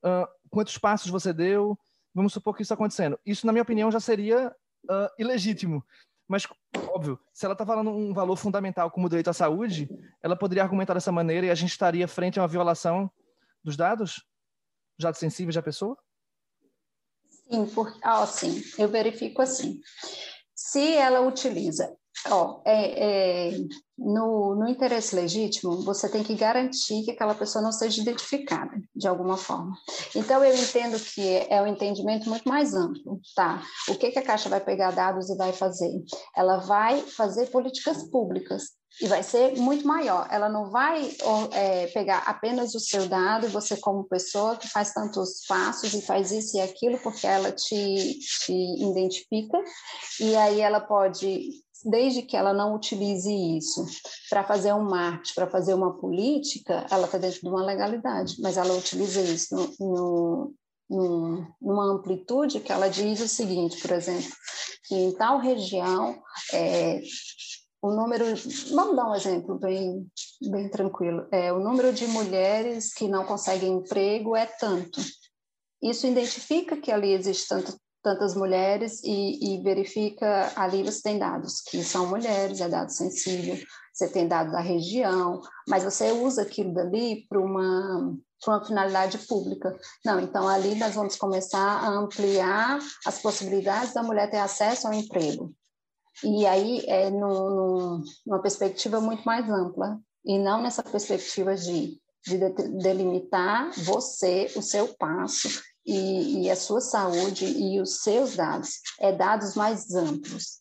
ah, 0.02 0.28
quantos 0.48 0.78
passos 0.78 1.10
você 1.10 1.32
deu. 1.32 1.78
Vamos 2.14 2.32
supor 2.32 2.54
que 2.54 2.62
isso 2.62 2.72
está 2.72 2.74
acontecendo. 2.74 3.18
Isso, 3.26 3.44
na 3.44 3.52
minha 3.52 3.62
opinião, 3.62 3.90
já 3.90 4.00
seria 4.00 4.54
ah, 4.88 5.12
ilegítimo. 5.18 5.84
Mas, 6.28 6.46
óbvio, 6.88 7.18
se 7.32 7.44
ela 7.44 7.52
está 7.52 7.64
falando 7.64 7.90
um 7.90 8.12
valor 8.12 8.36
fundamental 8.36 8.90
como 8.90 9.06
o 9.06 9.08
direito 9.08 9.30
à 9.30 9.32
saúde, 9.32 9.88
ela 10.22 10.36
poderia 10.36 10.62
argumentar 10.62 10.94
dessa 10.94 11.12
maneira 11.12 11.46
e 11.46 11.50
a 11.50 11.54
gente 11.54 11.70
estaria 11.70 12.08
frente 12.08 12.38
a 12.38 12.42
uma 12.42 12.48
violação 12.48 13.10
dos 13.62 13.76
dados? 13.76 14.24
Dos 14.98 15.04
dados 15.04 15.20
sensíveis 15.20 15.54
da 15.54 15.62
pessoa? 15.62 15.96
Sim, 17.28 17.66
porque, 17.66 18.00
ó, 18.04 18.26
sim, 18.26 18.62
eu 18.76 18.88
verifico 18.88 19.40
assim. 19.40 19.80
Se 20.54 20.94
ela 20.94 21.20
utiliza, 21.20 21.96
ó, 22.28 22.60
é, 22.64 23.50
é, 23.50 23.58
no, 23.98 24.54
no 24.54 24.68
interesse 24.68 25.14
legítimo, 25.14 25.82
você 25.82 26.08
tem 26.08 26.22
que 26.22 26.34
garantir 26.34 27.02
que 27.04 27.10
aquela 27.10 27.34
pessoa 27.34 27.62
não 27.62 27.72
seja 27.72 28.02
identificada 28.02 28.72
de 28.94 29.08
alguma 29.08 29.36
forma. 29.36 29.76
Então, 30.14 30.44
eu 30.44 30.54
entendo 30.54 30.98
que 30.98 31.46
é 31.48 31.60
um 31.62 31.66
entendimento 31.66 32.28
muito 32.28 32.48
mais 32.48 32.74
amplo, 32.74 33.20
tá? 33.34 33.62
O 33.88 33.94
que, 33.94 34.10
que 34.10 34.18
a 34.18 34.24
Caixa 34.24 34.48
vai 34.48 34.60
pegar 34.60 34.90
dados 34.90 35.30
e 35.30 35.36
vai 35.36 35.52
fazer? 35.52 35.92
Ela 36.36 36.58
vai 36.58 37.00
fazer 37.00 37.46
políticas 37.46 38.08
públicas 38.10 38.76
e 39.00 39.06
vai 39.06 39.22
ser 39.22 39.56
muito 39.56 39.86
maior. 39.86 40.26
Ela 40.30 40.48
não 40.48 40.70
vai 40.70 41.10
é, 41.52 41.86
pegar 41.88 42.18
apenas 42.26 42.74
o 42.74 42.80
seu 42.80 43.06
dado, 43.08 43.48
você 43.48 43.76
como 43.76 44.08
pessoa 44.08 44.56
que 44.56 44.68
faz 44.68 44.92
tantos 44.92 45.44
passos 45.46 45.92
e 45.94 46.02
faz 46.02 46.32
isso 46.32 46.56
e 46.56 46.60
aquilo, 46.60 46.98
porque 46.98 47.26
ela 47.26 47.52
te, 47.52 48.18
te 48.44 48.52
identifica, 48.82 49.58
e 50.20 50.34
aí 50.36 50.60
ela 50.60 50.80
pode, 50.80 51.50
desde 51.84 52.22
que 52.22 52.36
ela 52.36 52.52
não 52.52 52.74
utilize 52.74 53.30
isso 53.32 53.84
para 54.30 54.44
fazer 54.44 54.72
um 54.72 54.82
marketing, 54.84 55.34
para 55.34 55.50
fazer 55.50 55.74
uma 55.74 55.96
política, 55.98 56.86
ela 56.90 57.06
está 57.06 57.18
dentro 57.18 57.40
de 57.40 57.48
uma 57.48 57.64
legalidade, 57.64 58.36
mas 58.40 58.56
ela 58.56 58.74
utiliza 58.74 59.20
isso 59.20 59.54
no, 59.54 59.74
no, 59.80 60.54
num- 60.88 61.46
numa 61.60 61.84
amplitude 61.84 62.60
que 62.60 62.72
ela 62.72 62.88
diz 62.88 63.20
o 63.20 63.28
seguinte, 63.28 63.80
por 63.80 63.92
exemplo, 63.92 64.30
que 64.86 64.94
em 64.94 65.12
tal 65.12 65.38
região 65.38 66.20
é, 66.52 67.00
o 67.82 67.90
número, 67.90 68.24
vamos 68.72 68.96
dar 68.96 69.10
um 69.10 69.14
exemplo 69.14 69.58
bem, 69.58 70.06
bem 70.50 70.68
tranquilo, 70.68 71.26
é, 71.30 71.52
o 71.52 71.60
número 71.60 71.92
de 71.92 72.06
mulheres 72.06 72.92
que 72.92 73.06
não 73.06 73.24
conseguem 73.24 73.72
emprego 73.72 74.34
é 74.34 74.46
tanto. 74.46 75.00
Isso 75.82 76.06
identifica 76.06 76.76
que 76.76 76.90
ali 76.90 77.12
existe 77.12 77.46
tanto, 77.48 77.76
tantas 78.06 78.36
mulheres 78.36 79.02
e, 79.02 79.56
e 79.56 79.62
verifica, 79.64 80.52
ali 80.54 80.84
você 80.84 81.02
tem 81.02 81.18
dados 81.18 81.60
que 81.60 81.82
são 81.82 82.06
mulheres, 82.06 82.60
é 82.60 82.68
dado 82.68 82.88
sensível, 82.92 83.56
você 83.92 84.06
tem 84.08 84.28
dados 84.28 84.52
da 84.52 84.60
região, 84.60 85.42
mas 85.68 85.82
você 85.82 86.12
usa 86.12 86.42
aquilo 86.42 86.72
dali 86.72 87.26
para 87.28 87.40
uma, 87.40 88.16
pra 88.44 88.54
uma 88.54 88.64
finalidade 88.64 89.18
pública. 89.26 89.76
Não, 90.04 90.20
então 90.20 90.46
ali 90.46 90.76
nós 90.76 90.94
vamos 90.94 91.16
começar 91.16 91.58
a 91.58 91.88
ampliar 91.88 92.78
as 93.04 93.18
possibilidades 93.18 93.92
da 93.92 94.04
mulher 94.04 94.30
ter 94.30 94.38
acesso 94.38 94.86
ao 94.86 94.94
emprego. 94.94 95.52
E 96.22 96.46
aí 96.46 96.84
é 96.86 97.10
num- 97.10 97.50
num- 97.56 98.02
numa 98.24 98.40
perspectiva 98.40 99.00
muito 99.00 99.24
mais 99.24 99.50
ampla, 99.50 99.98
e 100.24 100.38
não 100.38 100.62
nessa 100.62 100.82
perspectiva 100.84 101.56
de 101.56 102.00
de- 102.28 102.50
delimitar 102.82 103.70
você, 103.84 104.50
o 104.56 104.62
seu 104.62 104.88
passo 104.98 105.48
e, 105.86 106.42
e 106.42 106.50
a 106.50 106.56
sua 106.56 106.80
saúde 106.80 107.44
e 107.46 107.80
os 107.80 108.02
seus 108.02 108.36
dados. 108.36 108.80
É 109.00 109.12
dados 109.12 109.54
mais 109.54 109.94
amplos, 109.94 110.60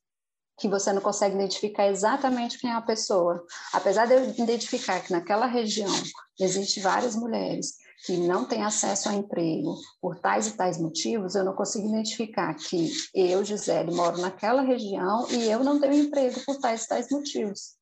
que 0.57 0.69
você 0.69 0.93
não 0.93 1.01
consegue 1.01 1.35
identificar 1.35 1.87
exatamente 1.87 2.59
quem 2.59 2.69
é 2.69 2.73
a 2.73 2.81
pessoa. 2.81 3.43
Apesar 3.73 4.05
de 4.05 4.13
eu 4.13 4.29
identificar 4.29 5.01
que 5.01 5.11
naquela 5.11 5.47
região 5.47 5.93
existem 6.39 6.83
várias 6.83 7.15
mulheres 7.15 7.73
que 8.05 8.17
não 8.17 8.45
têm 8.45 8.63
acesso 8.63 9.09
ao 9.09 9.15
emprego 9.15 9.75
por 9.99 10.19
tais 10.19 10.47
e 10.47 10.51
tais 10.51 10.77
motivos, 10.77 11.33
eu 11.33 11.43
não 11.43 11.55
consigo 11.55 11.87
identificar 11.87 12.53
que 12.53 12.91
eu, 13.15 13.43
Gisele, 13.43 13.91
moro 13.91 14.21
naquela 14.21 14.61
região 14.61 15.27
e 15.31 15.49
eu 15.49 15.63
não 15.63 15.79
tenho 15.79 15.93
emprego 15.93 16.39
por 16.45 16.57
tais 16.59 16.83
e 16.83 16.87
tais 16.87 17.09
motivos. 17.09 17.75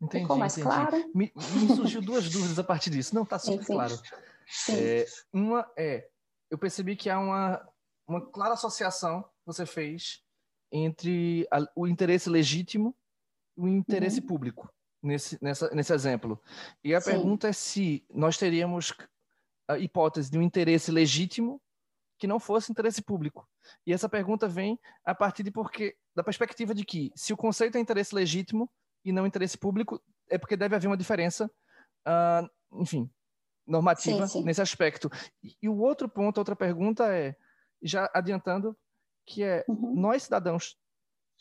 Entendi, 0.00 0.22
Ficou 0.22 0.36
mais 0.36 0.56
entendi. 0.56 0.68
claro? 0.68 1.10
Me, 1.14 1.32
me 1.34 1.76
surgiu 1.76 2.00
duas 2.00 2.30
dúvidas 2.30 2.58
a 2.58 2.64
partir 2.64 2.88
disso. 2.88 3.14
Não, 3.14 3.26
tá 3.26 3.38
super 3.38 3.64
sim. 3.64 3.74
claro. 3.74 4.00
Sim. 4.48 4.74
É, 4.76 5.06
uma 5.32 5.70
é, 5.76 6.08
eu 6.50 6.58
percebi 6.58 6.96
que 6.96 7.10
há 7.10 7.18
uma, 7.18 7.68
uma 8.06 8.26
clara 8.30 8.54
associação 8.54 9.22
que 9.22 9.46
você 9.46 9.66
fez 9.66 10.22
entre 10.72 11.46
a- 11.50 11.66
o 11.76 11.86
interesse 11.86 12.28
legítimo 12.30 12.96
e 13.56 13.60
o 13.62 13.68
interesse 13.68 14.20
público 14.20 14.72
nesse, 15.02 15.38
nessa, 15.42 15.70
nesse 15.74 15.92
exemplo. 15.92 16.42
E 16.82 16.94
a 16.94 17.00
Sim. 17.00 17.10
pergunta 17.12 17.48
é 17.48 17.52
se 17.52 18.06
nós 18.10 18.36
teríamos 18.38 18.92
a 19.68 19.78
hipótese 19.78 20.30
de 20.30 20.38
um 20.38 20.42
interesse 20.42 20.90
legítimo 20.90 21.60
que 22.18 22.26
não 22.26 22.40
fosse 22.40 22.72
interesse 22.72 23.00
público. 23.02 23.48
E 23.86 23.92
essa 23.92 24.08
pergunta 24.08 24.48
vem 24.48 24.78
a 25.04 25.14
partir 25.14 25.42
de 25.42 25.50
porque 25.50 25.96
da 26.16 26.24
perspectiva 26.24 26.74
de 26.74 26.84
que 26.84 27.12
se 27.14 27.32
o 27.32 27.36
conceito 27.36 27.76
é 27.76 27.80
interesse 27.80 28.14
legítimo 28.14 28.70
e 29.04 29.12
não 29.12 29.26
interesse 29.26 29.56
público, 29.56 30.02
é 30.28 30.36
porque 30.36 30.56
deve 30.56 30.74
haver 30.74 30.88
uma 30.88 30.96
diferença, 30.96 31.50
ah, 32.04 32.48
enfim, 32.72 33.08
normativa 33.68 34.26
Sim, 34.26 34.40
sim. 34.40 34.44
nesse 34.44 34.62
aspecto. 34.62 35.10
E, 35.42 35.56
e 35.62 35.68
o 35.68 35.78
outro 35.78 36.08
ponto, 36.08 36.38
outra 36.38 36.56
pergunta 36.56 37.14
é, 37.14 37.36
já 37.82 38.10
adiantando, 38.14 38.76
que 39.26 39.44
é 39.44 39.64
Uhum. 39.68 39.94
nós 39.94 40.22
cidadãos 40.24 40.76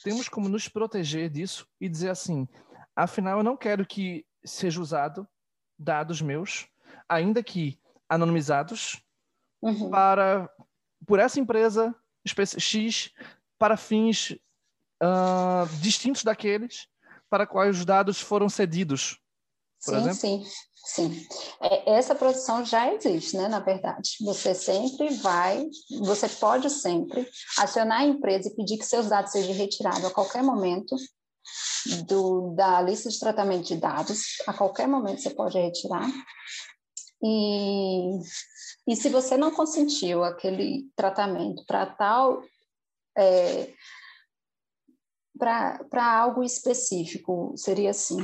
temos 0.03 0.27
como 0.29 0.47
nos 0.49 0.67
proteger 0.67 1.29
disso 1.29 1.67
e 1.81 1.89
dizer 1.89 2.09
assim, 2.09 2.47
afinal 2.95 3.39
eu 3.39 3.43
não 3.43 3.57
quero 3.57 3.85
que 3.85 4.25
seja 4.45 4.79
usado 4.79 5.27
dados 5.79 6.21
meus, 6.21 6.67
ainda 7.09 7.41
que 7.41 7.79
anonimizados, 8.09 9.01
Uhum. 9.61 9.89
para 9.89 10.47
por 11.07 11.17
essa 11.19 11.39
empresa 11.39 11.95
X 12.25 13.11
para 13.57 13.75
fins 13.75 14.37
ah, 15.01 15.65
distintos 15.81 16.23
daqueles 16.23 16.87
para 17.29 17.47
quais 17.47 17.77
os 17.79 17.85
dados 17.85 18.21
foram 18.21 18.47
cedidos, 18.49 19.19
por 19.83 19.93
Sim, 19.95 19.99
exemplo? 19.99 20.15
sim, 20.19 20.43
sim. 20.87 21.27
É, 21.61 21.93
essa 21.95 22.15
produção 22.15 22.65
já 22.65 22.93
existe, 22.93 23.35
né, 23.37 23.47
na 23.47 23.59
verdade. 23.59 24.11
Você 24.21 24.53
sempre 24.53 25.09
vai, 25.15 25.65
você 26.01 26.27
pode 26.29 26.69
sempre 26.69 27.29
acionar 27.57 28.01
a 28.01 28.05
empresa 28.05 28.49
e 28.49 28.55
pedir 28.55 28.77
que 28.77 28.85
seus 28.85 29.07
dados 29.07 29.31
sejam 29.31 29.53
retirados 29.53 30.05
a 30.05 30.11
qualquer 30.11 30.43
momento 30.43 30.95
do, 32.07 32.53
da 32.55 32.81
lista 32.81 33.09
de 33.09 33.19
tratamento 33.19 33.67
de 33.67 33.77
dados, 33.77 34.37
a 34.47 34.53
qualquer 34.53 34.87
momento 34.87 35.21
você 35.21 35.29
pode 35.29 35.57
retirar. 35.57 36.07
E, 37.23 38.19
e 38.87 38.95
se 38.95 39.09
você 39.09 39.37
não 39.37 39.51
consentiu 39.51 40.23
aquele 40.23 40.89
tratamento 40.95 41.65
para 41.65 41.85
tal 41.85 42.43
é, 43.17 43.73
para 45.37 46.19
algo 46.19 46.43
específico, 46.43 47.53
seria 47.55 47.91
assim. 47.91 48.17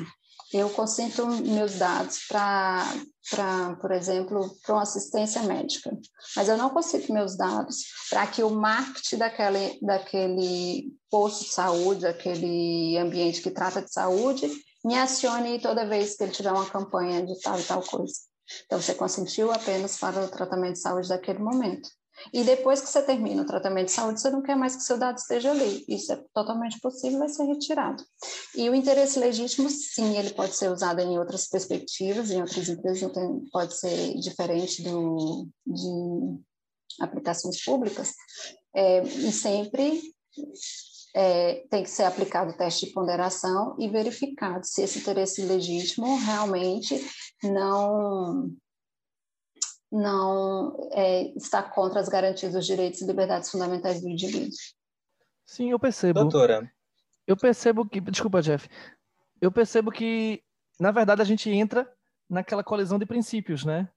Eu 0.54 0.70
consinto 0.70 1.26
meus 1.26 1.80
dados 1.80 2.28
para, 2.28 3.76
por 3.82 3.92
exemplo, 3.92 4.56
para 4.64 4.76
uma 4.76 4.84
assistência 4.84 5.42
médica, 5.44 5.92
mas 6.36 6.48
eu 6.48 6.56
não 6.56 6.70
consinto 6.70 7.12
meus 7.12 7.36
dados 7.36 7.78
para 8.10 8.28
que 8.28 8.44
o 8.44 8.52
marketing 8.52 9.18
daquele, 9.18 9.80
daquele 9.82 10.94
posto 11.10 11.46
de 11.46 11.50
saúde, 11.50 12.02
daquele 12.02 12.96
ambiente 13.00 13.42
que 13.42 13.50
trata 13.50 13.82
de 13.82 13.92
saúde, 13.92 14.48
me 14.86 14.96
acione 14.96 15.60
toda 15.60 15.88
vez 15.88 16.16
que 16.16 16.24
ele 16.24 16.32
tiver 16.32 16.52
uma 16.52 16.70
campanha 16.70 17.26
de 17.26 17.40
tal 17.40 17.60
e 17.60 17.64
tal 17.64 17.82
coisa. 17.82 18.14
Então, 18.66 18.80
você 18.80 18.94
consentiu 18.94 19.52
apenas 19.52 19.98
para 19.98 20.26
o 20.26 20.28
tratamento 20.28 20.74
de 20.74 20.82
saúde 20.82 21.10
daquele 21.10 21.40
momento. 21.40 21.90
E 22.34 22.44
depois 22.44 22.82
que 22.82 22.88
você 22.88 23.02
termina 23.02 23.42
o 23.42 23.46
tratamento 23.46 23.88
de 23.88 23.92
saúde, 23.92 24.22
você 24.22 24.30
não 24.30 24.42
quer 24.42 24.56
mais 24.56 24.76
que 24.76 24.84
seu 24.84 24.98
dado 24.98 25.18
esteja 25.18 25.52
ali. 25.52 25.84
Isso 25.88 26.14
é 26.14 26.24
totalmente 26.34 26.80
possível, 26.80 27.20
vai 27.20 27.30
ser 27.30 27.44
retirado. 27.46 28.04
E 28.56 28.70
o 28.70 28.76
interesse 28.76 29.20
legítimo, 29.20 29.70
sim, 29.70 30.18
ele 30.18 30.32
pode 30.32 30.56
ser 30.56 30.72
usado 30.72 31.00
em 31.00 31.18
outras 31.18 31.48
perspectivas, 31.48 32.32
em 32.32 32.42
outras 32.42 32.70
empresas, 32.70 33.12
tem- 33.12 33.50
pode 33.52 33.76
ser 33.78 34.14
diferente 34.20 34.84
do, 34.84 35.48
de 35.66 36.40
aplicações 37.02 37.64
públicas, 37.64 38.14
é, 38.76 39.04
e 39.04 39.32
sempre 39.32 40.02
é, 41.16 41.64
tem 41.70 41.84
que 41.84 41.90
ser 41.90 42.04
aplicado 42.04 42.52
o 42.52 42.58
teste 42.58 42.88
de 42.88 42.94
ponderação 42.94 43.76
e 43.80 43.88
verificado 43.88 44.66
se 44.66 44.82
esse 44.82 45.00
interesse 45.00 45.44
legítimo 45.44 46.18
realmente 46.18 47.00
não 47.44 48.52
não 49.94 50.76
é, 50.92 51.28
está 51.38 51.62
contra 51.62 52.00
as 52.00 52.10
garantias 52.10 52.54
dos 52.54 52.66
direitos 52.66 53.00
e 53.02 53.06
liberdades 53.06 53.52
fundamentais 53.52 54.02
do 54.02 54.10
indivíduo. 54.10 54.50
Sim, 55.46 55.70
eu 55.70 55.80
percebo. 55.80 56.20
Doutora, 56.22 56.70
Eu 57.28 57.38
percebo 57.38 57.86
que. 57.88 58.02
Desculpa, 58.02 58.42
Jeff. 58.42 58.68
Eu 59.40 59.52
percebo 59.52 59.92
que, 59.92 60.42
na 60.80 60.92
verdade, 60.92 61.22
a 61.22 61.26
gente 61.26 61.50
entra 61.50 61.88
naquela 62.30 62.64
colisão 62.64 62.98
de 62.98 63.06
princípios, 63.06 63.64
né? 63.64 63.88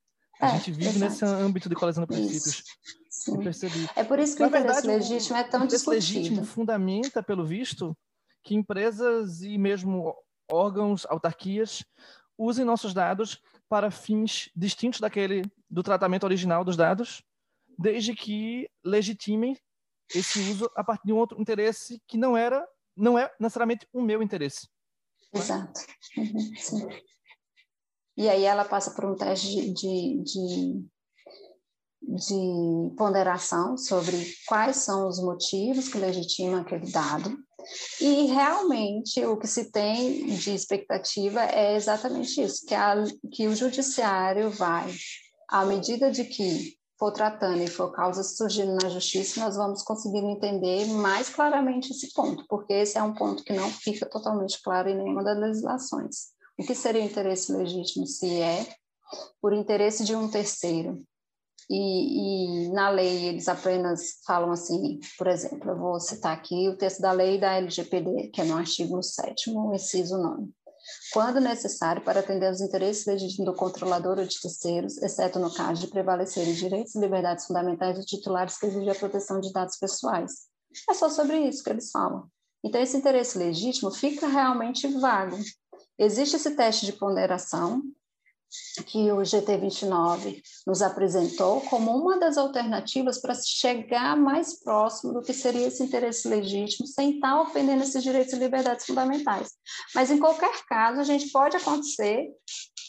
A 0.41 0.49
É, 0.49 0.51
gente 0.59 0.71
vive 0.73 0.89
exato. 0.91 0.99
nesse 0.99 1.25
âmbito 1.25 1.69
de 1.69 1.75
colisão 1.75 2.05
de 2.05 2.09
princípios. 2.09 2.63
Sim. 3.09 3.37
Eu 3.37 3.43
percebi. 3.43 3.89
É 3.97 4.05
por 4.05 4.19
isso 4.19 4.37
que 4.37 4.43
Na 4.43 4.49
o 4.49 4.51
interesse 4.51 4.87
verdade, 4.87 5.11
legítimo 5.13 5.39
é 5.39 5.45
tão 5.45 5.61
o 5.63 5.65
interesse 5.65 5.85
discutido. 5.87 6.19
legítimo 6.19 6.45
fundamenta, 6.45 7.23
pelo 7.23 7.47
visto, 7.47 7.97
que 8.45 8.55
empresas 8.55 9.41
e 9.41 9.57
mesmo 9.57 10.15
órgãos, 10.51 11.07
autarquias, 11.09 11.83
usem 12.37 12.65
nossos 12.67 12.93
dados 12.93 13.41
para 13.69 13.91
fins 13.91 14.51
distintos 14.55 15.01
daquele 15.01 15.43
do 15.69 15.83
tratamento 15.83 16.25
original 16.25 16.65
dos 16.65 16.77
dados, 16.77 17.23
desde 17.79 18.15
que 18.15 18.69
legitimem 18.85 19.57
esse 20.15 20.39
uso 20.51 20.71
a 20.77 20.85
partir 20.85 21.07
de 21.07 21.13
um 21.13 21.17
outro 21.17 21.41
interesse 21.41 22.01
que 22.07 22.17
não 22.17 22.37
era, 22.37 22.67
não 22.97 23.19
é 23.19 23.31
necessariamente 23.41 23.87
o 23.93 24.01
meu 24.01 24.23
interesse. 24.23 24.69
Exato. 25.33 25.81
Sim. 26.57 26.87
E 28.19 28.31
aí 28.31 28.45
ela 28.45 28.65
passa 28.65 28.95
por 28.95 29.05
um 29.05 29.15
teste 29.15 29.47
de, 29.47 29.75
de, 29.75 30.23
de, 30.23 30.87
de 32.01 32.95
ponderação 32.97 33.77
sobre 33.77 34.17
quais 34.49 34.77
são 34.77 35.07
os 35.07 35.21
motivos 35.23 35.89
que 35.89 35.99
legitimam 35.99 36.63
aquele 36.63 36.91
dado. 36.91 37.37
E 38.01 38.27
realmente 38.27 39.25
o 39.25 39.37
que 39.37 39.47
se 39.47 39.71
tem 39.71 40.27
de 40.27 40.55
expectativa 40.55 41.43
é 41.43 41.77
exatamente 41.77 42.41
isso, 42.41 42.65
que, 42.67 42.75
a, 42.75 42.95
que 43.33 43.47
o 43.49 43.57
judiciário 43.57 44.51
vai, 44.51 44.95
à 45.49 45.65
medida 45.65 46.11
de 46.11 46.25
que 46.25 46.77
for 46.99 47.13
tratando 47.13 47.63
e 47.63 47.69
for 47.69 47.93
causas 47.93 48.37
surgindo 48.37 48.77
na 48.83 48.89
justiça, 48.89 49.41
nós 49.41 49.57
vamos 49.57 49.83
conseguindo 49.83 50.29
entender 50.29 50.87
mais 50.87 51.29
claramente 51.29 51.91
esse 51.91 52.13
ponto, 52.13 52.45
porque 52.49 52.73
esse 52.73 52.97
é 52.97 53.03
um 53.03 53.15
ponto 53.15 53.45
que 53.45 53.53
não 53.53 53.71
fica 53.71 54.07
totalmente 54.07 54.61
claro 54.63 54.89
em 54.89 54.97
nenhuma 54.97 55.23
das 55.23 55.39
legislações. 55.39 56.29
O 56.59 56.65
que 56.65 56.75
seria 56.75 57.03
o 57.03 57.05
interesse 57.05 57.53
legítimo 57.53 58.07
se 58.07 58.41
é 58.41 58.67
por 59.43 59.53
interesse 59.53 60.05
de 60.05 60.15
um 60.15 60.29
terceiro? 60.29 61.05
E, 61.69 62.67
e, 62.67 62.73
na 62.73 62.91
lei 62.91 63.27
eles 63.27 63.49
apenas 63.49 64.21
falam 64.25 64.53
assim, 64.53 65.01
por 65.19 65.27
exemplo, 65.27 65.71
eu 65.71 65.77
vou 65.77 65.99
citar 65.99 66.33
aqui 66.33 66.69
o 66.69 66.77
texto 66.77 67.01
da 67.01 67.11
lei 67.11 67.39
da 67.39 67.55
LGPD, 67.55 68.29
que 68.29 68.41
é 68.41 68.45
no 68.45 68.57
artigo 68.57 69.03
7 69.03 69.51
inciso 69.75 70.17
9. 70.17 70.49
Quando 71.13 71.41
necessário 71.41 72.03
para 72.03 72.21
atender 72.21 72.47
aos 72.47 72.61
interesses 72.61 73.07
legítimos 73.07 73.51
do 73.51 73.57
controlador 73.57 74.19
ou 74.19 74.25
de 74.25 74.41
terceiros, 74.41 74.97
exceto 74.99 75.41
no 75.41 75.53
caso 75.53 75.81
de 75.81 75.89
prevalecerem 75.89 76.55
direitos 76.55 76.95
e 76.95 77.01
liberdades 77.01 77.47
fundamentais 77.47 77.97
dos 77.97 78.07
titulares 78.07 78.57
que 78.59 78.67
exigem 78.67 78.91
a 78.91 78.95
proteção 78.95 79.41
de 79.41 79.53
dados 79.53 79.77
pessoais. 79.77 80.47
É 80.89 80.95
só 80.95 81.09
sobre 81.09 81.39
isso 81.39 81.65
que 81.65 81.71
eles 81.71 81.91
falam. 81.91 82.29
Então, 82.63 82.81
esse 82.81 82.97
interesse 82.97 83.39
legítimo 83.39 83.91
fica 83.91 84.29
realmente 84.29 84.87
vago. 84.89 85.37
Existe 85.99 86.37
esse 86.37 86.51
teste 86.55 86.87
de 86.87 86.93
ponderação, 86.93 87.83
que 88.87 89.11
o 89.11 89.17
GT29 89.17 90.41
nos 90.67 90.83
apresentou 90.83 91.61
como 91.63 91.91
uma 91.91 92.19
das 92.19 92.37
alternativas 92.37 93.21
para 93.21 93.35
chegar 93.35 94.17
mais 94.17 94.63
próximo 94.63 95.13
do 95.13 95.23
que 95.23 95.33
seria 95.33 95.67
esse 95.67 95.83
interesse 95.83 96.29
legítimo, 96.29 96.87
sem 96.87 97.15
estar 97.15 97.41
ofendendo 97.41 97.83
esses 97.83 98.03
direitos 98.03 98.33
e 98.33 98.37
liberdades 98.37 98.87
fundamentais. 98.87 99.53
Mas, 99.95 100.11
em 100.11 100.19
qualquer 100.19 100.65
caso, 100.67 101.01
a 101.01 101.05
gente 101.05 101.31
pode 101.31 101.57
acontecer 101.57 102.29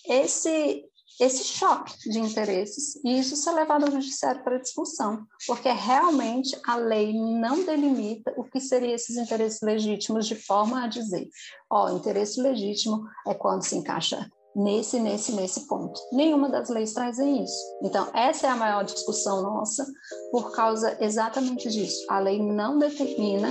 esse, 0.08 0.84
esse 1.20 1.44
choque 1.44 2.10
de 2.10 2.20
interesses 2.20 2.96
e 3.04 3.20
isso 3.20 3.36
ser 3.36 3.52
levado 3.52 3.86
ao 3.86 3.92
judiciário 3.92 4.44
para 4.44 4.60
discussão, 4.60 5.26
porque 5.46 5.70
realmente 5.70 6.58
a 6.66 6.76
lei 6.76 7.14
não 7.14 7.64
delimita 7.64 8.34
o 8.38 8.44
que 8.44 8.60
seriam 8.60 8.94
esses 8.94 9.18
interesses 9.18 9.62
legítimos 9.62 10.28
de 10.28 10.36
forma 10.36 10.84
a 10.84 10.88
dizer, 10.88 11.28
ó, 11.70 11.90
interesse 11.90 12.42
legítimo 12.42 13.06
é 13.28 13.34
quando 13.34 13.66
se 13.66 13.76
encaixa 13.76 14.30
nesse, 14.58 15.00
nesse, 15.00 15.32
nesse 15.34 15.68
ponto. 15.68 16.00
Nenhuma 16.12 16.50
das 16.50 16.70
leis 16.70 16.94
trazem 16.94 17.44
isso. 17.44 17.56
Então, 17.84 18.08
essa 18.14 18.48
é 18.48 18.50
a 18.50 18.56
maior 18.56 18.84
discussão 18.84 19.44
nossa 19.44 19.86
por 20.32 20.52
causa 20.52 20.98
exatamente 21.00 21.70
disso. 21.70 22.06
A 22.10 22.20
lei 22.20 22.42
não 22.42 22.80
determina 22.80 23.50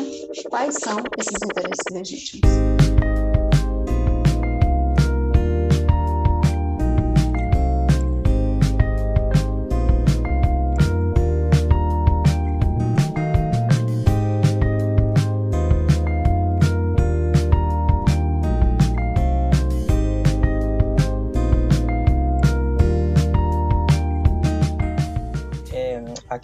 quais 0.51 0.75
são 0.75 0.99
esses 1.17 1.37
interesses 1.43 1.85
legítimos. 1.93 2.76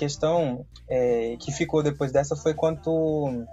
Questão 0.03 0.67
é, 0.89 1.37
que 1.39 1.53
ficou 1.53 1.81
depois 1.81 2.11
dessa 2.11 2.35
foi 2.35 2.55
quanto 2.55 3.47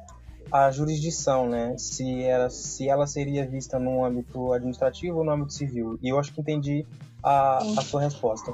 à 0.52 0.72
jurisdição, 0.72 1.48
né? 1.48 1.78
Se, 1.78 2.24
era, 2.24 2.50
se 2.50 2.90
ela 2.90 3.06
seria 3.06 3.48
vista 3.48 3.78
no 3.78 4.04
âmbito 4.04 4.52
administrativo 4.52 5.20
ou 5.20 5.24
no 5.24 5.32
âmbito 5.32 5.54
civil. 5.54 6.00
E 6.02 6.10
eu 6.10 6.18
acho 6.18 6.34
que 6.34 6.42
entendi 6.42 6.88
a, 7.22 7.60
a 7.60 7.82
sua 7.82 8.02
resposta. 8.02 8.52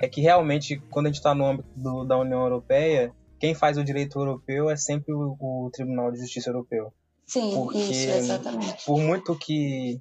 É 0.00 0.08
que 0.08 0.20
realmente, 0.20 0.82
quando 0.90 1.06
a 1.06 1.08
gente 1.10 1.18
está 1.18 1.32
no 1.32 1.46
âmbito 1.46 1.68
do, 1.76 2.04
da 2.04 2.18
União 2.18 2.40
Europeia, 2.42 3.12
quem 3.38 3.54
faz 3.54 3.78
o 3.78 3.84
direito 3.84 4.18
europeu 4.18 4.68
é 4.68 4.76
sempre 4.76 5.14
o, 5.14 5.36
o 5.38 5.70
Tribunal 5.72 6.10
de 6.10 6.18
Justiça 6.18 6.50
Europeu. 6.50 6.92
Sim, 7.26 7.54
Porque, 7.54 7.78
isso, 7.78 8.10
exatamente. 8.10 8.84
Por 8.84 8.98
muito 8.98 9.36
que 9.36 10.00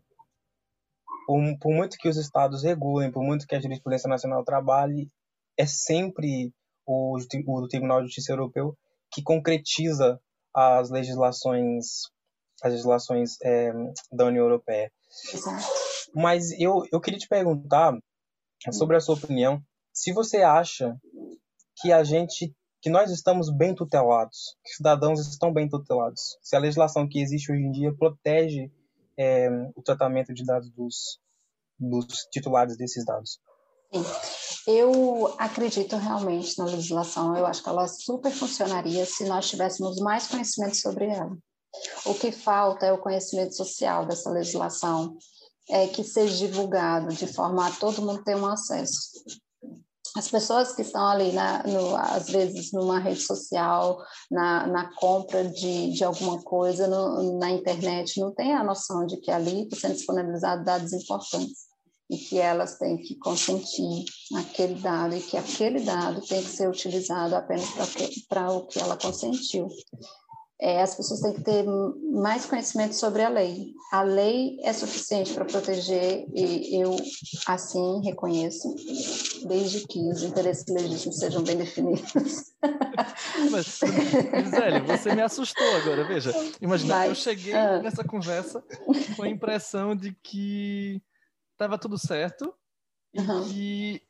por, 1.27 1.39
por 1.59 1.71
muito 1.71 1.95
que 1.95 2.09
os 2.09 2.17
estados 2.17 2.63
regulem, 2.63 3.11
por 3.11 3.23
muito 3.23 3.45
que 3.45 3.53
a 3.53 3.61
jurisprudência 3.61 4.09
nacional 4.09 4.43
trabalhe, 4.43 5.07
é 5.55 5.65
sempre 5.67 6.51
o, 6.89 7.17
o 7.45 7.67
Tribunal 7.67 7.99
de 7.99 8.07
Justiça 8.07 8.31
Europeu 8.31 8.75
que 9.11 9.21
concretiza 9.21 10.19
as 10.53 10.89
legislações 10.89 12.09
as 12.61 12.71
legislações 12.73 13.37
é, 13.41 13.71
da 14.11 14.25
União 14.25 14.43
Europeia. 14.43 14.91
Exato. 15.33 15.65
Mas 16.13 16.51
eu, 16.59 16.83
eu 16.91 16.99
queria 16.99 17.19
te 17.19 17.27
perguntar 17.27 17.97
sobre 18.73 18.97
a 18.97 18.99
sua 18.99 19.15
opinião, 19.15 19.61
se 19.93 20.11
você 20.11 20.37
acha 20.37 20.97
que 21.77 21.93
a 21.93 22.03
gente 22.03 22.53
que 22.81 22.89
nós 22.89 23.11
estamos 23.11 23.49
bem 23.49 23.75
tutelados, 23.75 24.57
que 24.63 24.71
os 24.71 24.77
cidadãos 24.77 25.19
estão 25.19 25.51
bem 25.53 25.67
tutelados, 25.67 26.37
se 26.41 26.55
a 26.55 26.59
legislação 26.59 27.07
que 27.07 27.21
existe 27.21 27.51
hoje 27.51 27.61
em 27.61 27.71
dia 27.71 27.93
protege 27.93 28.71
é, 29.17 29.49
o 29.75 29.81
tratamento 29.81 30.33
de 30.33 30.45
dados 30.45 30.69
dos, 30.71 31.19
dos 31.77 32.25
titulares 32.31 32.77
desses 32.77 33.05
dados. 33.05 33.39
Sim. 33.93 34.48
Eu 34.67 35.33
acredito 35.37 35.95
realmente 35.95 36.57
na 36.57 36.65
legislação. 36.65 37.35
Eu 37.35 37.45
acho 37.45 37.63
que 37.63 37.69
ela 37.69 37.87
super 37.87 38.31
funcionaria 38.31 39.05
se 39.05 39.25
nós 39.25 39.49
tivéssemos 39.49 39.99
mais 39.99 40.27
conhecimento 40.27 40.77
sobre 40.77 41.05
ela. 41.05 41.37
O 42.05 42.13
que 42.13 42.31
falta 42.31 42.85
é 42.85 42.91
o 42.91 42.97
conhecimento 42.97 43.55
social 43.55 44.05
dessa 44.05 44.29
legislação, 44.29 45.15
é 45.69 45.87
que 45.87 46.03
seja 46.03 46.47
divulgado 46.47 47.13
de 47.13 47.27
forma 47.27 47.67
a 47.67 47.71
todo 47.71 48.01
mundo 48.01 48.23
ter 48.23 48.35
um 48.35 48.47
acesso. 48.47 49.23
As 50.17 50.27
pessoas 50.27 50.73
que 50.73 50.81
estão 50.81 51.05
ali, 51.07 51.31
na, 51.31 51.61
no, 51.63 51.95
às 51.95 52.27
vezes, 52.29 52.71
numa 52.73 52.99
rede 52.99 53.21
social, 53.21 53.99
na, 54.31 54.65
na 54.65 54.93
compra 54.95 55.47
de, 55.47 55.91
de 55.91 56.03
alguma 56.03 56.41
coisa 56.41 56.87
no, 56.87 57.37
na 57.37 57.51
internet, 57.51 58.19
não 58.19 58.33
têm 58.33 58.53
a 58.53 58.63
noção 58.63 59.05
de 59.05 59.17
que 59.17 59.29
ali 59.29 59.63
está 59.63 59.77
sendo 59.77 59.93
disponibilizado 59.93 60.63
dados 60.63 60.91
importantes 60.91 61.68
e 62.09 62.17
que 62.17 62.37
elas 62.39 62.77
têm 62.77 62.97
que 62.97 63.15
consentir 63.15 64.05
aquele 64.35 64.75
dado 64.75 65.15
e 65.15 65.21
que 65.21 65.37
aquele 65.37 65.79
dado 65.81 66.21
tem 66.21 66.41
que 66.41 66.49
ser 66.49 66.67
utilizado 66.67 67.35
apenas 67.35 67.69
para 68.27 68.51
o 68.51 68.65
que 68.67 68.79
ela 68.79 68.97
consentiu. 68.97 69.67
é, 70.61 70.81
as 70.81 70.93
pessoas 70.93 71.21
têm 71.21 71.33
que 71.33 71.41
ter 71.41 71.63
mais 72.11 72.45
conhecimento 72.45 72.93
sobre 72.93 73.21
a 73.23 73.29
lei. 73.29 73.71
A 73.93 74.01
lei 74.01 74.57
é 74.61 74.73
suficiente 74.73 75.33
para 75.33 75.45
proteger, 75.45 76.25
e 76.35 76.75
eu 76.83 76.97
assim 77.47 78.01
reconheço, 78.03 78.67
desde 79.47 79.87
que 79.87 79.99
os 80.11 80.21
interesses 80.21 80.65
legítimos 80.67 81.17
sejam 81.17 81.43
bem 81.43 81.55
definidos. 81.55 82.51
Mas, 83.51 83.79
Gisele, 84.43 84.81
você 84.85 85.15
me 85.15 85.21
assustou 85.21 85.65
agora, 85.77 86.03
veja. 86.03 86.33
Imagina, 86.61 86.93
Vai. 86.95 87.09
eu 87.09 87.15
cheguei 87.15 87.53
Ah. 87.53 87.81
nessa 87.81 88.03
conversa 88.03 88.61
com 89.15 89.23
a 89.23 89.29
impressão 89.29 89.95
de 89.95 90.13
que 90.21 91.01
estava 91.59 91.77
tudo 91.77 91.97
certo 91.97 92.53
e 93.13 93.21
que 93.51 94.01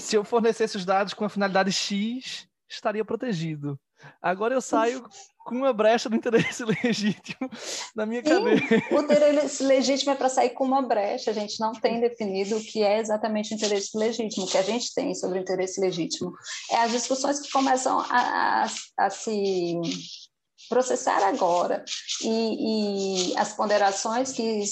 se 0.00 0.14
eu 0.16 0.22
fornecesse 0.22 0.76
os 0.76 0.84
dados 0.84 1.12
com 1.14 1.24
a 1.24 1.28
finalidade 1.28 1.72
X, 1.72 2.46
estaria 2.68 3.04
protegido. 3.04 3.76
Agora 4.20 4.54
eu 4.54 4.60
saio 4.60 5.04
com 5.38 5.56
uma 5.56 5.72
brecha 5.72 6.08
do 6.08 6.16
interesse 6.16 6.62
legítimo 6.84 7.48
na 7.94 8.04
minha 8.06 8.22
cabeça. 8.22 8.64
O 8.92 9.00
interesse 9.00 9.62
legítimo 9.64 10.12
é 10.12 10.14
para 10.14 10.28
sair 10.28 10.50
com 10.50 10.64
uma 10.64 10.82
brecha. 10.82 11.30
A 11.30 11.34
gente 11.34 11.58
não 11.60 11.72
tem 11.72 12.00
definido 12.00 12.56
o 12.56 12.60
que 12.64 12.82
é 12.82 12.98
exatamente 12.98 13.52
o 13.52 13.56
interesse 13.56 13.96
legítimo. 13.96 14.44
O 14.44 14.48
que 14.48 14.58
a 14.58 14.62
gente 14.62 14.92
tem 14.94 15.14
sobre 15.14 15.38
o 15.38 15.42
interesse 15.42 15.80
legítimo 15.80 16.32
é 16.70 16.76
as 16.76 16.90
discussões 16.92 17.40
que 17.40 17.50
começam 17.50 17.98
a, 18.00 18.64
a- 18.64 18.70
a 18.98 19.10
se 19.10 19.74
processar 20.68 21.22
agora 21.24 21.84
e, 22.22 23.30
e 23.32 23.36
as 23.36 23.52
ponderações 23.52 24.32
que 24.32 24.62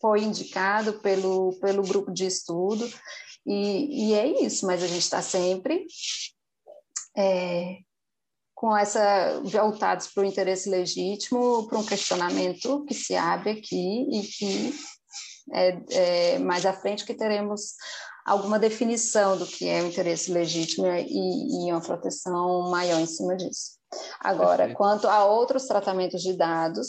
foi 0.00 0.22
indicado 0.22 0.94
pelo, 1.00 1.58
pelo 1.60 1.82
grupo 1.82 2.12
de 2.12 2.26
estudo 2.26 2.88
e, 3.46 4.10
e 4.10 4.14
é 4.14 4.44
isso, 4.44 4.66
mas 4.66 4.82
a 4.82 4.86
gente 4.86 5.02
está 5.02 5.20
sempre 5.20 5.86
é, 7.16 7.78
com 8.54 8.76
essa 8.76 9.40
voltados 9.44 10.06
para 10.06 10.22
o 10.22 10.26
interesse 10.26 10.70
legítimo, 10.70 11.66
para 11.66 11.78
um 11.78 11.84
questionamento 11.84 12.84
que 12.84 12.94
se 12.94 13.16
abre 13.16 13.50
aqui 13.50 14.06
e 14.12 14.22
que 14.22 14.74
é, 15.52 15.82
é, 15.90 16.38
mais 16.38 16.64
à 16.64 16.72
frente 16.72 17.04
que 17.04 17.14
teremos 17.14 17.74
alguma 18.24 18.58
definição 18.58 19.36
do 19.36 19.46
que 19.46 19.66
é 19.66 19.82
o 19.82 19.86
interesse 19.88 20.30
legítimo 20.30 20.86
e, 20.86 21.66
e 21.66 21.72
uma 21.72 21.80
proteção 21.80 22.70
maior 22.70 23.00
em 23.00 23.06
cima 23.06 23.36
disso. 23.36 23.81
Agora, 24.20 24.56
Perfeito. 24.58 24.76
quanto 24.76 25.08
a 25.08 25.24
outros 25.24 25.66
tratamentos 25.66 26.22
de 26.22 26.32
dados 26.34 26.88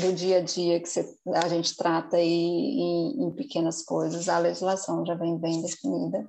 do 0.00 0.12
dia 0.12 0.38
a 0.38 0.40
dia 0.40 0.80
que 0.80 0.88
você- 0.88 1.14
a 1.34 1.48
gente 1.48 1.76
trata 1.76 2.16
aí 2.16 2.26
em, 2.26 3.24
em 3.24 3.30
pequenas 3.34 3.82
coisas, 3.82 4.28
a 4.28 4.38
legislação 4.38 5.04
já 5.06 5.14
vem 5.14 5.38
bem 5.38 5.62
definida 5.62 6.26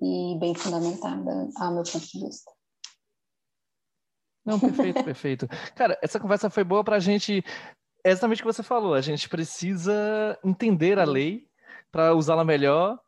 e 0.00 0.36
bem 0.38 0.54
fundamentada, 0.54 1.48
ao 1.56 1.74
meu 1.74 1.82
ponto 1.82 2.06
de 2.06 2.24
vista. 2.24 2.50
Não, 4.44 4.58
perfeito, 4.58 5.02
perfeito. 5.04 5.48
Cara, 5.74 5.98
essa 6.02 6.18
conversa 6.20 6.48
foi 6.48 6.64
boa 6.64 6.82
pra 6.82 6.98
gente. 6.98 7.44
É 8.04 8.10
exatamente 8.10 8.40
o 8.40 8.46
que 8.46 8.52
você 8.52 8.62
falou. 8.62 8.94
A 8.94 9.00
gente 9.00 9.28
precisa 9.28 10.38
entender 10.44 10.98
a 10.98 11.04
lei 11.04 11.46
para 11.90 12.14
usá-la 12.14 12.44
melhor 12.44 12.98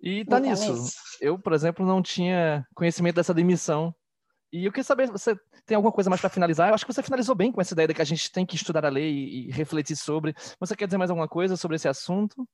e 0.00 0.24
tá 0.24 0.38
E 0.38 0.42
tá 0.42 0.50
nisso. 0.50 0.72
nisso. 0.72 0.96
Eu, 1.20 1.38
por 1.38 1.52
exemplo, 1.52 1.86
não 1.86 2.02
tinha 2.02 2.66
conhecimento 2.74 3.16
dessa 3.16 3.34
demissão. 3.34 3.94
E 4.52 4.64
eu 4.64 4.72
queria 4.72 4.84
saber, 4.84 5.10
você 5.10 5.38
tem 5.68 5.76
alguma 5.76 5.92
coisa 5.92 6.08
mais 6.08 6.20
para 6.20 6.30
finalizar? 6.30 6.68
Eu 6.68 6.74
acho 6.74 6.86
que 6.86 6.92
você 6.92 7.02
finalizou 7.02 7.34
bem 7.34 7.52
com 7.52 7.60
essa 7.60 7.74
ideia 7.74 7.86
de 7.86 7.94
que 7.94 8.02
a 8.02 8.04
gente 8.04 8.32
tem 8.32 8.46
que 8.46 8.56
estudar 8.56 8.86
a 8.86 8.88
lei 8.88 9.10
e, 9.12 9.48
e 9.48 9.50
refletir 9.52 9.96
sobre. 9.96 10.34
Você 10.58 10.74
quer 10.74 10.86
dizer 10.86 10.96
mais 10.96 11.10
alguma 11.10 11.28
coisa 11.28 11.56
sobre 11.56 11.76
esse 11.76 11.86
assunto? 11.86 12.48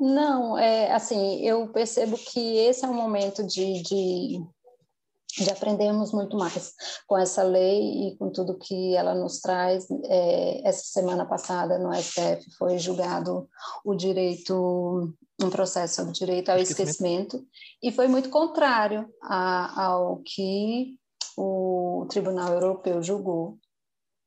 Não, 0.00 0.56
é 0.56 0.92
assim, 0.92 1.42
eu 1.42 1.68
percebo 1.68 2.16
que 2.16 2.56
esse 2.56 2.84
é 2.86 2.88
um 2.88 2.94
momento 2.94 3.46
de, 3.46 3.82
de, 3.82 4.40
de 5.38 5.50
aprendermos 5.50 6.10
muito 6.10 6.38
mais 6.38 6.72
com 7.06 7.18
essa 7.18 7.42
lei 7.42 8.08
e 8.08 8.16
com 8.16 8.30
tudo 8.30 8.56
que 8.56 8.96
ela 8.96 9.14
nos 9.14 9.40
traz. 9.40 9.86
É, 10.04 10.66
essa 10.66 10.84
semana 10.84 11.26
passada 11.26 11.78
no 11.78 11.92
STF 11.94 12.50
foi 12.56 12.78
julgado 12.78 13.46
o 13.84 13.94
direito, 13.94 15.12
um 15.42 15.50
processo 15.50 15.96
sobre 15.96 16.12
direito 16.12 16.48
ao 16.50 16.58
Esquecimento. 16.58 17.36
esquecimento, 17.36 17.46
e 17.82 17.92
foi 17.92 18.08
muito 18.08 18.30
contrário 18.30 19.06
a- 19.22 19.84
ao 19.86 20.22
que 20.24 20.96
o 21.36 22.06
Tribunal 22.08 22.52
Europeu 22.54 23.02
julgou 23.02 23.58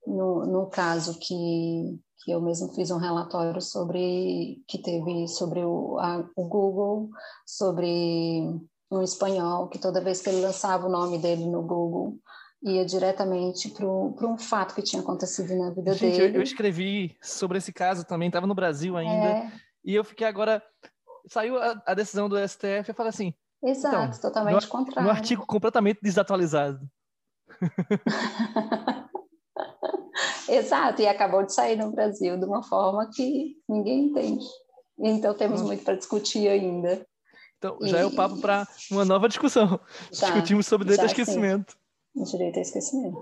no, 0.05 0.45
no 0.45 0.67
caso 0.69 1.17
que, 1.19 1.99
que 2.23 2.31
eu 2.31 2.39
mesmo 2.41 2.73
fiz 2.75 2.91
um 2.91 2.97
relatório 2.97 3.59
sobre 3.61 4.61
que 4.67 4.77
teve 4.77 5.27
sobre 5.27 5.61
o, 5.63 5.97
a- 5.99 6.27
o 6.35 6.47
Google, 6.47 7.09
sobre 7.45 8.43
um 8.91 9.01
espanhol 9.01 9.67
que 9.67 9.79
toda 9.79 10.01
vez 10.03 10.21
que 10.21 10.29
ele 10.29 10.41
lançava 10.41 10.87
o 10.87 10.91
nome 10.91 11.17
dele 11.17 11.45
no 11.45 11.61
Google 11.63 12.17
ia 12.61 12.85
diretamente 12.85 13.69
para 13.69 13.87
um 13.87 14.37
fato 14.37 14.75
que 14.75 14.81
tinha 14.81 15.01
acontecido 15.01 15.55
na 15.55 15.71
vida 15.71 15.93
Gente, 15.93 16.19
eu, 16.19 16.25
dele. 16.27 16.37
eu 16.37 16.41
escrevi 16.41 17.15
sobre 17.21 17.57
esse 17.57 17.71
caso 17.71 18.03
também, 18.05 18.27
estava 18.27 18.45
no 18.45 18.53
Brasil 18.55 18.97
ainda. 18.97 19.27
É. 19.29 19.51
E 19.85 19.95
eu 19.95 20.03
fiquei 20.03 20.27
agora. 20.27 20.61
Saiu 21.29 21.57
a, 21.57 21.81
a 21.85 21.93
decisão 21.93 22.27
do 22.27 22.35
STF, 22.37 22.89
eu 22.89 22.95
falei 22.95 23.09
assim. 23.09 23.33
Exato, 23.63 24.17
então, 24.17 24.29
totalmente 24.29 24.63
no, 24.63 24.69
contrário. 24.69 25.03
No 25.03 25.09
artigo 25.09 25.45
completamente 25.45 25.99
desatualizado. 26.01 26.89
Exato, 30.47 31.01
e 31.01 31.07
acabou 31.07 31.45
de 31.45 31.53
sair 31.53 31.75
no 31.75 31.91
Brasil 31.91 32.37
de 32.37 32.45
uma 32.45 32.63
forma 32.63 33.09
que 33.13 33.57
ninguém 33.67 34.05
entende. 34.05 34.45
Então 34.97 35.33
temos 35.33 35.61
muito 35.61 35.83
para 35.83 35.95
discutir 35.95 36.47
ainda. 36.47 37.05
Então, 37.57 37.77
já 37.81 37.99
é 37.99 38.05
o 38.05 38.15
papo 38.15 38.39
para 38.39 38.65
uma 38.89 39.03
nova 39.03 39.27
discussão. 39.27 39.79
Já, 40.11 40.27
Discutimos 40.27 40.65
sobre 40.65 40.85
direito 40.85 41.01
já 41.01 41.07
ao 41.07 41.15
sim. 41.15 41.21
esquecimento. 41.21 41.77
Direito 42.15 42.55
ao 42.55 42.61
esquecimento. 42.61 43.21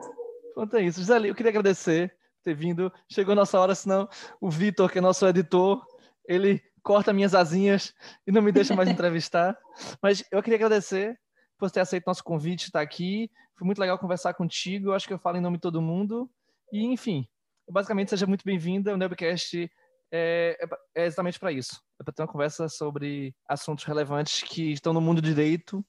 Quanto 0.54 0.78
a 0.78 0.82
isso. 0.82 1.00
Gisele, 1.00 1.30
eu 1.30 1.36
queria 1.36 1.50
agradecer 1.50 2.10
por 2.10 2.44
ter 2.44 2.54
vindo. 2.56 2.92
Chegou 3.12 3.32
a 3.32 3.36
nossa 3.36 3.60
hora, 3.60 3.74
senão 3.74 4.08
o 4.40 4.50
Vitor, 4.50 4.92
que 4.92 5.00
é 5.00 5.02
nosso 5.02 5.28
editor, 5.28 5.84
ele 6.28 6.62
corta 6.88 7.12
minhas 7.12 7.36
asinhas 7.36 7.94
e 8.26 8.32
não 8.32 8.42
me 8.42 8.50
deixa 8.50 8.74
mais 8.74 8.88
entrevistar. 8.88 9.58
Mas 10.02 10.24
eu 10.32 10.42
queria 10.42 10.56
agradecer 10.56 11.20
por 11.58 11.70
ter 11.70 11.82
aceito 11.82 12.06
nosso 12.08 12.24
convite, 12.24 12.68
estar 12.68 12.80
aqui. 12.80 13.30
Foi 13.58 13.66
muito 13.66 13.80
legal 13.80 14.00
conversar 14.00 14.34
contigo. 14.36 14.88
Eu 14.88 14.94
acho 14.94 15.06
que 15.06 15.14
eu 15.14 15.20
falo 15.20 15.36
em 15.36 15.42
nome 15.42 15.58
de 15.58 15.62
todo 15.62 15.82
mundo. 15.82 16.32
E, 16.72 16.86
enfim, 16.86 17.28
basicamente, 17.70 18.12
seja 18.12 18.26
muito 18.26 18.46
bem-vinda. 18.46 18.94
O 18.94 18.98
Nebcast 18.98 19.70
é, 20.14 20.58
é, 20.96 21.06
exatamente 21.06 21.38
para 21.38 21.52
isso. 21.52 21.78
É 22.00 22.06
para 22.06 22.14
ter 22.14 22.22
uma 22.22 22.32
conversa 22.32 22.70
sobre 22.70 23.36
assuntos 23.50 23.84
relevantes 23.84 24.42
que 24.44 24.72
estão 24.72 24.94
no 24.94 25.02
mundo 25.02 25.22
do 25.22 25.28
direito 25.28 25.86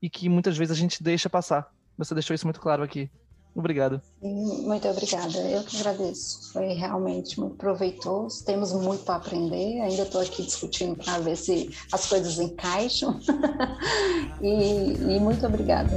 e 0.00 0.08
que 0.08 0.28
muitas 0.28 0.56
vezes 0.56 0.76
a 0.76 0.80
gente 0.80 1.02
deixa 1.02 1.28
passar. 1.28 1.68
Você 1.98 2.14
deixou 2.14 2.34
isso 2.34 2.46
muito 2.46 2.60
claro 2.60 2.84
aqui. 2.84 3.10
Obrigado. 3.56 4.02
Muito 4.22 4.86
obrigada, 4.86 5.38
eu 5.38 5.62
que 5.62 5.78
agradeço. 5.78 6.52
Foi 6.52 6.74
realmente 6.74 7.40
muito 7.40 7.56
proveitoso. 7.56 8.44
Temos 8.44 8.70
muito 8.74 9.02
para 9.02 9.16
aprender. 9.16 9.80
Ainda 9.80 10.02
estou 10.02 10.20
aqui 10.20 10.42
discutindo 10.42 10.94
para 10.96 11.18
ver 11.20 11.36
se 11.36 11.74
as 11.90 12.06
coisas 12.06 12.38
encaixam. 12.38 13.18
e, 14.42 15.16
e 15.16 15.20
muito 15.20 15.46
obrigada. 15.46 15.90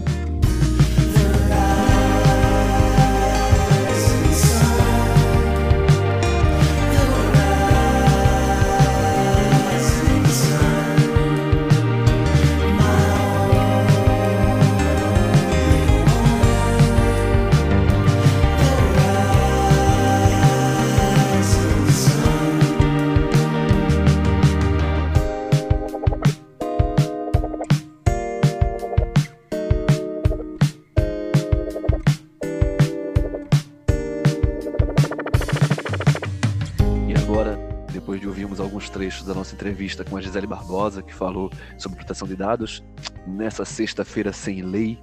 Entrevista 39.59 40.05
com 40.05 40.15
a 40.15 40.21
Gisele 40.21 40.47
Barbosa, 40.47 41.03
que 41.03 41.13
falou 41.13 41.51
sobre 41.77 41.97
proteção 41.97 42.25
de 42.25 42.33
dados, 42.33 42.81
nessa 43.27 43.65
sexta-feira 43.65 44.31
sem 44.31 44.61
lei, 44.61 44.97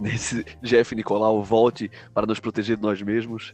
nesse 0.00 0.44
Jeff 0.62 0.94
Nicolau 0.94 1.42
volte 1.42 1.90
para 2.14 2.28
nos 2.28 2.38
proteger 2.38 2.76
de 2.76 2.82
nós 2.82 3.02
mesmos, 3.02 3.52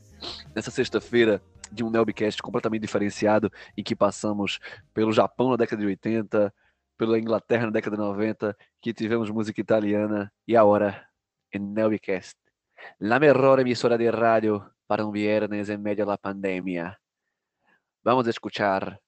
nessa 0.54 0.70
sexta-feira 0.70 1.42
de 1.72 1.82
um 1.82 1.88
Nelbcast 1.88 2.42
completamente 2.42 2.82
diferenciado, 2.82 3.50
em 3.74 3.82
que 3.82 3.96
passamos 3.96 4.58
pelo 4.92 5.12
Japão 5.12 5.48
na 5.48 5.56
década 5.56 5.80
de 5.80 5.88
80, 5.88 6.52
pela 6.98 7.18
Inglaterra 7.18 7.64
na 7.64 7.72
década 7.72 7.96
de 7.96 8.02
90, 8.02 8.54
que 8.82 8.92
tivemos 8.92 9.30
música 9.30 9.62
italiana, 9.62 10.30
e 10.46 10.58
agora, 10.58 11.06
em 11.54 11.58
Nelbcast, 11.58 12.36
la 13.00 13.18
mejor 13.18 13.60
emisora 13.60 13.96
de 13.96 14.10
radio 14.10 14.62
para 14.86 15.06
un 15.06 15.12
viernes 15.12 15.70
medio 15.78 16.04
de 16.04 16.10
la 16.10 16.18
pandemia. 16.18 17.00
Vamos 18.04 18.26
escuchar 18.26 19.00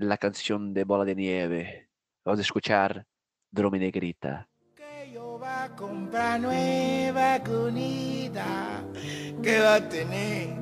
la 0.00 0.16
canción 0.16 0.72
de 0.72 0.84
Bola 0.84 1.04
de 1.04 1.14
Nieve. 1.14 1.90
Vamos 2.24 2.38
a 2.38 2.42
escuchar 2.42 3.06
Drome 3.50 3.78
Negrita. 3.78 4.48
va 5.38 5.64
a 5.64 5.76
comprar 5.76 6.40
nueva 6.40 7.38
cunita 7.44 8.82
que 9.42 9.60
va 9.60 9.74
a 9.74 9.88
tener 9.88 10.56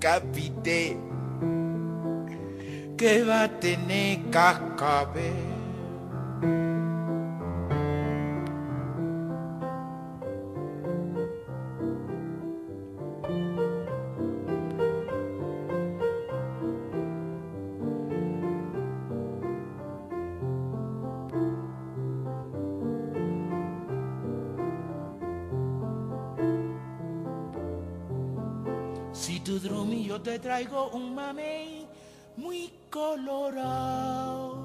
capité, 0.00 0.96
que 2.96 3.24
va 3.24 3.44
a 3.44 3.60
tener 3.60 4.30
cascabel. 4.30 5.53
Traigo 30.44 30.90
un 30.90 31.14
mamey 31.14 31.86
muy 32.36 32.70
colorado. 32.90 34.58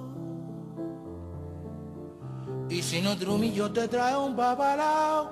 Y 2.69 2.81
si 2.81 3.01
no 3.01 3.15
drumis 3.15 3.55
yo 3.55 3.71
te 3.71 3.87
traigo 3.87 4.25
un 4.25 4.35
babalao 4.35 5.31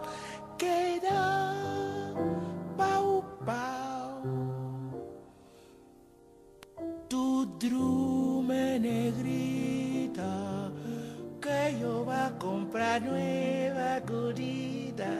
que 0.58 1.02
da 1.02 1.54
pau 2.78 3.26
pau. 3.46 4.24
Tu 7.10 7.46
drume 7.60 8.80
negrita 8.80 10.72
que 11.42 11.78
yo 11.82 12.06
va 12.06 12.28
a 12.28 12.38
comprar 12.40 13.02
nueva 13.02 14.00
curita 14.02 15.12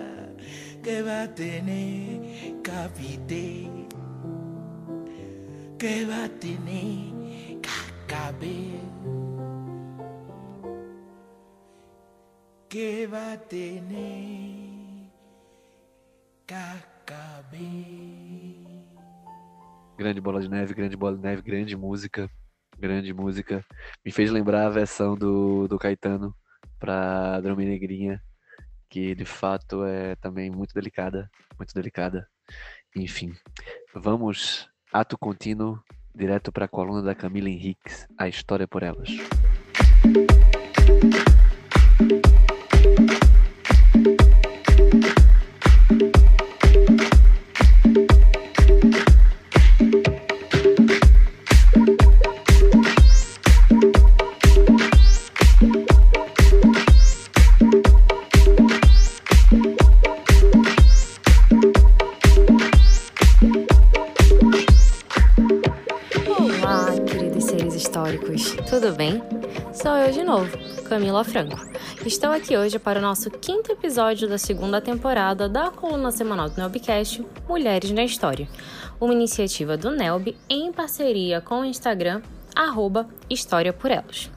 que 0.82 1.02
va 1.02 1.24
a 1.24 1.36
tener 1.36 2.62
capité, 2.64 3.70
que 5.78 6.06
va 6.06 6.26
a 6.26 6.30
tener 6.30 7.18
que 12.70 13.08
va 13.08 13.34
a 13.34 13.38
tener. 13.38 14.68
Grande 19.98 20.22
Bola 20.22 20.40
de 20.40 20.50
Neve, 20.50 20.74
grande 20.74 20.96
Bola 20.96 21.16
de 21.16 21.22
Neve, 21.24 21.42
grande 21.42 21.76
música, 21.76 22.30
grande 22.78 23.14
música. 23.14 23.66
Me 24.06 24.12
fez 24.12 24.32
lembrar 24.32 24.66
a 24.66 24.70
versão 24.70 25.16
do, 25.16 25.68
do 25.68 25.78
Caetano 25.78 26.36
pra 26.80 27.40
Drama 27.42 27.62
Negrinha, 27.62 28.22
que 28.90 29.16
de 29.16 29.26
fato 29.26 29.84
é 29.86 30.16
também 30.16 30.50
muito 30.50 30.74
delicada, 30.74 31.30
muito 31.58 31.74
delicada. 31.74 32.28
Enfim, 32.96 33.34
vamos, 33.94 34.70
ato 35.00 35.18
contínuo, 35.18 35.84
direto 36.14 36.52
para 36.52 36.66
a 36.66 36.68
coluna 36.68 37.02
da 37.02 37.14
Camila 37.14 37.50
Henriques, 37.50 38.08
a 38.18 38.28
história 38.28 38.68
por 38.68 38.82
elas. 38.82 39.10
Camila 70.88 71.22
Franco. 71.26 71.60
Estou 72.06 72.32
aqui 72.32 72.56
hoje 72.56 72.80
para 72.80 72.98
o 72.98 73.02
nosso 73.02 73.30
quinto 73.30 73.74
episódio 73.74 74.28
da 74.28 74.38
segunda 74.38 74.80
temporada 74.80 75.50
da 75.50 75.70
coluna 75.70 76.12
semanal 76.12 76.50
do 76.50 76.56
Nelbcast 76.58 77.26
Mulheres 77.48 77.92
na 77.92 78.06
História, 78.06 78.48
uma 79.00 79.14
iniciativa 79.14 79.76
do 79.76 79.92
Nelb 79.92 80.34
em 80.50 80.72
parceria 80.72 81.42
com 81.42 81.60
o 81.60 81.66
Instagram 81.66 82.22
arroba 82.56 83.06
História 83.30 83.74
por 83.74 83.92
Elas. 83.92 84.32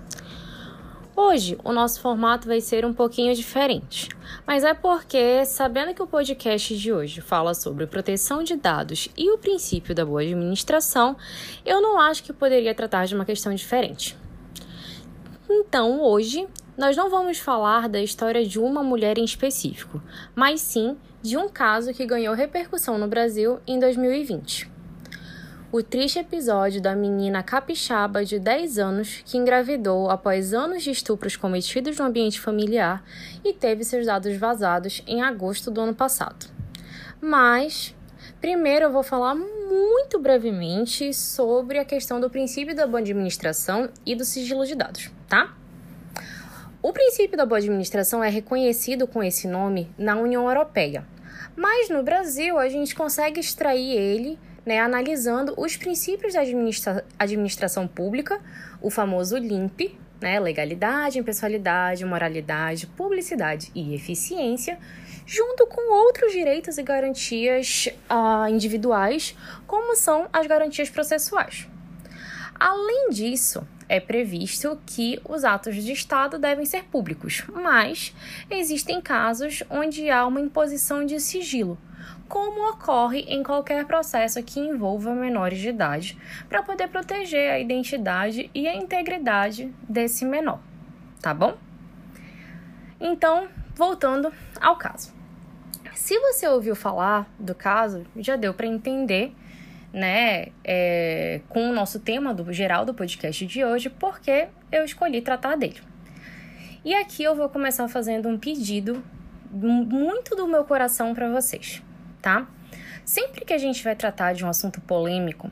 Hoje 1.15 1.57
o 1.63 1.73
nosso 1.73 2.01
formato 2.01 2.49
vai 2.49 2.61
ser 2.61 2.85
um 2.85 2.93
pouquinho 2.93 3.33
diferente, 3.33 4.09
mas 4.45 4.65
é 4.65 4.75
porque, 4.75 5.45
sabendo 5.45 5.95
que 5.95 6.03
o 6.03 6.07
podcast 6.07 6.77
de 6.77 6.93
hoje 6.93 7.21
fala 7.21 7.55
sobre 7.55 7.87
proteção 7.87 8.43
de 8.43 8.57
dados 8.57 9.09
e 9.17 9.31
o 9.31 9.39
princípio 9.39 9.95
da 9.95 10.05
boa 10.05 10.23
administração, 10.23 11.17
eu 11.65 11.81
não 11.81 12.01
acho 12.01 12.25
que 12.25 12.33
poderia 12.33 12.75
tratar 12.75 13.07
de 13.07 13.15
uma 13.15 13.25
questão 13.25 13.55
diferente. 13.55 14.19
Então, 15.51 16.01
hoje, 16.01 16.47
nós 16.79 16.97
não 16.97 17.11
vamos 17.11 17.39
falar 17.39 17.89
da 17.89 18.01
história 18.01 18.47
de 18.47 18.59
uma 18.59 18.83
mulher 18.83 19.19
em 19.19 19.25
específico, 19.25 20.01
mas 20.35 20.61
sim 20.61 20.97
de 21.21 21.37
um 21.37 21.49
caso 21.49 21.93
que 21.93 22.07
ganhou 22.07 22.35
repercussão 22.35 22.97
no 22.97 23.09
Brasil 23.09 23.59
em 23.67 23.79
2020 23.79 24.71
o 25.73 25.85
triste 25.85 26.19
episódio 26.19 26.83
da 26.83 26.97
menina 26.97 27.45
capixaba 27.45 28.25
de 28.25 28.41
10 28.41 28.79
anos 28.79 29.23
que 29.25 29.39
engravidou 29.39 30.11
após 30.11 30.53
anos 30.53 30.83
de 30.83 30.91
estupros 30.91 31.37
cometidos 31.37 31.97
no 31.97 32.07
ambiente 32.07 32.41
familiar 32.41 33.05
e 33.45 33.53
teve 33.53 33.85
seus 33.85 34.05
dados 34.05 34.37
vazados 34.37 35.01
em 35.07 35.23
agosto 35.23 35.71
do 35.71 35.81
ano 35.81 35.95
passado. 35.95 36.47
Mas, 37.21 37.95
primeiro 38.41 38.87
eu 38.87 38.93
vou 38.93 39.05
falar 39.05 39.37
muito 39.37 40.19
brevemente 40.19 41.15
sobre 41.15 41.79
a 41.79 41.85
questão 41.85 42.21
do 42.21 42.29
princípio 42.29 42.75
da 42.75 42.85
boa 42.85 42.99
administração 42.99 43.89
e 44.05 44.17
do 44.17 44.25
sigilo 44.25 44.67
de 44.67 44.75
dados, 44.75 45.09
tá? 45.31 45.55
O 46.83 46.93
princípio 46.93 47.37
da 47.37 47.47
boa 47.47 47.59
administração 47.59 48.23
é 48.23 48.29
reconhecido 48.29 49.07
com 49.07 49.23
esse 49.23 49.47
nome 49.47 49.91
na 49.97 50.17
União 50.17 50.49
Europeia, 50.49 51.07
mas 51.57 51.89
no 51.89 52.03
Brasil 52.03 52.59
a 52.59 52.69
gente 52.69 52.95
consegue 52.95 53.39
extrair 53.39 53.97
ele 53.97 54.39
né, 54.67 54.81
analisando 54.81 55.55
os 55.57 55.77
princípios 55.77 56.35
da 56.35 56.41
administra 56.41 57.05
administração 57.19 57.87
pública, 57.87 58.41
o 58.83 58.91
famoso 58.91 59.37
LIMP, 59.37 59.99
né, 60.21 60.39
legalidade, 60.41 61.19
impessoalidade, 61.19 62.05
moralidade, 62.05 62.87
publicidade 62.87 63.71
e 63.75 63.95
eficiência, 63.95 64.79
junto 65.25 65.67
com 65.67 65.93
outros 65.93 66.33
direitos 66.33 66.77
e 66.77 66.83
garantias 66.83 67.89
uh, 68.11 68.49
individuais, 68.49 69.37
como 69.67 69.97
são 69.97 70.29
as 70.33 70.47
garantias 70.47 70.91
processuais. 70.91 71.69
Além 72.59 73.11
disso, 73.11 73.67
é 73.91 73.99
previsto 73.99 74.81
que 74.87 75.21
os 75.29 75.45
atos 75.45 75.75
de 75.75 75.91
Estado 75.91 76.39
devem 76.39 76.65
ser 76.65 76.85
públicos, 76.85 77.45
mas 77.53 78.15
existem 78.49 79.01
casos 79.01 79.65
onde 79.69 80.09
há 80.09 80.25
uma 80.25 80.41
imposição 80.41 81.05
de 81.05 81.19
sigilo, 81.19 81.77
como 82.29 82.71
ocorre 82.71 83.23
em 83.23 83.43
qualquer 83.43 83.85
processo 83.87 84.41
que 84.45 84.61
envolva 84.61 85.13
menores 85.13 85.59
de 85.59 85.71
idade, 85.71 86.17
para 86.49 86.63
poder 86.63 86.87
proteger 86.87 87.51
a 87.51 87.59
identidade 87.59 88.49
e 88.55 88.69
a 88.69 88.77
integridade 88.77 89.75
desse 89.89 90.25
menor, 90.25 90.61
tá 91.21 91.35
bom? 91.35 91.59
Então, 93.01 93.49
voltando 93.75 94.33
ao 94.61 94.77
caso. 94.77 95.13
Se 95.97 96.17
você 96.21 96.47
ouviu 96.47 96.77
falar 96.77 97.29
do 97.41 97.57
caso, 97.57 98.07
já 98.17 98.37
deu 98.37 98.55
para 98.55 98.69
entender, 98.69 99.35
né, 99.93 100.49
é, 100.65 101.41
com 101.49 101.71
o 101.71 101.73
nosso 101.73 101.99
tema 101.99 102.33
do 102.33 102.53
geral 102.53 102.85
do 102.85 102.95
podcast 102.95 103.47
de 103.47 103.65
hoje, 103.65 103.91
porque 103.91 104.49
eu 104.71 104.85
escolhi 104.85 105.21
tratar 105.21 105.57
dele. 105.57 105.81
E 106.85 106.95
aqui 106.95 107.23
eu 107.23 107.35
vou 107.35 107.49
começar 107.49 107.89
fazendo 107.89 108.29
um 108.29 108.39
pedido 108.39 109.03
muito 109.53 110.37
do 110.37 110.47
meu 110.47 110.65
coração 110.65 111.13
para 111.15 111.29
vocês 111.29 111.83
tá? 112.21 112.47
Sempre 113.05 113.45
que 113.45 113.53
a 113.53 113.59
gente 113.59 113.83
vai 113.83 113.97
tratar 113.97 114.35
de 114.35 114.45
um 114.45 114.49
assunto 114.49 114.81
polêmico, 114.81 115.51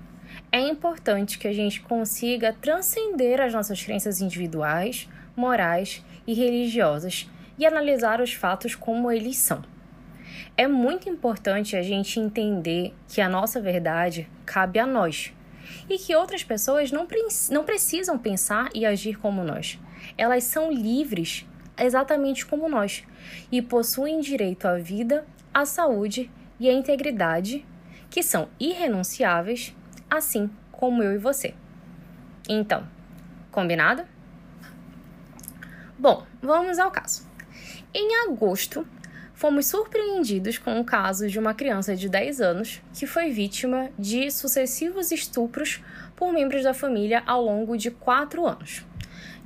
é 0.52 0.60
importante 0.60 1.38
que 1.38 1.48
a 1.48 1.52
gente 1.52 1.80
consiga 1.80 2.52
transcender 2.52 3.40
as 3.40 3.52
nossas 3.52 3.82
crenças 3.82 4.20
individuais, 4.20 5.08
morais 5.34 6.04
e 6.26 6.34
religiosas 6.34 7.28
e 7.58 7.66
analisar 7.66 8.20
os 8.20 8.32
fatos 8.32 8.74
como 8.74 9.10
eles 9.10 9.36
são. 9.36 9.62
É 10.56 10.66
muito 10.66 11.08
importante 11.08 11.76
a 11.76 11.82
gente 11.82 12.18
entender 12.18 12.94
que 13.08 13.20
a 13.20 13.28
nossa 13.28 13.60
verdade 13.60 14.28
cabe 14.44 14.78
a 14.78 14.86
nós 14.86 15.32
e 15.88 15.98
que 15.98 16.14
outras 16.14 16.42
pessoas 16.42 16.90
não, 16.90 17.06
pre 17.06 17.20
não 17.50 17.64
precisam 17.64 18.18
pensar 18.18 18.68
e 18.74 18.84
agir 18.84 19.16
como 19.18 19.44
nós. 19.44 19.78
Elas 20.16 20.44
são 20.44 20.72
livres 20.72 21.46
exatamente 21.78 22.44
como 22.44 22.68
nós 22.68 23.04
e 23.52 23.62
possuem 23.62 24.20
direito 24.20 24.66
à 24.66 24.76
vida, 24.76 25.26
à 25.52 25.64
saúde 25.64 26.30
e 26.58 26.68
a 26.68 26.72
integridade, 26.72 27.64
que 28.10 28.22
são 28.22 28.48
irrenunciáveis, 28.58 29.74
assim 30.10 30.50
como 30.72 31.02
eu 31.02 31.14
e 31.14 31.18
você. 31.18 31.54
Então, 32.48 32.86
combinado? 33.50 34.04
Bom, 35.98 36.24
vamos 36.40 36.78
ao 36.78 36.90
caso. 36.90 37.28
Em 37.92 38.28
agosto, 38.28 38.86
fomos 39.38 39.66
surpreendidos 39.66 40.58
com 40.58 40.80
o 40.80 40.84
caso 40.84 41.28
de 41.28 41.38
uma 41.38 41.54
criança 41.54 41.94
de 41.94 42.08
10 42.08 42.40
anos 42.40 42.82
que 42.92 43.06
foi 43.06 43.30
vítima 43.30 43.88
de 43.96 44.32
sucessivos 44.32 45.12
estupros 45.12 45.80
por 46.16 46.32
membros 46.32 46.64
da 46.64 46.74
família 46.74 47.22
ao 47.24 47.40
longo 47.40 47.76
de 47.76 47.88
4 47.92 48.44
anos. 48.44 48.84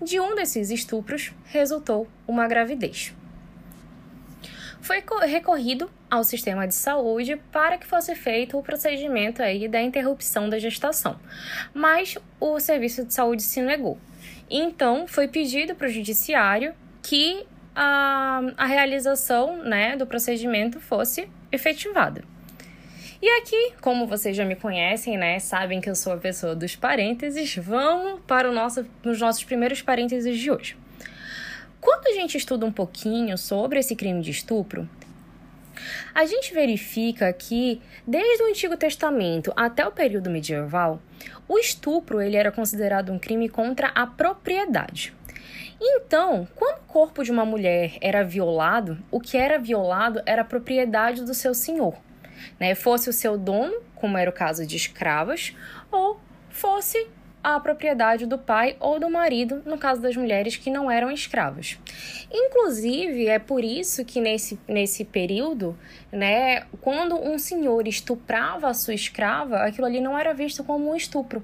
De 0.02 0.19
um 0.19 0.35
desses 0.35 0.70
estupros 0.70 1.32
resultou 1.44 2.09
uma 2.27 2.48
gravidez. 2.48 3.14
Foi 4.81 5.02
co- 5.02 5.19
recorrido 5.19 5.90
ao 6.10 6.24
sistema 6.24 6.66
de 6.66 6.74
saúde 6.74 7.36
para 7.52 7.77
que 7.77 7.86
fosse 7.86 8.14
feito 8.14 8.59
o 8.59 8.62
procedimento 8.62 9.43
aí 9.43 9.69
da 9.69 9.81
interrupção 9.82 10.48
da 10.48 10.59
gestação, 10.59 11.20
mas 11.74 12.16
o 12.40 12.59
serviço 12.59 13.05
de 13.05 13.12
saúde 13.12 13.43
se 13.43 13.60
negou. 13.60 13.98
Então, 14.51 15.06
foi 15.06 15.28
pedido 15.28 15.74
para 15.74 15.86
o 15.86 15.90
judiciário 15.90 16.74
que 17.02 17.47
a, 17.74 18.40
a 18.57 18.66
realização 18.66 19.62
né, 19.62 19.97
do 19.97 20.07
procedimento 20.07 20.81
fosse 20.81 21.28
efetivada. 21.51 22.23
E 23.20 23.28
aqui, 23.39 23.74
como 23.81 24.07
vocês 24.07 24.36
já 24.36 24.44
me 24.44 24.57
conhecem, 24.57 25.16
né, 25.16 25.39
sabem 25.39 25.81
que 25.81 25.89
eu 25.89 25.94
sou 25.94 26.12
a 26.12 26.16
pessoa 26.16 26.57
dos 26.57 26.74
parênteses, 26.74 27.55
vamos 27.57 28.20
para 28.27 28.51
o 28.51 28.53
nosso, 28.53 28.85
os 29.05 29.20
nossos 29.20 29.44
primeiros 29.44 29.81
parênteses 29.81 30.39
de 30.39 30.51
hoje. 30.51 30.77
Quando 31.81 32.09
a 32.09 32.12
gente 32.12 32.36
estuda 32.36 32.66
um 32.66 32.73
pouquinho 32.73 33.39
sobre 33.39 33.78
esse 33.78 33.94
crime 33.94 34.20
de 34.23 34.32
estupro, 34.32 34.89
a 36.15 36.24
gente 36.24 36.53
verifica 36.53 37.32
que 37.32 37.81
desde 38.07 38.43
o 38.43 38.49
Antigo 38.49 38.77
Testamento 38.77 39.53
até 39.57 39.86
o 39.86 39.93
período 39.93 40.31
medieval, 40.31 41.01
o 41.49 41.59
estupro 41.59 42.20
ele 42.20 42.36
era 42.36 42.53
considerado 42.53 43.12
um 43.12 43.19
crime 43.19 43.49
contra 43.49 43.89
a 43.89 44.07
propriedade. 44.07 45.15
Então, 45.85 46.47
quando 46.55 46.79
o 46.79 46.87
corpo 46.87 47.25
de 47.25 47.33
uma 47.33 47.45
mulher 47.45 47.97
era 48.01 48.23
violado, 48.23 49.03
o 49.11 49.19
que 49.19 49.37
era 49.37 49.59
violado 49.59 50.23
era 50.25 50.43
a 50.43 50.45
propriedade 50.45 51.25
do 51.25 51.35
seu 51.35 51.53
senhor, 51.53 51.97
né? 52.61 52.73
Fosse 52.77 53.11
o 53.11 53.13
seu 53.13 53.37
dono, 53.37 53.83
como 53.97 54.17
era 54.17 54.31
o 54.31 54.33
caso 54.33 54.65
de 54.65 54.77
escravas, 54.77 55.57
ou 55.91 56.21
fosse 56.49 57.09
a 57.43 57.59
propriedade 57.59 58.25
do 58.27 58.39
pai 58.39 58.77
ou 58.79 59.01
do 59.01 59.11
marido, 59.11 59.61
no 59.67 59.77
caso 59.77 60.01
das 60.01 60.17
mulheres 60.17 60.55
que 60.55 60.71
não 60.71 60.89
eram 60.89 61.11
escravas. 61.11 61.77
Inclusive, 62.31 63.27
é 63.27 63.41
por 63.41 63.65
isso 63.65 64.05
que 64.05 64.21
nesse, 64.21 64.61
nesse 64.69 65.05
período, 65.05 65.77
né, 66.13 66.61
quando 66.81 67.17
um 67.17 67.39
senhor 67.39 67.89
estuprava 67.89 68.69
a 68.69 68.75
sua 68.75 68.95
escrava, 68.95 69.65
aquilo 69.65 69.87
ali 69.89 70.01
não 70.01 70.17
era 70.17 70.33
visto 70.33 70.63
como 70.63 70.93
um 70.93 70.95
estupro, 70.95 71.43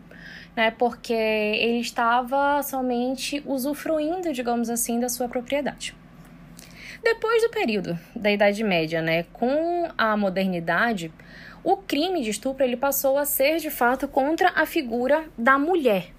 né, 0.57 0.71
porque 0.71 1.13
ele 1.13 1.81
estava 1.81 2.63
somente 2.63 3.43
usufruindo, 3.47 4.33
digamos 4.33 4.69
assim, 4.69 4.99
da 4.99 5.09
sua 5.09 5.29
propriedade. 5.29 5.95
Depois 7.03 7.43
do 7.43 7.51
período 7.51 7.99
da 8.15 8.31
Idade 8.31 8.65
Média, 8.65 9.01
né, 9.01 9.25
com 9.33 9.89
a 9.97 10.17
modernidade, 10.17 11.13
o 11.63 11.77
crime 11.77 12.23
de 12.23 12.31
estupro 12.31 12.65
ele 12.65 12.77
passou 12.77 13.19
a 13.19 13.25
ser 13.25 13.59
de 13.59 13.71
fato 13.71 14.09
contra 14.09 14.51
a 14.51 14.67
figura 14.67 15.25
da 15.37 15.59
mulher. 15.59 16.13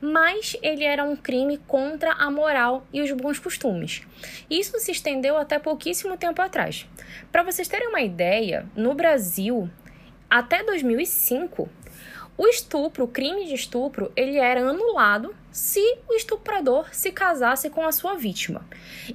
Mas 0.00 0.56
ele 0.62 0.84
era 0.84 1.04
um 1.04 1.16
crime 1.16 1.58
contra 1.66 2.12
a 2.12 2.30
moral 2.30 2.86
e 2.92 3.02
os 3.02 3.10
bons 3.12 3.38
costumes. 3.38 4.02
Isso 4.48 4.78
se 4.78 4.92
estendeu 4.92 5.36
até 5.36 5.58
pouquíssimo 5.58 6.16
tempo 6.16 6.40
atrás. 6.40 6.88
Para 7.32 7.42
vocês 7.42 7.68
terem 7.68 7.88
uma 7.88 8.00
ideia, 8.00 8.66
no 8.76 8.94
Brasil, 8.94 9.68
até 10.30 10.62
2005, 10.62 11.68
o 12.38 12.46
estupro, 12.46 13.04
o 13.04 13.08
crime 13.08 13.46
de 13.46 13.54
estupro, 13.54 14.12
ele 14.14 14.36
era 14.36 14.60
anulado 14.60 15.34
se 15.50 15.80
o 16.06 16.12
estuprador 16.12 16.86
se 16.92 17.10
casasse 17.10 17.70
com 17.70 17.86
a 17.86 17.92
sua 17.92 18.14
vítima. 18.14 18.66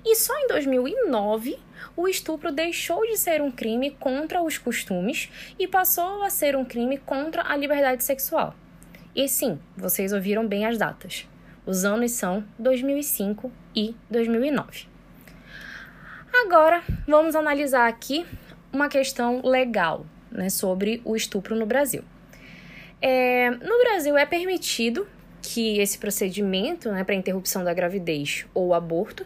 E 0.04 0.16
só 0.16 0.36
em 0.40 0.48
2009 0.48 1.60
o 1.96 2.08
estupro 2.08 2.52
deixou 2.52 3.06
de 3.06 3.18
ser 3.18 3.42
um 3.42 3.52
crime 3.52 3.92
contra 3.92 4.42
os 4.42 4.58
costumes 4.58 5.30
e 5.60 5.68
passou 5.68 6.24
a 6.24 6.32
ser 6.32 6.56
um 6.56 6.66
crime 6.66 6.98
contra 6.98 7.44
a 7.44 7.56
liberdade 7.56 8.04
sexual. 8.04 8.56
E 9.16 9.28
sim, 9.28 9.60
vocês 9.78 10.14
ouviram 10.14 10.48
bem 10.48 10.66
as 10.66 10.78
datas. 10.78 11.28
Os 11.64 11.86
anos 11.86 12.12
são 12.12 12.44
2005 12.58 13.52
e 13.76 13.96
2009. 14.10 14.88
Agora, 16.44 16.82
vamos 17.08 17.36
analisar 17.36 17.88
aqui 17.88 18.26
uma 18.74 18.90
questão 18.90 19.42
legal 19.44 20.06
né, 20.32 20.50
sobre 20.50 21.02
o 21.06 21.16
estupro 21.16 21.56
no 21.56 21.68
Brasil. 21.68 22.04
É, 23.02 23.50
no 23.50 23.80
Brasil 23.80 24.18
é 24.18 24.26
permitido 24.26 25.08
que 25.42 25.80
esse 25.80 25.98
procedimento 25.98 26.92
né, 26.92 27.04
para 27.04 27.16
interrupção 27.16 27.64
da 27.64 27.74
gravidez 27.74 28.46
ou 28.54 28.74
aborto 28.74 29.26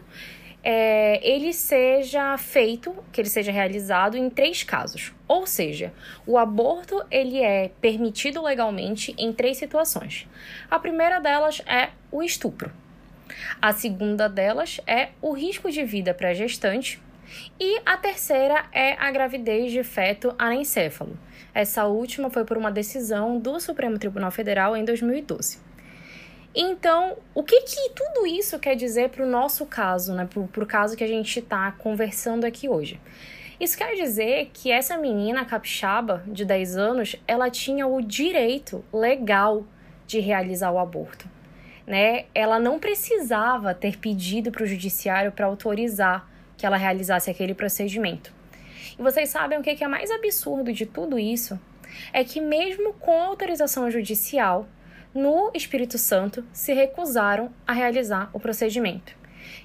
é, 0.68 1.20
ele 1.22 1.52
seja 1.52 2.36
feito, 2.38 2.92
que 3.12 3.20
ele 3.20 3.28
seja 3.28 3.52
realizado 3.52 4.16
em 4.16 4.28
três 4.28 4.64
casos. 4.64 5.12
Ou 5.28 5.46
seja, 5.46 5.92
o 6.26 6.36
aborto 6.36 7.00
ele 7.08 7.40
é 7.40 7.70
permitido 7.80 8.42
legalmente 8.42 9.14
em 9.16 9.32
três 9.32 9.58
situações. 9.58 10.26
A 10.68 10.76
primeira 10.80 11.20
delas 11.20 11.62
é 11.66 11.90
o 12.10 12.20
estupro. 12.20 12.72
A 13.62 13.72
segunda 13.72 14.28
delas 14.28 14.80
é 14.88 15.10
o 15.22 15.32
risco 15.32 15.70
de 15.70 15.84
vida 15.84 16.12
para 16.12 16.30
a 16.30 16.34
gestante. 16.34 17.00
E 17.60 17.80
a 17.86 17.96
terceira 17.96 18.66
é 18.72 18.94
a 18.94 19.08
gravidez 19.12 19.70
de 19.70 19.84
feto 19.84 20.34
anencéfalo. 20.36 21.16
Essa 21.56 21.86
última 21.86 22.28
foi 22.28 22.44
por 22.44 22.58
uma 22.58 22.70
decisão 22.70 23.38
do 23.38 23.58
Supremo 23.58 23.98
Tribunal 23.98 24.30
Federal 24.30 24.76
em 24.76 24.84
2012. 24.84 25.58
Então, 26.54 27.16
o 27.34 27.42
que, 27.42 27.62
que 27.62 27.92
tudo 27.94 28.26
isso 28.26 28.58
quer 28.58 28.76
dizer 28.76 29.08
para 29.08 29.24
o 29.24 29.26
nosso 29.26 29.64
caso, 29.64 30.12
né? 30.12 30.28
Para 30.52 30.62
o 30.62 30.66
caso 30.66 30.94
que 30.94 31.02
a 31.02 31.06
gente 31.06 31.38
está 31.38 31.72
conversando 31.72 32.44
aqui 32.44 32.68
hoje? 32.68 33.00
Isso 33.58 33.74
quer 33.78 33.94
dizer 33.94 34.50
que 34.52 34.70
essa 34.70 34.98
menina 34.98 35.46
capixaba 35.46 36.22
de 36.26 36.44
10 36.44 36.76
anos, 36.76 37.16
ela 37.26 37.48
tinha 37.48 37.86
o 37.86 38.02
direito 38.02 38.84
legal 38.92 39.64
de 40.06 40.20
realizar 40.20 40.70
o 40.70 40.78
aborto. 40.78 41.26
Né? 41.86 42.26
Ela 42.34 42.60
não 42.60 42.78
precisava 42.78 43.72
ter 43.72 43.96
pedido 43.96 44.52
para 44.52 44.62
o 44.62 44.66
judiciário 44.66 45.32
para 45.32 45.46
autorizar 45.46 46.28
que 46.54 46.66
ela 46.66 46.76
realizasse 46.76 47.30
aquele 47.30 47.54
procedimento. 47.54 48.35
E 48.98 49.02
vocês 49.02 49.28
sabem 49.28 49.58
o 49.58 49.62
que 49.62 49.82
é 49.82 49.88
mais 49.88 50.10
absurdo 50.10 50.72
de 50.72 50.86
tudo 50.86 51.18
isso? 51.18 51.58
É 52.12 52.24
que, 52.24 52.40
mesmo 52.40 52.94
com 52.94 53.20
autorização 53.20 53.90
judicial, 53.90 54.66
no 55.14 55.50
Espírito 55.54 55.98
Santo 55.98 56.44
se 56.52 56.72
recusaram 56.72 57.50
a 57.66 57.72
realizar 57.72 58.30
o 58.32 58.40
procedimento. 58.40 59.14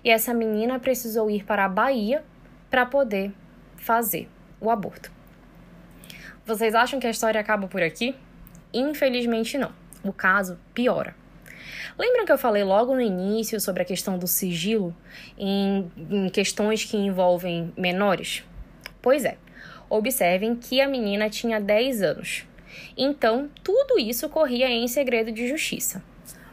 E 0.04 0.10
essa 0.10 0.34
menina 0.34 0.80
precisou 0.80 1.30
ir 1.30 1.44
para 1.44 1.66
a 1.66 1.70
Bahia 1.70 2.24
para 2.70 2.86
poder 2.86 3.34
fazer 3.76 4.30
o 4.60 4.70
aborto. 4.70 5.12
Vocês 6.46 6.74
acham 6.74 7.00
que 7.00 7.08
a 7.08 7.10
história 7.10 7.40
acaba 7.40 7.68
por 7.68 7.82
aqui? 7.82 8.16
Infelizmente 8.74 9.58
não. 9.58 9.72
O 10.04 10.14
caso 10.14 10.58
piora. 10.74 11.16
Lembram 11.98 12.26
que 12.26 12.32
eu 12.32 12.38
falei 12.38 12.64
logo 12.64 12.96
no 12.96 13.02
início 13.02 13.60
sobre 13.60 13.84
a 13.84 13.86
questão 13.86 14.18
do 14.18 14.28
sigilo 14.28 14.96
em, 15.38 15.92
em 16.10 16.30
questões 16.30 16.84
que 16.84 16.98
envolvem 16.98 17.74
menores? 17.78 18.44
Pois 19.02 19.26
é. 19.26 19.38
Observem 19.90 20.56
que 20.56 20.80
a 20.80 20.88
menina 20.88 21.30
tinha 21.30 21.60
10 21.60 22.02
anos. 22.02 22.48
Então, 22.98 23.50
tudo 23.64 24.00
isso 24.00 24.30
corria 24.30 24.70
em 24.70 24.88
segredo 24.88 25.32
de 25.32 25.48
justiça. 25.48 26.04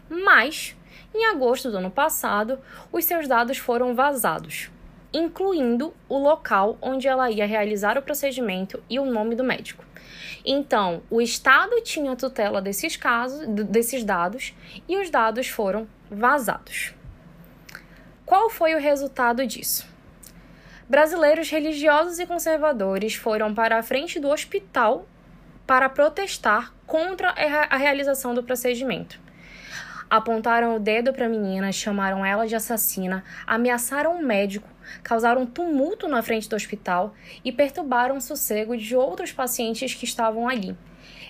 Mas, 0.08 0.76
em 1.14 1.26
agosto 1.26 1.70
do 1.70 1.76
ano 1.76 1.90
passado, 1.90 2.58
os 2.90 3.04
seus 3.04 3.28
dados 3.28 3.58
foram 3.58 3.94
vazados, 3.94 4.70
incluindo 5.12 5.94
o 6.08 6.18
local 6.18 6.76
onde 6.80 7.06
ela 7.06 7.30
ia 7.30 7.46
realizar 7.46 7.96
o 7.96 8.02
procedimento 8.02 8.82
e 8.88 8.98
o 8.98 9.04
nome 9.04 9.34
do 9.34 9.44
médico. 9.44 9.84
Então, 10.44 11.02
o 11.10 11.20
Estado 11.20 11.80
tinha 11.82 12.16
tutela 12.16 12.62
desses 12.62 12.96
casos, 12.96 13.46
desses 13.46 14.02
dados, 14.02 14.54
e 14.88 14.96
os 14.96 15.10
dados 15.10 15.48
foram 15.48 15.86
vazados. 16.10 16.94
Qual 18.24 18.48
foi 18.50 18.74
o 18.74 18.78
resultado 18.78 19.46
disso? 19.46 19.86
Brasileiros 20.88 21.50
religiosos 21.50 22.18
e 22.18 22.24
conservadores 22.24 23.14
foram 23.14 23.54
para 23.54 23.78
a 23.78 23.82
frente 23.82 24.18
do 24.18 24.30
hospital 24.30 25.06
para 25.66 25.86
protestar 25.86 26.72
contra 26.86 27.28
a 27.28 27.76
realização 27.76 28.32
do 28.32 28.42
procedimento. 28.42 29.20
Apontaram 30.08 30.74
o 30.74 30.80
dedo 30.80 31.12
para 31.12 31.26
a 31.26 31.28
menina, 31.28 31.70
chamaram 31.72 32.24
ela 32.24 32.46
de 32.46 32.56
assassina, 32.56 33.22
ameaçaram 33.46 34.16
o 34.16 34.24
médico, 34.24 34.66
causaram 35.02 35.44
tumulto 35.44 36.08
na 36.08 36.22
frente 36.22 36.48
do 36.48 36.56
hospital 36.56 37.14
e 37.44 37.52
perturbaram 37.52 38.16
o 38.16 38.20
sossego 38.22 38.74
de 38.74 38.96
outros 38.96 39.30
pacientes 39.30 39.92
que 39.92 40.06
estavam 40.06 40.48
ali. 40.48 40.74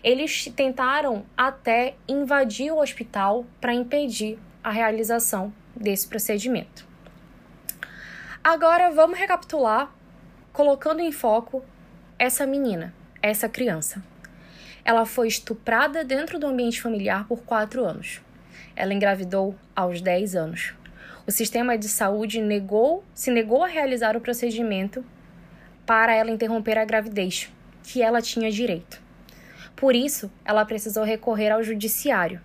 Eles 0.05 0.45
tentaram 0.55 1.27
até 1.37 1.97
invadir 2.07 2.71
o 2.71 2.81
hospital 2.81 3.45
para 3.61 3.75
impedir 3.75 4.39
a 4.63 4.71
realização 4.71 5.53
desse 5.75 6.07
procedimento. 6.07 6.88
Agora 8.51 8.91
vamos 8.91 9.19
recapitular, 9.19 9.95
colocando 10.55 11.01
em 11.01 11.13
foco 11.13 11.63
essa 12.19 12.47
menina, 12.47 12.95
essa 13.21 13.47
criança. 13.47 14.03
Ela 14.83 15.05
foi 15.05 15.29
estuprada 15.29 16.03
dentro 16.03 16.39
do 16.39 16.47
ambiente 16.47 16.81
familiar 16.81 17.29
por 17.29 17.43
quatro 17.43 17.85
anos. 17.85 18.23
Ela 18.75 18.95
engravidou 18.95 19.55
aos 19.77 20.01
10 20.01 20.35
anos. 20.35 20.73
o 21.27 21.31
sistema 21.31 21.77
de 21.77 21.91
saúde 21.91 22.41
negou, 22.41 23.05
se 23.13 23.31
negou 23.31 23.63
a 23.63 23.69
realizar 23.69 24.17
o 24.17 24.21
procedimento 24.23 25.05
para 25.85 26.15
ela 26.15 26.31
interromper 26.31 26.79
a 26.79 26.87
gravidez, 26.87 27.53
que 27.83 28.01
ela 28.01 28.23
tinha 28.23 28.51
direito. 28.51 28.99
Por 29.77 29.95
isso, 29.95 30.33
ela 30.43 30.65
precisou 30.65 31.05
recorrer 31.05 31.51
ao 31.51 31.63
judiciário. 31.63 32.41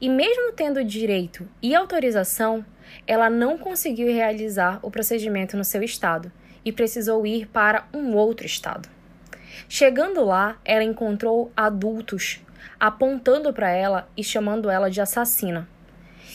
E 0.00 0.08
mesmo 0.08 0.52
tendo 0.52 0.82
direito 0.82 1.46
e 1.60 1.74
autorização, 1.74 2.64
ela 3.06 3.30
não 3.30 3.58
conseguiu 3.58 4.08
realizar 4.08 4.78
o 4.82 4.90
procedimento 4.90 5.56
no 5.56 5.64
seu 5.64 5.82
estado 5.82 6.30
e 6.64 6.72
precisou 6.72 7.26
ir 7.26 7.46
para 7.46 7.86
um 7.92 8.14
outro 8.14 8.46
estado. 8.46 8.88
Chegando 9.68 10.24
lá, 10.24 10.58
ela 10.64 10.84
encontrou 10.84 11.50
adultos 11.56 12.40
apontando 12.78 13.52
para 13.52 13.70
ela 13.70 14.08
e 14.16 14.22
chamando 14.22 14.68
ela 14.68 14.90
de 14.90 15.00
assassina. 15.00 15.68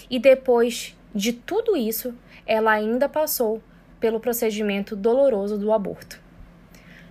E 0.09 0.19
depois 0.19 0.97
de 1.13 1.33
tudo 1.33 1.75
isso, 1.75 2.15
ela 2.45 2.71
ainda 2.71 3.07
passou 3.07 3.61
pelo 3.99 4.19
procedimento 4.19 4.95
doloroso 4.95 5.57
do 5.57 5.71
aborto. 5.71 6.19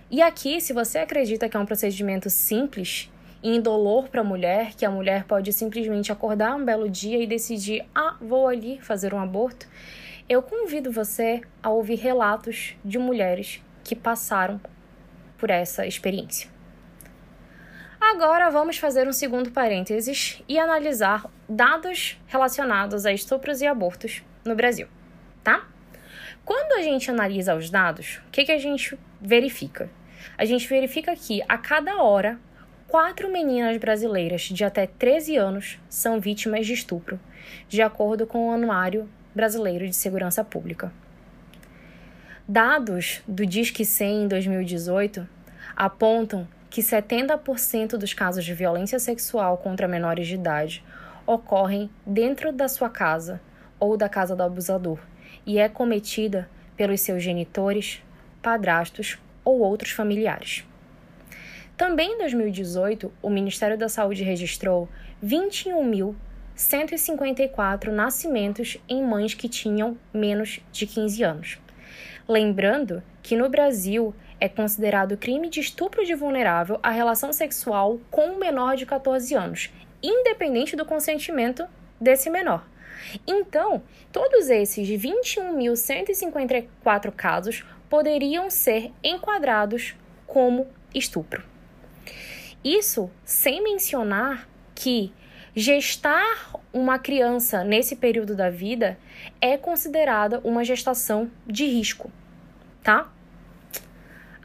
E 0.09 0.21
aqui, 0.21 0.59
se 0.59 0.73
você 0.73 0.99
acredita 0.99 1.47
que 1.47 1.55
é 1.55 1.59
um 1.59 1.65
procedimento 1.65 2.29
simples 2.29 3.09
indolor 3.43 4.09
para 4.09 4.21
a 4.21 4.23
mulher, 4.23 4.73
que 4.75 4.85
a 4.85 4.91
mulher 4.91 5.23
pode 5.25 5.51
simplesmente 5.51 6.11
acordar 6.11 6.55
um 6.55 6.63
belo 6.63 6.89
dia 6.89 7.21
e 7.21 7.27
decidir: 7.27 7.85
ah, 7.93 8.15
vou 8.21 8.47
ali 8.47 8.79
fazer 8.81 9.13
um 9.13 9.19
aborto, 9.19 9.67
eu 10.29 10.41
convido 10.41 10.91
você 10.91 11.41
a 11.61 11.69
ouvir 11.69 11.95
relatos 11.95 12.75
de 12.83 12.97
mulheres 12.97 13.61
que 13.83 13.95
passaram 13.95 14.59
por 15.37 15.49
essa 15.49 15.85
experiência. 15.85 16.49
Agora 17.99 18.49
vamos 18.49 18.77
fazer 18.77 19.07
um 19.07 19.13
segundo 19.13 19.51
parênteses 19.51 20.41
e 20.47 20.57
analisar 20.57 21.25
dados 21.47 22.19
relacionados 22.27 23.05
a 23.05 23.13
estupros 23.13 23.61
e 23.61 23.67
abortos 23.67 24.23
no 24.43 24.55
Brasil, 24.55 24.87
tá? 25.43 25.67
Quando 26.43 26.79
a 26.79 26.81
gente 26.81 27.11
analisa 27.11 27.55
os 27.55 27.69
dados, 27.69 28.19
o 28.27 28.31
que, 28.31 28.43
que 28.43 28.51
a 28.51 28.57
gente 28.57 28.97
verifica? 29.21 29.89
A 30.37 30.45
gente 30.45 30.67
verifica 30.67 31.15
que 31.15 31.41
a 31.47 31.57
cada 31.57 32.01
hora, 32.01 32.39
quatro 32.91 33.31
meninas 33.31 33.77
brasileiras 33.77 34.41
de 34.41 34.65
até 34.65 34.85
13 34.85 35.37
anos 35.37 35.79
são 35.87 36.19
vítimas 36.19 36.67
de 36.67 36.73
estupro, 36.73 37.17
de 37.69 37.81
acordo 37.81 38.27
com 38.27 38.49
o 38.49 38.51
Anuário 38.51 39.07
Brasileiro 39.33 39.87
de 39.87 39.95
Segurança 39.95 40.43
Pública. 40.43 40.91
Dados 42.45 43.21
do 43.25 43.45
Disque 43.45 43.85
100 43.85 44.23
em 44.23 44.27
2018 44.27 45.25
apontam 45.73 46.45
que 46.69 46.81
70% 46.81 47.91
dos 47.91 48.13
casos 48.13 48.43
de 48.43 48.53
violência 48.53 48.99
sexual 48.99 49.57
contra 49.59 49.87
menores 49.87 50.27
de 50.27 50.35
idade 50.35 50.83
ocorrem 51.25 51.89
dentro 52.05 52.51
da 52.51 52.67
sua 52.67 52.89
casa 52.89 53.39
ou 53.79 53.95
da 53.95 54.09
casa 54.09 54.35
do 54.35 54.43
abusador 54.43 54.99
e 55.45 55.59
é 55.59 55.69
cometida 55.69 56.49
pelos 56.75 56.99
seus 56.99 57.23
genitores, 57.23 58.03
padrastos 58.41 59.17
ou 59.45 59.61
outros 59.61 59.91
familiares. 59.91 60.65
Também 61.81 62.13
em 62.13 62.17
2018, 62.19 63.11
o 63.23 63.29
Ministério 63.31 63.75
da 63.75 63.89
Saúde 63.89 64.23
registrou 64.23 64.87
21.154 65.25 67.87
nascimentos 67.87 68.77
em 68.87 69.03
mães 69.03 69.33
que 69.33 69.49
tinham 69.49 69.97
menos 70.13 70.59
de 70.71 70.85
15 70.85 71.23
anos. 71.23 71.57
Lembrando 72.27 73.01
que 73.23 73.35
no 73.35 73.49
Brasil 73.49 74.13
é 74.39 74.47
considerado 74.47 75.17
crime 75.17 75.49
de 75.49 75.59
estupro 75.59 76.05
de 76.05 76.13
vulnerável 76.13 76.79
a 76.83 76.91
relação 76.91 77.33
sexual 77.33 77.99
com 78.11 78.27
um 78.27 78.37
menor 78.37 78.75
de 78.75 78.85
14 78.85 79.33
anos, 79.33 79.71
independente 80.03 80.75
do 80.75 80.85
consentimento 80.85 81.65
desse 81.99 82.29
menor. 82.29 82.63
Então, 83.25 83.81
todos 84.11 84.51
esses 84.51 84.87
21.154 84.87 87.11
casos 87.11 87.65
poderiam 87.89 88.51
ser 88.51 88.91
enquadrados 89.03 89.95
como 90.27 90.67
estupro. 90.93 91.49
Isso 92.63 93.09
sem 93.25 93.63
mencionar 93.63 94.47
que 94.75 95.11
gestar 95.55 96.53
uma 96.71 96.97
criança 96.97 97.63
nesse 97.63 97.95
período 97.95 98.35
da 98.35 98.49
vida 98.49 98.97
é 99.41 99.57
considerada 99.57 100.39
uma 100.43 100.63
gestação 100.63 101.29
de 101.45 101.65
risco, 101.65 102.11
tá? 102.83 103.11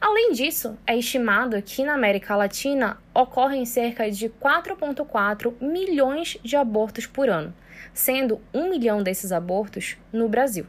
Além 0.00 0.32
disso, 0.32 0.76
é 0.86 0.96
estimado 0.96 1.60
que 1.62 1.84
na 1.84 1.94
América 1.94 2.36
Latina 2.36 2.98
ocorrem 3.14 3.64
cerca 3.64 4.10
de 4.10 4.28
4,4 4.28 5.54
milhões 5.60 6.38
de 6.42 6.56
abortos 6.56 7.06
por 7.06 7.28
ano, 7.28 7.54
sendo 7.94 8.40
um 8.52 8.68
milhão 8.68 9.02
desses 9.02 9.32
abortos 9.32 9.96
no 10.12 10.28
Brasil, 10.28 10.66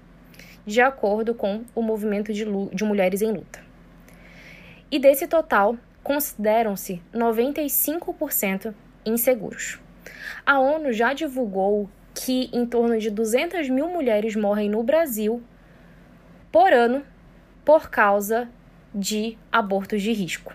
de 0.66 0.82
acordo 0.82 1.34
com 1.34 1.66
o 1.76 1.82
Movimento 1.82 2.32
de, 2.32 2.46
de 2.74 2.84
Mulheres 2.84 3.22
em 3.22 3.32
Luta. 3.32 3.62
E 4.90 4.98
desse 4.98 5.28
total, 5.28 5.78
consideram-se 6.08 7.02
95% 7.14 8.74
inseguros. 9.06 9.78
A 10.46 10.58
ONU 10.58 10.94
já 10.94 11.12
divulgou 11.12 11.90
que 12.16 12.50
em 12.54 12.66
torno 12.66 12.98
de 12.98 13.10
200 13.10 13.70
mil 13.70 13.90
mulheres 13.90 14.34
morrem 14.34 14.70
no 14.70 14.82
Brasil 14.82 15.44
por 16.50 16.72
ano 16.72 17.04
por 17.66 17.90
causa 17.90 18.48
de 18.96 19.38
abortos 19.52 20.02
de 20.02 20.14
risco. 20.14 20.54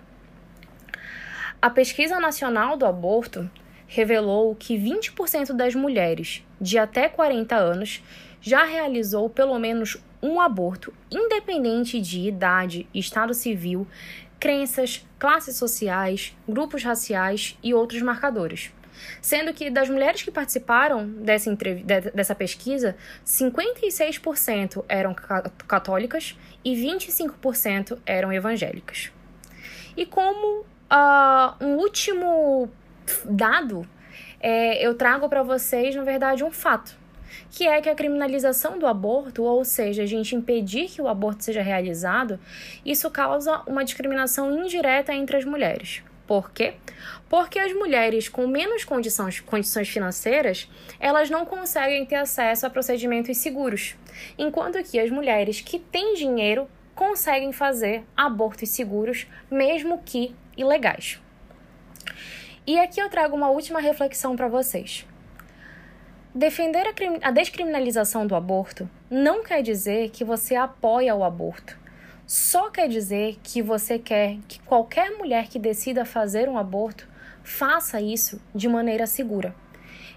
A 1.61 1.69
Pesquisa 1.69 2.19
Nacional 2.19 2.79
do 2.79 2.87
Aborto 2.87 3.51
revelou 3.87 4.57
que 4.57 4.79
20% 4.79 5.53
das 5.53 5.75
mulheres 5.75 6.43
de 6.59 6.79
até 6.79 7.11
40 7.11 7.55
anos 7.55 8.03
já 8.41 8.65
realizou 8.65 9.29
pelo 9.29 9.59
menos 9.59 10.03
um 10.23 10.41
aborto, 10.41 10.95
independente 11.11 12.01
de 12.01 12.21
idade, 12.21 12.89
estado 12.95 13.35
civil, 13.35 13.87
crenças, 14.43 15.07
classes 15.21 15.55
sociais, 15.55 16.37
grupos 16.49 16.83
raciais 16.83 17.57
e 17.63 17.73
outros 17.73 18.03
marcadores. 18.03 18.73
Sendo 19.21 19.55
que 19.55 19.71
das 19.71 19.89
mulheres 19.89 20.23
que 20.23 20.33
participaram 20.33 21.07
dessa, 21.07 21.49
dessa 22.13 22.35
pesquisa, 22.35 22.97
56% 23.25 24.85
eram 24.89 25.15
católicas 25.69 26.37
e 26.65 26.75
25% 26.75 28.01
eram 28.05 28.33
evangélicas. 28.33 29.13
E 29.97 30.05
como 30.05 30.63
uh, 30.91 31.65
um 31.65 31.77
último 31.77 32.69
dado, 33.25 33.89
é, 34.41 34.85
eu 34.85 34.97
trago 34.97 35.29
para 35.29 35.45
vocês, 35.45 35.95
na 35.95 36.03
verdade, 36.03 36.43
um 36.43 36.51
fato, 36.51 36.99
que 37.51 37.67
é 37.67 37.81
que 37.81 37.89
a 37.89 37.95
criminalização 37.95 38.79
do 38.79 38.87
aborto, 38.87 39.43
ou 39.43 39.65
seja, 39.65 40.03
a 40.03 40.07
gente 40.07 40.35
impedir 40.35 40.89
que 40.89 41.03
o 41.03 41.09
aborto 41.09 41.45
seja 41.45 41.63
realizado, 41.63 42.39
isso 42.85 43.11
causa 43.11 43.63
uma 43.67 43.85
discriminação 43.85 44.51
indireta 44.59 45.13
entre 45.15 45.37
as 45.37 45.45
mulheres. 45.45 46.03
Por 46.27 46.51
quê? 46.51 46.75
Porque 47.29 47.59
as 47.59 47.73
mulheres 47.73 48.29
com 48.29 48.47
menos 48.47 48.85
condições, 48.85 49.41
condições 49.41 49.89
financeiras, 49.89 50.71
elas 51.01 51.29
não 51.29 51.45
conseguem 51.45 52.07
ter 52.07 52.17
acesso 52.17 52.67
a 52.67 52.71
procedimentos 52.71 53.37
seguros, 53.39 53.97
enquanto 54.39 54.83
que 54.83 54.99
as 54.99 55.11
mulheres 55.11 55.61
que 55.61 55.79
têm 55.79 56.15
dinheiro 56.15 56.69
conseguem 56.95 57.53
fazer 57.53 58.05
abortos 58.17 58.69
seguros, 58.69 59.27
mesmo 59.51 60.01
que 60.05 60.35
ilegais. 60.57 61.21
E 62.67 62.79
aqui 62.79 63.01
eu 63.01 63.11
trago 63.11 63.35
uma 63.35 63.51
última 63.51 63.81
reflexão 63.81 64.37
para 64.37 64.47
vocês. 64.47 65.05
Defender 66.35 66.87
a, 66.87 67.29
a 67.29 67.31
descriminalização 67.31 68.27
do 68.27 68.35
aborto 68.35 68.89
não 69.11 69.43
quer 69.43 69.63
dizer 69.63 70.11
que 70.11 70.25
você 70.25 70.55
apoia 70.55 71.15
o 71.15 71.23
aborto 71.23 71.83
só 72.27 72.71
quer 72.71 72.89
dizer 72.89 73.39
que 73.43 73.61
você 73.61 73.99
quer 73.99 74.39
que 74.49 74.59
qualquer 74.61 75.11
mulher 75.19 75.49
que 75.49 75.59
decida 75.59 76.03
fazer 76.03 76.49
um 76.49 76.57
aborto 76.57 77.07
faça 77.43 78.01
isso 78.01 78.41
de 78.55 78.69
maneira 78.69 79.07
segura. 79.07 79.55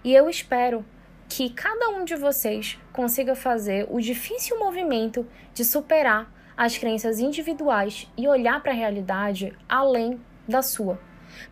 E 0.02 0.14
eu 0.14 0.30
espero 0.30 0.86
que 1.28 1.50
cada 1.50 1.90
um 1.90 2.06
de 2.06 2.16
vocês 2.16 2.80
consiga 2.94 3.36
fazer 3.36 3.86
o 3.90 4.00
difícil 4.00 4.58
movimento 4.58 5.28
de 5.54 5.66
superar 5.66 6.32
as 6.56 6.78
crenças 6.78 7.20
individuais 7.20 8.10
e 8.16 8.30
olhar 8.30 8.64
para 8.64 8.72
a 8.72 8.76
realidade 8.76 9.52
além 9.68 10.18
da 10.48 10.62
sua. 10.62 10.98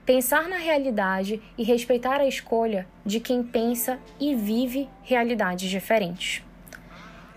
Pensar 0.06 0.48
na 0.50 0.58
realidade 0.58 1.42
e 1.58 1.64
respeitar 1.64 2.20
a 2.20 2.28
escolha 2.28 2.88
de 3.06 3.20
quem 3.20 3.44
pensa 3.44 4.00
e 4.20 4.36
vive 4.36 4.90
realidades 5.04 5.70
diferentes. 5.70 6.44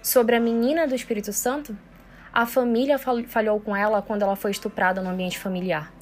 Sobre 0.02 0.36
a 0.36 0.40
menina 0.40 0.86
do 0.86 0.94
Espírito 0.94 1.32
Santo, 1.32 1.77
a 2.32 2.47
família 2.47 2.98
falhou 2.98 3.59
com 3.60 3.74
ela 3.74 4.02
quando 4.02 4.23
ela 4.23 4.36
foi 4.36 4.51
estuprada 4.51 5.01
no 5.01 5.10
ambiente 5.10 5.39
familiar. 5.39 5.93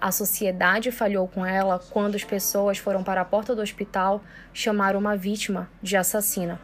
A 0.00 0.12
sociedade 0.12 0.92
falhou 0.92 1.26
com 1.26 1.44
ela 1.44 1.80
quando 1.90 2.14
as 2.14 2.22
pessoas 2.22 2.78
foram 2.78 3.02
para 3.02 3.20
a 3.20 3.24
porta 3.24 3.54
do 3.54 3.62
hospital 3.62 4.22
chamar 4.52 4.94
uma 4.94 5.16
vítima 5.16 5.68
de 5.82 5.96
assassina. 5.96 6.60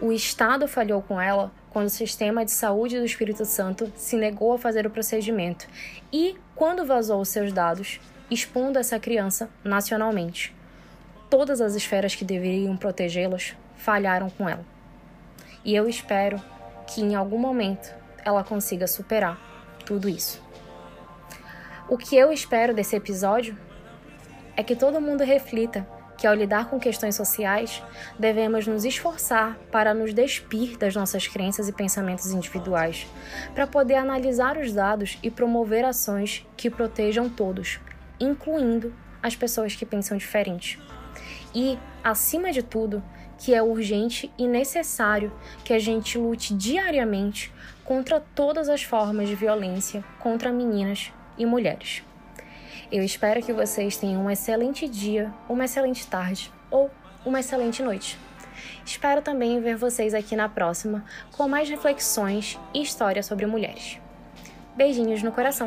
O 0.00 0.10
Estado 0.10 0.66
falhou 0.66 1.00
com 1.00 1.20
ela 1.20 1.52
quando 1.70 1.86
o 1.86 1.90
sistema 1.90 2.44
de 2.44 2.50
saúde 2.50 2.98
do 2.98 3.04
Espírito 3.04 3.44
Santo 3.44 3.92
se 3.94 4.16
negou 4.16 4.52
a 4.52 4.58
fazer 4.58 4.86
o 4.86 4.90
procedimento 4.90 5.66
e 6.12 6.36
quando 6.54 6.84
vazou 6.84 7.20
os 7.20 7.28
seus 7.28 7.52
dados, 7.52 8.00
expondo 8.34 8.78
essa 8.78 8.98
criança 8.98 9.48
nacionalmente. 9.62 10.54
Todas 11.30 11.60
as 11.60 11.74
esferas 11.74 12.14
que 12.14 12.24
deveriam 12.24 12.76
protegê-las 12.76 13.54
falharam 13.76 14.28
com 14.28 14.48
ela. 14.48 14.64
E 15.64 15.74
eu 15.74 15.88
espero 15.88 16.42
que 16.86 17.00
em 17.00 17.14
algum 17.14 17.38
momento 17.38 17.94
ela 18.24 18.44
consiga 18.44 18.86
superar 18.86 19.38
tudo 19.86 20.08
isso. 20.08 20.42
O 21.88 21.96
que 21.96 22.16
eu 22.16 22.32
espero 22.32 22.74
desse 22.74 22.96
episódio 22.96 23.56
é 24.56 24.62
que 24.62 24.76
todo 24.76 25.00
mundo 25.00 25.24
reflita 25.24 25.86
que 26.16 26.26
ao 26.26 26.34
lidar 26.34 26.70
com 26.70 26.78
questões 26.78 27.14
sociais, 27.14 27.82
devemos 28.18 28.66
nos 28.66 28.84
esforçar 28.84 29.58
para 29.70 29.92
nos 29.92 30.14
despir 30.14 30.78
das 30.78 30.94
nossas 30.94 31.26
crenças 31.26 31.68
e 31.68 31.72
pensamentos 31.72 32.30
individuais, 32.30 33.06
para 33.54 33.66
poder 33.66 33.96
analisar 33.96 34.56
os 34.56 34.72
dados 34.72 35.18
e 35.22 35.30
promover 35.30 35.84
ações 35.84 36.46
que 36.56 36.70
protejam 36.70 37.28
todos, 37.28 37.80
incluindo 38.18 38.94
as 39.22 39.34
pessoas 39.34 39.74
que 39.74 39.86
pensam 39.86 40.16
diferente. 40.16 40.78
E, 41.54 41.78
acima 42.02 42.52
de 42.52 42.62
tudo, 42.62 43.02
que 43.38 43.54
é 43.54 43.62
urgente 43.62 44.30
e 44.38 44.46
necessário 44.46 45.32
que 45.64 45.72
a 45.72 45.78
gente 45.78 46.18
lute 46.18 46.54
diariamente 46.54 47.52
contra 47.84 48.20
todas 48.20 48.68
as 48.68 48.82
formas 48.82 49.28
de 49.28 49.34
violência 49.34 50.04
contra 50.18 50.52
meninas 50.52 51.12
e 51.36 51.44
mulheres. 51.44 52.02
Eu 52.90 53.02
espero 53.02 53.42
que 53.42 53.52
vocês 53.52 53.96
tenham 53.96 54.24
um 54.24 54.30
excelente 54.30 54.88
dia, 54.88 55.32
uma 55.48 55.64
excelente 55.64 56.06
tarde 56.06 56.52
ou 56.70 56.90
uma 57.24 57.40
excelente 57.40 57.82
noite. 57.82 58.18
Espero 58.84 59.22
também 59.22 59.60
ver 59.60 59.76
vocês 59.76 60.14
aqui 60.14 60.36
na 60.36 60.48
próxima 60.48 61.04
com 61.32 61.48
mais 61.48 61.68
reflexões 61.68 62.58
e 62.72 62.82
histórias 62.82 63.26
sobre 63.26 63.46
mulheres. 63.46 63.98
Beijinhos 64.76 65.22
no 65.22 65.32
coração. 65.32 65.66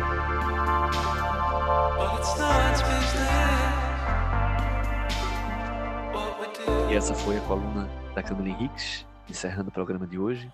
E 6.91 6.93
essa 6.93 7.15
foi 7.15 7.37
a 7.37 7.41
coluna 7.47 7.87
da 8.13 8.21
Camila 8.21 8.49
Henriques, 8.49 9.07
encerrando 9.29 9.69
o 9.69 9.71
programa 9.71 10.05
de 10.05 10.19
hoje. 10.19 10.51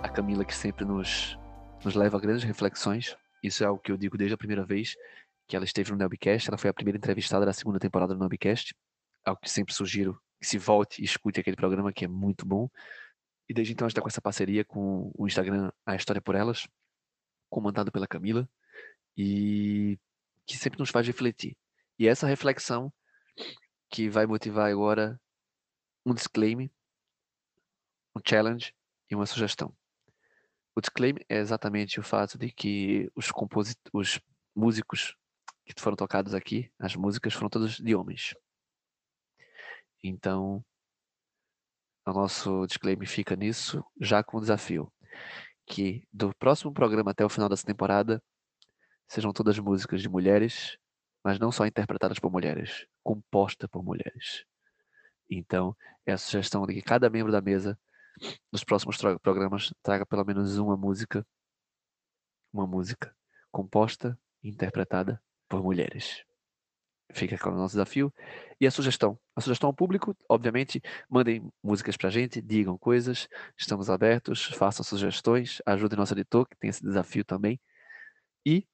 A 0.00 0.08
Camila 0.08 0.44
que 0.44 0.54
sempre 0.54 0.84
nos, 0.84 1.36
nos 1.84 1.96
leva 1.96 2.16
a 2.16 2.20
grandes 2.20 2.44
reflexões. 2.44 3.16
Isso 3.42 3.64
é 3.64 3.66
algo 3.66 3.82
que 3.82 3.90
eu 3.90 3.96
digo 3.96 4.16
desde 4.16 4.34
a 4.34 4.38
primeira 4.38 4.64
vez 4.64 4.94
que 5.48 5.56
ela 5.56 5.64
esteve 5.64 5.90
no 5.90 5.96
Nelbcast. 5.96 6.48
Ela 6.48 6.56
foi 6.56 6.70
a 6.70 6.72
primeira 6.72 6.96
entrevistada 6.96 7.44
da 7.44 7.52
segunda 7.52 7.80
temporada 7.80 8.14
do 8.14 8.20
Nelbcast. 8.20 8.72
Algo 9.24 9.40
que 9.40 9.50
sempre 9.50 9.74
sugiro 9.74 10.16
que 10.40 10.46
se 10.46 10.58
volte 10.58 11.02
e 11.02 11.04
escute 11.04 11.40
aquele 11.40 11.56
programa 11.56 11.92
que 11.92 12.04
é 12.04 12.08
muito 12.08 12.46
bom. 12.46 12.68
E 13.48 13.52
desde 13.52 13.72
então 13.72 13.88
está 13.88 14.00
com 14.00 14.06
essa 14.06 14.22
parceria 14.22 14.64
com 14.64 15.10
o 15.18 15.26
Instagram 15.26 15.72
A 15.84 15.96
História 15.96 16.22
por 16.22 16.36
Elas, 16.36 16.68
comandado 17.50 17.90
pela 17.90 18.06
Camila, 18.06 18.48
e 19.16 19.98
que 20.50 20.58
sempre 20.58 20.80
nos 20.80 20.90
faz 20.90 21.06
refletir. 21.06 21.56
E 21.96 22.08
essa 22.08 22.26
reflexão 22.26 22.92
que 23.88 24.08
vai 24.08 24.26
motivar 24.26 24.68
agora 24.68 25.20
um 26.04 26.12
disclaimer, 26.12 26.68
um 28.16 28.20
challenge 28.26 28.74
e 29.08 29.14
uma 29.14 29.26
sugestão. 29.26 29.72
O 30.74 30.80
disclaimer 30.80 31.24
é 31.28 31.36
exatamente 31.36 32.00
o 32.00 32.02
fato 32.02 32.36
de 32.36 32.50
que 32.50 33.08
os, 33.14 33.30
os 33.92 34.20
músicos 34.52 35.16
que 35.64 35.80
foram 35.80 35.96
tocados 35.96 36.34
aqui, 36.34 36.68
as 36.80 36.96
músicas 36.96 37.32
foram 37.32 37.48
todas 37.48 37.76
de 37.76 37.94
homens. 37.94 38.34
Então, 40.02 40.64
o 42.04 42.12
nosso 42.12 42.66
disclaimer 42.66 43.08
fica 43.08 43.36
nisso, 43.36 43.84
já 44.00 44.24
com 44.24 44.38
o 44.38 44.40
desafio 44.40 44.92
que 45.64 46.04
do 46.12 46.34
próximo 46.34 46.74
programa 46.74 47.12
até 47.12 47.24
o 47.24 47.28
final 47.28 47.48
dessa 47.48 47.64
temporada 47.64 48.20
sejam 49.10 49.32
todas 49.32 49.58
músicas 49.58 50.00
de 50.00 50.08
mulheres, 50.08 50.78
mas 51.24 51.38
não 51.38 51.50
só 51.50 51.66
interpretadas 51.66 52.20
por 52.20 52.30
mulheres, 52.30 52.86
compostas 53.02 53.68
por 53.68 53.82
mulheres. 53.82 54.44
Então, 55.28 55.76
é 56.06 56.12
a 56.12 56.18
sugestão 56.18 56.64
de 56.64 56.74
que 56.74 56.82
cada 56.82 57.10
membro 57.10 57.32
da 57.32 57.40
mesa, 57.40 57.76
nos 58.52 58.62
próximos 58.62 58.96
programas, 59.20 59.74
traga 59.82 60.06
pelo 60.06 60.24
menos 60.24 60.58
uma 60.58 60.76
música, 60.76 61.26
uma 62.52 62.68
música 62.68 63.14
composta 63.50 64.16
e 64.44 64.48
interpretada 64.48 65.20
por 65.48 65.60
mulheres. 65.60 66.24
Fica 67.12 67.36
com 67.36 67.50
o 67.50 67.56
nosso 67.56 67.74
desafio. 67.74 68.14
E 68.60 68.66
a 68.66 68.70
sugestão? 68.70 69.18
A 69.34 69.40
sugestão 69.40 69.68
ao 69.68 69.74
público, 69.74 70.16
obviamente, 70.28 70.80
mandem 71.08 71.50
músicas 71.60 71.96
pra 71.96 72.10
gente, 72.10 72.40
digam 72.40 72.78
coisas, 72.78 73.26
estamos 73.58 73.90
abertos, 73.90 74.44
façam 74.44 74.84
sugestões, 74.84 75.60
ajudem 75.66 75.98
nosso 75.98 76.14
editor, 76.14 76.46
que 76.46 76.56
tem 76.56 76.70
esse 76.70 76.84
desafio 76.84 77.24
também. 77.24 77.60
E 78.46 78.64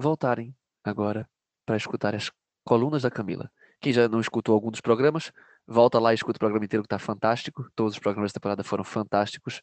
voltarem 0.00 0.54
agora 0.84 1.28
para 1.66 1.76
escutar 1.76 2.14
as 2.14 2.30
colunas 2.64 3.02
da 3.02 3.10
Camila. 3.10 3.50
Quem 3.80 3.92
já 3.92 4.08
não 4.08 4.20
escutou 4.20 4.54
algum 4.54 4.70
dos 4.70 4.80
programas, 4.80 5.32
volta 5.66 5.98
lá 5.98 6.12
e 6.12 6.14
escuta 6.14 6.36
o 6.36 6.40
programa 6.40 6.64
inteiro 6.64 6.82
que 6.82 6.86
está 6.86 6.98
fantástico. 6.98 7.68
Todos 7.74 7.94
os 7.94 7.98
programas 7.98 8.32
da 8.32 8.34
temporada 8.34 8.64
foram 8.64 8.84
fantásticos. 8.84 9.62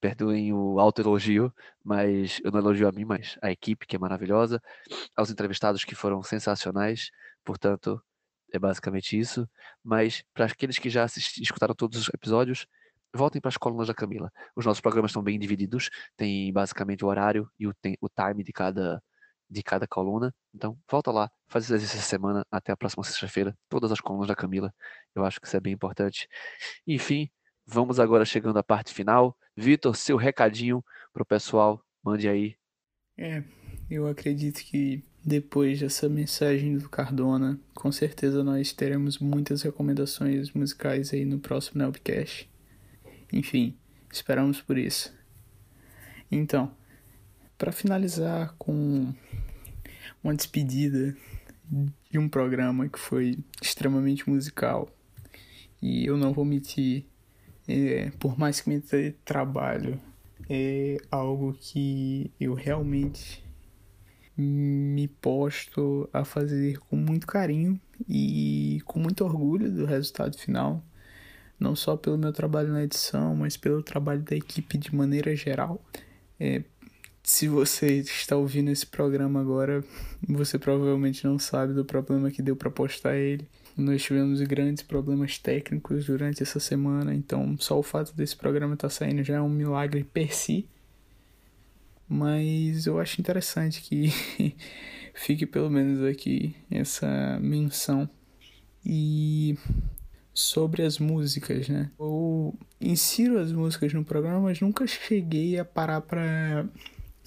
Perdoem 0.00 0.52
o 0.52 0.80
auto-elogio, 0.80 1.52
mas 1.84 2.40
eu 2.42 2.50
não 2.50 2.58
elogio 2.58 2.88
a 2.88 2.92
mim, 2.92 3.04
mas 3.04 3.38
a 3.42 3.50
equipe, 3.50 3.86
que 3.86 3.94
é 3.94 3.98
maravilhosa, 3.98 4.60
aos 5.14 5.30
entrevistados 5.30 5.84
que 5.84 5.94
foram 5.94 6.22
sensacionais. 6.22 7.10
Portanto, 7.44 8.02
é 8.52 8.58
basicamente 8.58 9.18
isso. 9.18 9.48
Mas 9.84 10.22
para 10.34 10.46
aqueles 10.46 10.78
que 10.78 10.90
já 10.90 11.04
assisti- 11.04 11.42
escutaram 11.42 11.74
todos 11.74 12.00
os 12.00 12.08
episódios, 12.12 12.66
voltem 13.14 13.40
para 13.40 13.48
as 13.48 13.56
colunas 13.56 13.86
da 13.86 13.94
Camila. 13.94 14.32
Os 14.56 14.64
nossos 14.66 14.80
programas 14.80 15.10
estão 15.10 15.22
bem 15.22 15.38
divididos, 15.38 15.88
tem 16.16 16.52
basicamente 16.52 17.04
o 17.04 17.08
horário 17.08 17.48
e 17.58 17.66
o, 17.68 17.74
tem- 17.74 17.96
o 18.00 18.08
time 18.08 18.42
de 18.42 18.52
cada 18.52 19.02
de 19.48 19.62
cada 19.62 19.86
coluna. 19.86 20.34
Então, 20.54 20.78
volta 20.90 21.10
lá, 21.10 21.30
faz 21.48 21.64
esse 21.64 21.74
exercício 21.74 21.98
essa 21.98 22.08
semana, 22.08 22.44
até 22.50 22.72
a 22.72 22.76
próxima 22.76 23.04
sexta-feira, 23.04 23.56
todas 23.68 23.92
as 23.92 24.00
colunas 24.00 24.28
da 24.28 24.34
Camila. 24.34 24.72
Eu 25.14 25.24
acho 25.24 25.40
que 25.40 25.46
isso 25.46 25.56
é 25.56 25.60
bem 25.60 25.72
importante. 25.72 26.28
Enfim, 26.86 27.28
vamos 27.66 28.00
agora 28.00 28.24
chegando 28.24 28.58
à 28.58 28.62
parte 28.62 28.92
final. 28.92 29.36
Vitor, 29.56 29.96
seu 29.96 30.16
recadinho 30.16 30.84
pro 31.12 31.24
pessoal, 31.24 31.82
mande 32.04 32.28
aí. 32.28 32.56
É, 33.18 33.42
eu 33.88 34.06
acredito 34.06 34.62
que 34.62 35.02
depois 35.24 35.80
dessa 35.80 36.08
mensagem 36.08 36.76
do 36.76 36.88
Cardona, 36.88 37.58
com 37.74 37.90
certeza 37.90 38.44
nós 38.44 38.72
teremos 38.72 39.18
muitas 39.18 39.62
recomendações 39.62 40.52
musicais 40.52 41.12
aí 41.12 41.24
no 41.24 41.38
próximo 41.38 41.78
Nelbcast. 41.78 42.48
Enfim, 43.32 43.76
esperamos 44.12 44.60
por 44.60 44.78
isso. 44.78 45.12
Então, 46.30 46.72
para 47.58 47.72
finalizar 47.72 48.54
com 48.58 49.12
uma 50.22 50.34
despedida 50.34 51.16
de 52.10 52.18
um 52.18 52.28
programa 52.28 52.88
que 52.88 52.98
foi 52.98 53.38
extremamente 53.60 54.28
musical, 54.28 54.88
e 55.80 56.06
eu 56.06 56.16
não 56.16 56.32
vou 56.32 56.44
mentir, 56.44 57.04
é, 57.68 58.10
por 58.18 58.38
mais 58.38 58.60
que 58.60 58.68
me 58.68 58.80
dê 58.80 59.12
trabalho, 59.24 60.00
é 60.48 60.96
algo 61.10 61.52
que 61.58 62.30
eu 62.38 62.54
realmente 62.54 63.44
me 64.36 65.08
posto 65.08 66.08
a 66.12 66.24
fazer 66.24 66.78
com 66.78 66.96
muito 66.96 67.26
carinho 67.26 67.80
e 68.08 68.82
com 68.84 68.98
muito 68.98 69.24
orgulho 69.24 69.70
do 69.70 69.86
resultado 69.86 70.36
final, 70.36 70.84
não 71.58 71.74
só 71.74 71.96
pelo 71.96 72.18
meu 72.18 72.32
trabalho 72.32 72.68
na 72.68 72.84
edição, 72.84 73.34
mas 73.34 73.56
pelo 73.56 73.82
trabalho 73.82 74.22
da 74.22 74.36
equipe 74.36 74.76
de 74.76 74.94
maneira 74.94 75.34
geral. 75.34 75.82
É, 76.38 76.62
se 77.26 77.48
você 77.48 77.98
está 77.98 78.36
ouvindo 78.36 78.70
esse 78.70 78.86
programa 78.86 79.40
agora, 79.40 79.82
você 80.28 80.60
provavelmente 80.60 81.26
não 81.26 81.40
sabe 81.40 81.74
do 81.74 81.84
problema 81.84 82.30
que 82.30 82.40
deu 82.40 82.54
para 82.54 82.70
postar 82.70 83.16
ele. 83.16 83.48
Nós 83.76 84.00
tivemos 84.04 84.40
grandes 84.42 84.84
problemas 84.84 85.36
técnicos 85.36 86.06
durante 86.06 86.44
essa 86.44 86.60
semana, 86.60 87.12
então 87.12 87.56
só 87.58 87.76
o 87.76 87.82
fato 87.82 88.14
desse 88.14 88.36
programa 88.36 88.74
estar 88.74 88.90
saindo 88.90 89.24
já 89.24 89.34
é 89.34 89.40
um 89.40 89.48
milagre 89.48 90.04
per 90.04 90.32
si. 90.32 90.68
Mas 92.08 92.86
eu 92.86 93.00
acho 93.00 93.20
interessante 93.20 93.82
que 93.82 94.12
fique 95.12 95.44
pelo 95.46 95.68
menos 95.68 96.04
aqui 96.04 96.54
essa 96.70 97.40
menção. 97.40 98.08
E 98.84 99.58
sobre 100.32 100.84
as 100.84 101.00
músicas, 101.00 101.68
né? 101.68 101.90
Eu 101.98 102.56
insiro 102.80 103.40
as 103.40 103.50
músicas 103.50 103.92
no 103.92 104.04
programa, 104.04 104.42
mas 104.42 104.60
nunca 104.60 104.86
cheguei 104.86 105.58
a 105.58 105.64
parar 105.64 106.02
para 106.02 106.68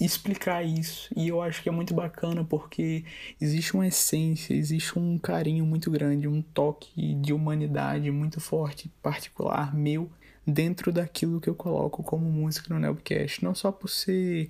explicar 0.00 0.64
isso. 0.64 1.10
E 1.14 1.28
eu 1.28 1.42
acho 1.42 1.62
que 1.62 1.68
é 1.68 1.72
muito 1.72 1.92
bacana 1.92 2.42
porque 2.42 3.04
existe 3.40 3.74
uma 3.74 3.86
essência, 3.86 4.54
existe 4.54 4.98
um 4.98 5.18
carinho 5.18 5.66
muito 5.66 5.90
grande, 5.90 6.26
um 6.26 6.40
toque 6.40 7.14
de 7.16 7.32
humanidade 7.32 8.10
muito 8.10 8.40
forte, 8.40 8.90
particular 9.02 9.74
meu, 9.74 10.10
dentro 10.46 10.90
daquilo 10.90 11.40
que 11.40 11.50
eu 11.50 11.54
coloco 11.54 12.02
como 12.02 12.24
música 12.24 12.72
no 12.72 12.80
Nelbcast. 12.80 13.44
Não 13.44 13.54
só 13.54 13.70
por 13.70 13.88
ser 13.88 14.48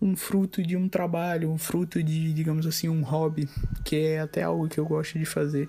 um 0.00 0.14
fruto 0.14 0.62
de 0.62 0.76
um 0.76 0.88
trabalho, 0.88 1.50
um 1.50 1.58
fruto 1.58 2.02
de, 2.02 2.32
digamos 2.32 2.66
assim, 2.66 2.88
um 2.88 3.02
hobby, 3.02 3.48
que 3.84 3.96
é 3.96 4.20
até 4.20 4.42
algo 4.42 4.68
que 4.68 4.78
eu 4.78 4.86
gosto 4.86 5.18
de 5.18 5.24
fazer, 5.24 5.68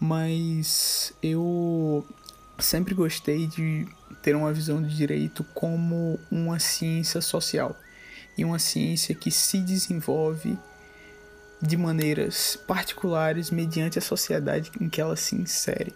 mas 0.00 1.14
eu 1.22 2.06
sempre 2.58 2.94
gostei 2.94 3.46
de 3.46 3.86
ter 4.22 4.34
uma 4.36 4.52
visão 4.52 4.82
de 4.82 4.94
direito 4.94 5.44
como 5.54 6.18
uma 6.30 6.58
ciência 6.58 7.20
social 7.20 7.76
e 8.36 8.44
uma 8.44 8.58
ciência 8.58 9.14
que 9.14 9.30
se 9.30 9.58
desenvolve 9.58 10.58
de 11.60 11.76
maneiras 11.76 12.56
particulares 12.56 13.50
mediante 13.50 13.98
a 13.98 14.02
sociedade 14.02 14.70
em 14.80 14.88
que 14.88 15.00
ela 15.00 15.16
se 15.16 15.34
insere. 15.34 15.94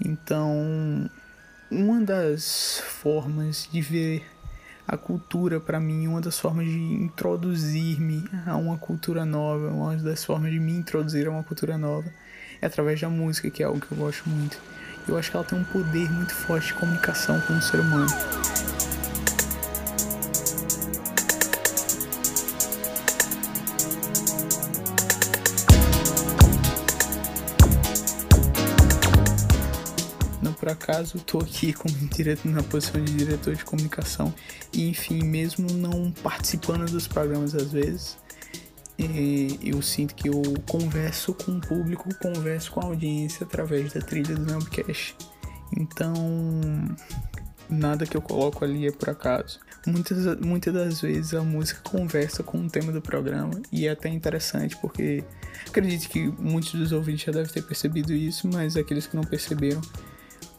Então, 0.00 1.10
uma 1.70 2.00
das 2.00 2.82
formas 3.00 3.68
de 3.70 3.80
ver 3.80 4.24
a 4.86 4.96
cultura 4.96 5.60
para 5.60 5.80
mim, 5.80 6.06
uma 6.06 6.20
das 6.20 6.38
formas 6.38 6.66
de 6.66 6.78
introduzir-me 6.78 8.24
a 8.46 8.56
uma 8.56 8.76
cultura 8.76 9.24
nova, 9.24 9.68
uma 9.68 9.96
das 9.96 10.24
formas 10.24 10.52
de 10.52 10.60
me 10.60 10.72
introduzir 10.72 11.26
a 11.26 11.30
uma 11.30 11.42
cultura 11.42 11.78
nova 11.78 12.12
é 12.60 12.66
através 12.66 13.00
da 13.00 13.08
música, 13.08 13.50
que 13.50 13.62
é 13.62 13.66
algo 13.66 13.80
que 13.80 13.90
eu 13.90 13.98
gosto 13.98 14.28
muito. 14.28 14.58
Eu 15.08 15.18
acho 15.18 15.30
que 15.30 15.36
ela 15.36 15.44
tem 15.44 15.58
um 15.58 15.64
poder 15.64 16.10
muito 16.12 16.32
forte 16.32 16.68
de 16.68 16.74
comunicação 16.74 17.40
com 17.40 17.54
o 17.54 17.62
ser 17.62 17.80
humano. 17.80 18.06
Por 30.62 30.68
acaso 30.68 31.16
estou 31.16 31.40
aqui 31.40 31.72
como 31.72 31.92
direto 32.14 32.46
na 32.46 32.62
posição 32.62 33.02
de 33.02 33.12
diretor 33.12 33.56
de 33.56 33.64
comunicação 33.64 34.32
e 34.72 34.88
enfim, 34.88 35.24
mesmo 35.24 35.66
não 35.72 36.12
participando 36.22 36.88
dos 36.88 37.08
programas 37.08 37.52
às 37.52 37.72
vezes, 37.72 38.16
eh, 38.96 39.58
eu 39.60 39.82
sinto 39.82 40.14
que 40.14 40.28
eu 40.28 40.40
converso 40.68 41.34
com 41.34 41.56
o 41.56 41.60
público, 41.60 42.08
converso 42.22 42.70
com 42.70 42.80
a 42.80 42.84
audiência 42.84 43.44
através 43.44 43.92
da 43.92 44.00
trilha 44.00 44.36
do 44.36 44.42
Nambcast. 44.42 45.16
Então, 45.76 46.14
nada 47.68 48.06
que 48.06 48.16
eu 48.16 48.22
coloco 48.22 48.64
ali 48.64 48.86
é 48.86 48.92
por 48.92 49.10
acaso. 49.10 49.58
Muitas, 49.84 50.38
muitas 50.38 50.72
das 50.72 51.00
vezes 51.00 51.34
a 51.34 51.42
música 51.42 51.80
conversa 51.82 52.44
com 52.44 52.58
o 52.58 52.70
tema 52.70 52.92
do 52.92 53.02
programa 53.02 53.60
e 53.72 53.88
é 53.88 53.90
até 53.90 54.08
interessante 54.08 54.76
porque 54.76 55.24
acredito 55.66 56.08
que 56.08 56.32
muitos 56.38 56.72
dos 56.72 56.92
ouvintes 56.92 57.24
já 57.24 57.32
devem 57.32 57.52
ter 57.52 57.62
percebido 57.62 58.12
isso, 58.12 58.46
mas 58.46 58.76
aqueles 58.76 59.08
que 59.08 59.16
não 59.16 59.24
perceberam, 59.24 59.80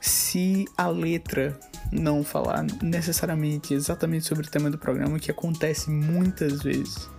se 0.04 0.66
a 0.78 0.90
letra 0.90 1.58
não 1.90 2.26
falar 2.26 2.66
necessariamente 2.82 3.74
exatamente 3.74 4.26
sobre 4.26 4.46
o 4.46 4.50
tema 4.50 4.70
do 4.70 4.78
programa, 4.78 5.18
que 5.18 5.32
acontece 5.32 5.90
muitas 5.90 6.62
vezes, 6.62 7.10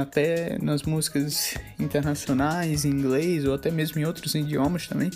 até 0.00 0.58
nas 0.62 0.82
músicas 0.84 1.52
internacionais, 1.78 2.86
em 2.86 2.88
inglês 2.88 3.44
ou 3.44 3.52
até 3.52 3.70
mesmo 3.70 4.00
em 4.00 4.06
outros 4.06 4.34
idiomas 4.34 4.88
também, 4.88 5.10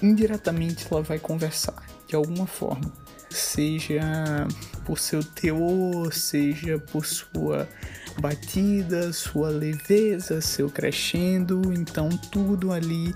indiretamente 0.00 0.86
ela 0.88 1.02
vai 1.02 1.18
conversar 1.18 1.84
de 2.06 2.14
alguma 2.14 2.46
forma, 2.46 2.92
seja 3.28 4.46
por 4.86 5.00
seu 5.00 5.24
teor, 5.24 6.14
seja 6.14 6.78
por 6.78 7.04
sua 7.04 7.68
batida, 8.20 9.12
sua 9.12 9.48
leveza, 9.48 10.40
seu 10.40 10.70
crescendo, 10.70 11.72
então 11.72 12.08
tudo 12.30 12.70
ali 12.70 13.12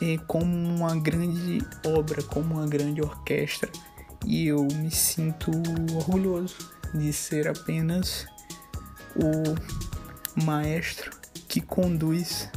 é 0.00 0.18
como 0.26 0.44
uma 0.44 0.96
grande 0.96 1.58
obra, 1.86 2.22
como 2.22 2.54
uma 2.54 2.66
grande 2.66 3.00
orquestra. 3.00 3.70
E 4.24 4.46
eu 4.46 4.66
me 4.76 4.90
sinto 4.90 5.50
orgulhoso 5.94 6.56
de 6.94 7.12
ser 7.12 7.48
apenas 7.48 8.26
o 9.16 10.42
maestro 10.44 11.10
que 11.48 11.60
conduz 11.60 12.48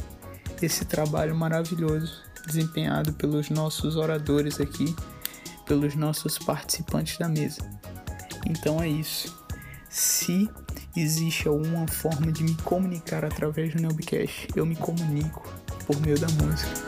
esse 0.60 0.84
trabalho 0.84 1.34
maravilhoso 1.34 2.22
desempenhado 2.46 3.12
pelos 3.12 3.50
nossos 3.50 3.96
oradores 3.96 4.60
aqui, 4.60 4.94
pelos 5.66 5.94
nossos 5.94 6.38
participantes 6.38 7.18
da 7.18 7.28
mesa. 7.28 7.60
Então 8.46 8.82
é 8.82 8.88
isso. 8.88 9.36
Se 9.90 10.48
existe 10.96 11.46
alguma 11.46 11.86
forma 11.86 12.32
de 12.32 12.42
me 12.42 12.54
comunicar 12.56 13.24
através 13.24 13.74
do 13.74 13.82
Nubcast, 13.82 14.48
eu 14.56 14.66
me 14.66 14.76
comunico 14.76 15.46
por 15.86 16.00
meio 16.00 16.18
da 16.18 16.28
música. 16.28 16.87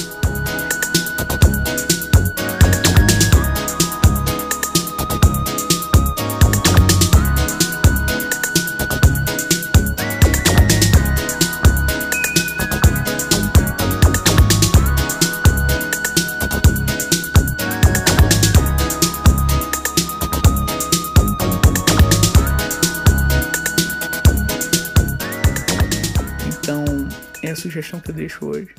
Sugestão 27.71 28.01
que 28.01 28.11
eu 28.11 28.15
deixo 28.15 28.45
hoje. 28.45 28.75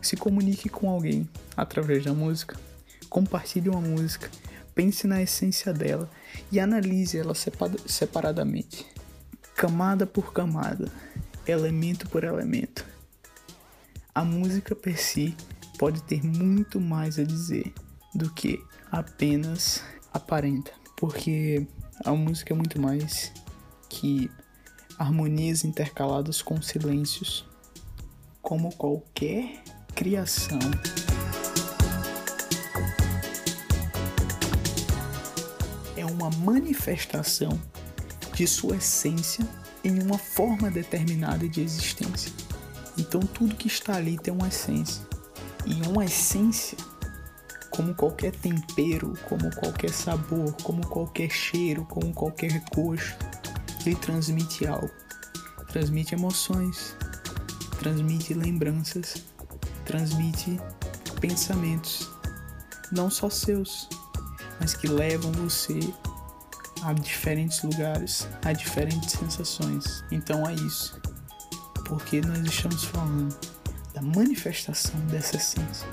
Se 0.00 0.16
comunique 0.16 0.68
com 0.68 0.88
alguém 0.88 1.28
através 1.56 2.04
da 2.04 2.14
música. 2.14 2.56
Compartilhe 3.10 3.68
uma 3.68 3.80
música. 3.80 4.30
Pense 4.74 5.08
na 5.08 5.20
essência 5.20 5.72
dela 5.72 6.08
e 6.52 6.60
analise 6.60 7.18
ela 7.18 7.34
sepa- 7.34 7.70
separadamente, 7.84 8.86
camada 9.56 10.06
por 10.06 10.32
camada, 10.32 10.88
elemento 11.46 12.08
por 12.08 12.22
elemento. 12.22 12.86
A 14.14 14.24
música 14.24 14.76
per 14.76 14.96
si 15.00 15.36
pode 15.78 16.00
ter 16.02 16.24
muito 16.24 16.80
mais 16.80 17.18
a 17.18 17.24
dizer 17.24 17.72
do 18.14 18.30
que 18.32 18.62
apenas 18.90 19.82
aparenta, 20.12 20.70
porque 20.96 21.66
a 22.04 22.12
música 22.12 22.52
é 22.54 22.56
muito 22.56 22.80
mais 22.80 23.32
que 23.88 24.30
harmonias 24.96 25.64
intercaladas 25.64 26.40
com 26.40 26.62
silêncios, 26.62 27.47
como 28.48 28.74
qualquer 28.76 29.62
criação. 29.94 30.58
É 35.94 36.02
uma 36.06 36.30
manifestação 36.30 37.60
de 38.32 38.46
sua 38.46 38.76
essência 38.76 39.46
em 39.84 40.02
uma 40.02 40.16
forma 40.16 40.70
determinada 40.70 41.46
de 41.46 41.60
existência. 41.60 42.32
Então 42.96 43.20
tudo 43.20 43.54
que 43.54 43.66
está 43.66 43.96
ali 43.96 44.16
tem 44.16 44.32
uma 44.32 44.48
essência. 44.48 45.06
E 45.66 45.86
uma 45.86 46.06
essência, 46.06 46.78
como 47.68 47.94
qualquer 47.94 48.32
tempero, 48.32 49.12
como 49.28 49.54
qualquer 49.56 49.90
sabor, 49.90 50.54
como 50.62 50.86
qualquer 50.86 51.30
cheiro, 51.30 51.84
como 51.84 52.14
qualquer 52.14 52.62
gosto, 52.74 53.26
ele 53.84 53.96
transmite 53.96 54.66
algo. 54.66 54.90
Transmite 55.70 56.14
emoções, 56.14 56.96
transmite 57.78 58.34
lembranças, 58.34 59.24
transmite 59.84 60.60
pensamentos, 61.20 62.08
não 62.92 63.10
só 63.10 63.30
seus, 63.30 63.88
mas 64.60 64.74
que 64.74 64.86
levam 64.86 65.32
você 65.32 65.78
a 66.82 66.92
diferentes 66.92 67.62
lugares, 67.62 68.28
a 68.44 68.52
diferentes 68.52 69.12
sensações. 69.12 70.04
Então 70.10 70.46
é 70.48 70.54
isso, 70.54 71.00
porque 71.86 72.20
nós 72.20 72.40
estamos 72.40 72.84
falando 72.84 73.36
da 73.94 74.02
manifestação 74.02 74.98
dessa 75.06 75.36
essência 75.36 75.86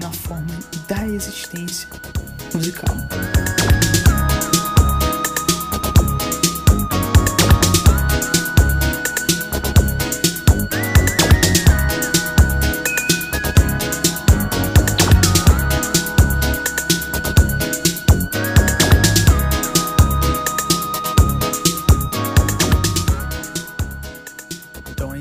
na 0.00 0.12
forma 0.12 0.58
da 0.88 1.06
existência 1.06 1.88
musical. 2.54 2.94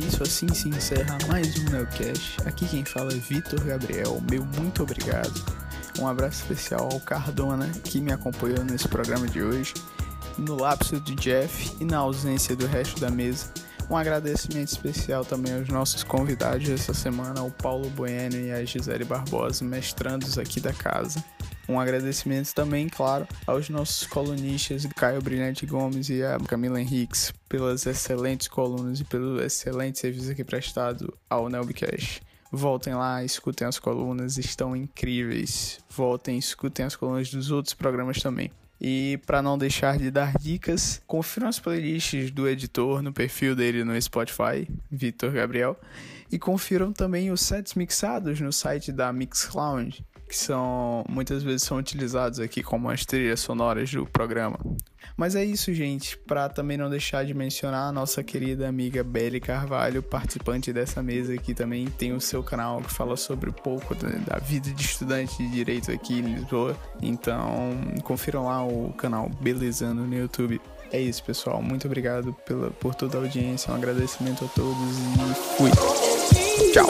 Isso, 0.07 0.23
assim 0.23 0.47
se 0.53 0.69
encerra 0.69 1.17
mais 1.27 1.57
um 1.59 1.69
Neocast. 1.69 2.37
Aqui 2.45 2.65
quem 2.65 2.85
fala 2.85 3.11
é 3.11 3.15
Vitor 3.15 3.59
Gabriel. 3.63 4.21
Meu 4.29 4.45
muito 4.59 4.83
obrigado. 4.83 5.33
Um 5.99 6.07
abraço 6.07 6.41
especial 6.41 6.89
ao 6.91 6.99
Cardona 6.99 7.69
que 7.83 7.99
me 7.99 8.13
acompanhou 8.13 8.63
nesse 8.63 8.87
programa 8.87 9.27
de 9.27 9.41
hoje. 9.41 9.73
no 10.37 10.55
lapso 10.55 10.99
de 11.01 11.15
Jeff 11.15 11.75
e 11.79 11.85
na 11.85 11.97
ausência 11.97 12.55
do 12.55 12.67
resto 12.67 13.01
da 13.01 13.09
mesa. 13.09 13.51
Um 13.89 13.97
agradecimento 13.97 14.67
especial 14.67 15.25
também 15.25 15.53
aos 15.55 15.67
nossos 15.67 16.03
convidados 16.03 16.69
essa 16.69 16.93
semana, 16.93 17.41
o 17.41 17.49
Paulo 17.49 17.89
Bueno 17.89 18.35
e 18.35 18.51
a 18.51 18.63
Gisele 18.63 19.03
Barbosa, 19.03 19.65
mestrandos 19.65 20.37
aqui 20.37 20.59
da 20.59 20.73
casa. 20.73 21.23
Um 21.69 21.79
agradecimento 21.79 22.53
também, 22.53 22.87
claro, 22.87 23.27
aos 23.45 23.69
nossos 23.69 24.07
colunistas 24.07 24.85
Caio 24.95 25.21
Brilhante 25.21 25.65
Gomes 25.65 26.09
e 26.09 26.23
a 26.23 26.37
Camila 26.39 26.79
Henriques 26.79 27.33
pelas 27.49 27.85
excelentes 27.85 28.47
colunas 28.47 29.01
e 29.01 29.03
pelo 29.03 29.41
excelente 29.41 29.99
serviço 29.99 30.31
aqui 30.31 30.45
prestado 30.45 31.13
ao 31.29 31.49
Nelbcast. 31.49 32.21
Voltem 32.49 32.93
lá, 32.93 33.21
escutem 33.23 33.67
as 33.67 33.77
colunas, 33.77 34.37
estão 34.37 34.75
incríveis. 34.75 35.79
Voltem, 35.89 36.37
escutem 36.37 36.85
as 36.85 36.95
colunas 36.95 37.29
dos 37.29 37.51
outros 37.51 37.73
programas 37.73 38.21
também. 38.21 38.49
E 38.79 39.19
para 39.25 39.41
não 39.41 39.57
deixar 39.57 39.97
de 39.97 40.09
dar 40.09 40.37
dicas, 40.39 41.01
confiram 41.05 41.49
as 41.49 41.59
playlists 41.59 42.31
do 42.31 42.47
editor 42.47 43.01
no 43.01 43.11
perfil 43.11 43.55
dele 43.55 43.83
no 43.83 43.99
Spotify, 44.01 44.67
Vitor 44.89 45.31
Gabriel, 45.31 45.77
e 46.31 46.37
confiram 46.37 46.93
também 46.93 47.31
os 47.31 47.41
sets 47.41 47.73
mixados 47.73 48.39
no 48.39 48.53
site 48.53 48.91
da 48.91 49.11
Mix 49.11 49.49
Lounge, 49.53 50.05
que 50.27 50.35
são 50.35 51.03
muitas 51.07 51.43
vezes 51.43 51.63
são 51.63 51.77
utilizados 51.77 52.39
aqui 52.39 52.61
como 52.61 52.89
as 52.89 53.05
trilhas 53.05 53.39
sonoras 53.39 53.91
do 53.91 54.05
programa. 54.05 54.59
Mas 55.15 55.35
é 55.35 55.43
isso, 55.43 55.73
gente, 55.73 56.17
para 56.17 56.49
também 56.49 56.77
não 56.77 56.89
deixar 56.89 57.25
de 57.25 57.33
mencionar 57.33 57.89
a 57.89 57.91
nossa 57.91 58.23
querida 58.23 58.67
amiga 58.67 59.03
Belle 59.03 59.39
Carvalho, 59.39 60.03
participante 60.03 60.71
dessa 60.71 61.01
mesa 61.01 61.33
aqui 61.33 61.53
também 61.53 61.87
tem 61.87 62.13
o 62.13 62.21
seu 62.21 62.43
canal 62.43 62.81
que 62.81 62.93
fala 62.93 63.15
sobre 63.15 63.49
um 63.49 63.53
pouco 63.53 63.95
da, 63.95 64.09
da 64.09 64.39
vida 64.39 64.69
de 64.71 64.83
estudante 64.83 65.37
de 65.37 65.49
direito 65.49 65.91
aqui 65.91 66.19
em 66.19 66.35
Lisboa. 66.35 66.77
Então, 67.01 67.75
confiram 68.03 68.45
lá 68.45 68.63
o 68.63 68.93
canal 68.93 69.29
Belezando 69.41 70.03
no 70.03 70.15
YouTube. 70.15 70.61
É 70.91 70.99
isso, 70.99 71.23
pessoal. 71.23 71.61
Muito 71.61 71.85
obrigado 71.85 72.33
pela, 72.45 72.71
por 72.71 72.95
toda 72.95 73.17
a 73.17 73.21
audiência. 73.21 73.71
Um 73.71 73.75
agradecimento 73.75 74.45
a 74.45 74.47
todos 74.47 74.97
e 74.97 75.57
fui. 75.57 75.71
Tchau. 76.71 76.87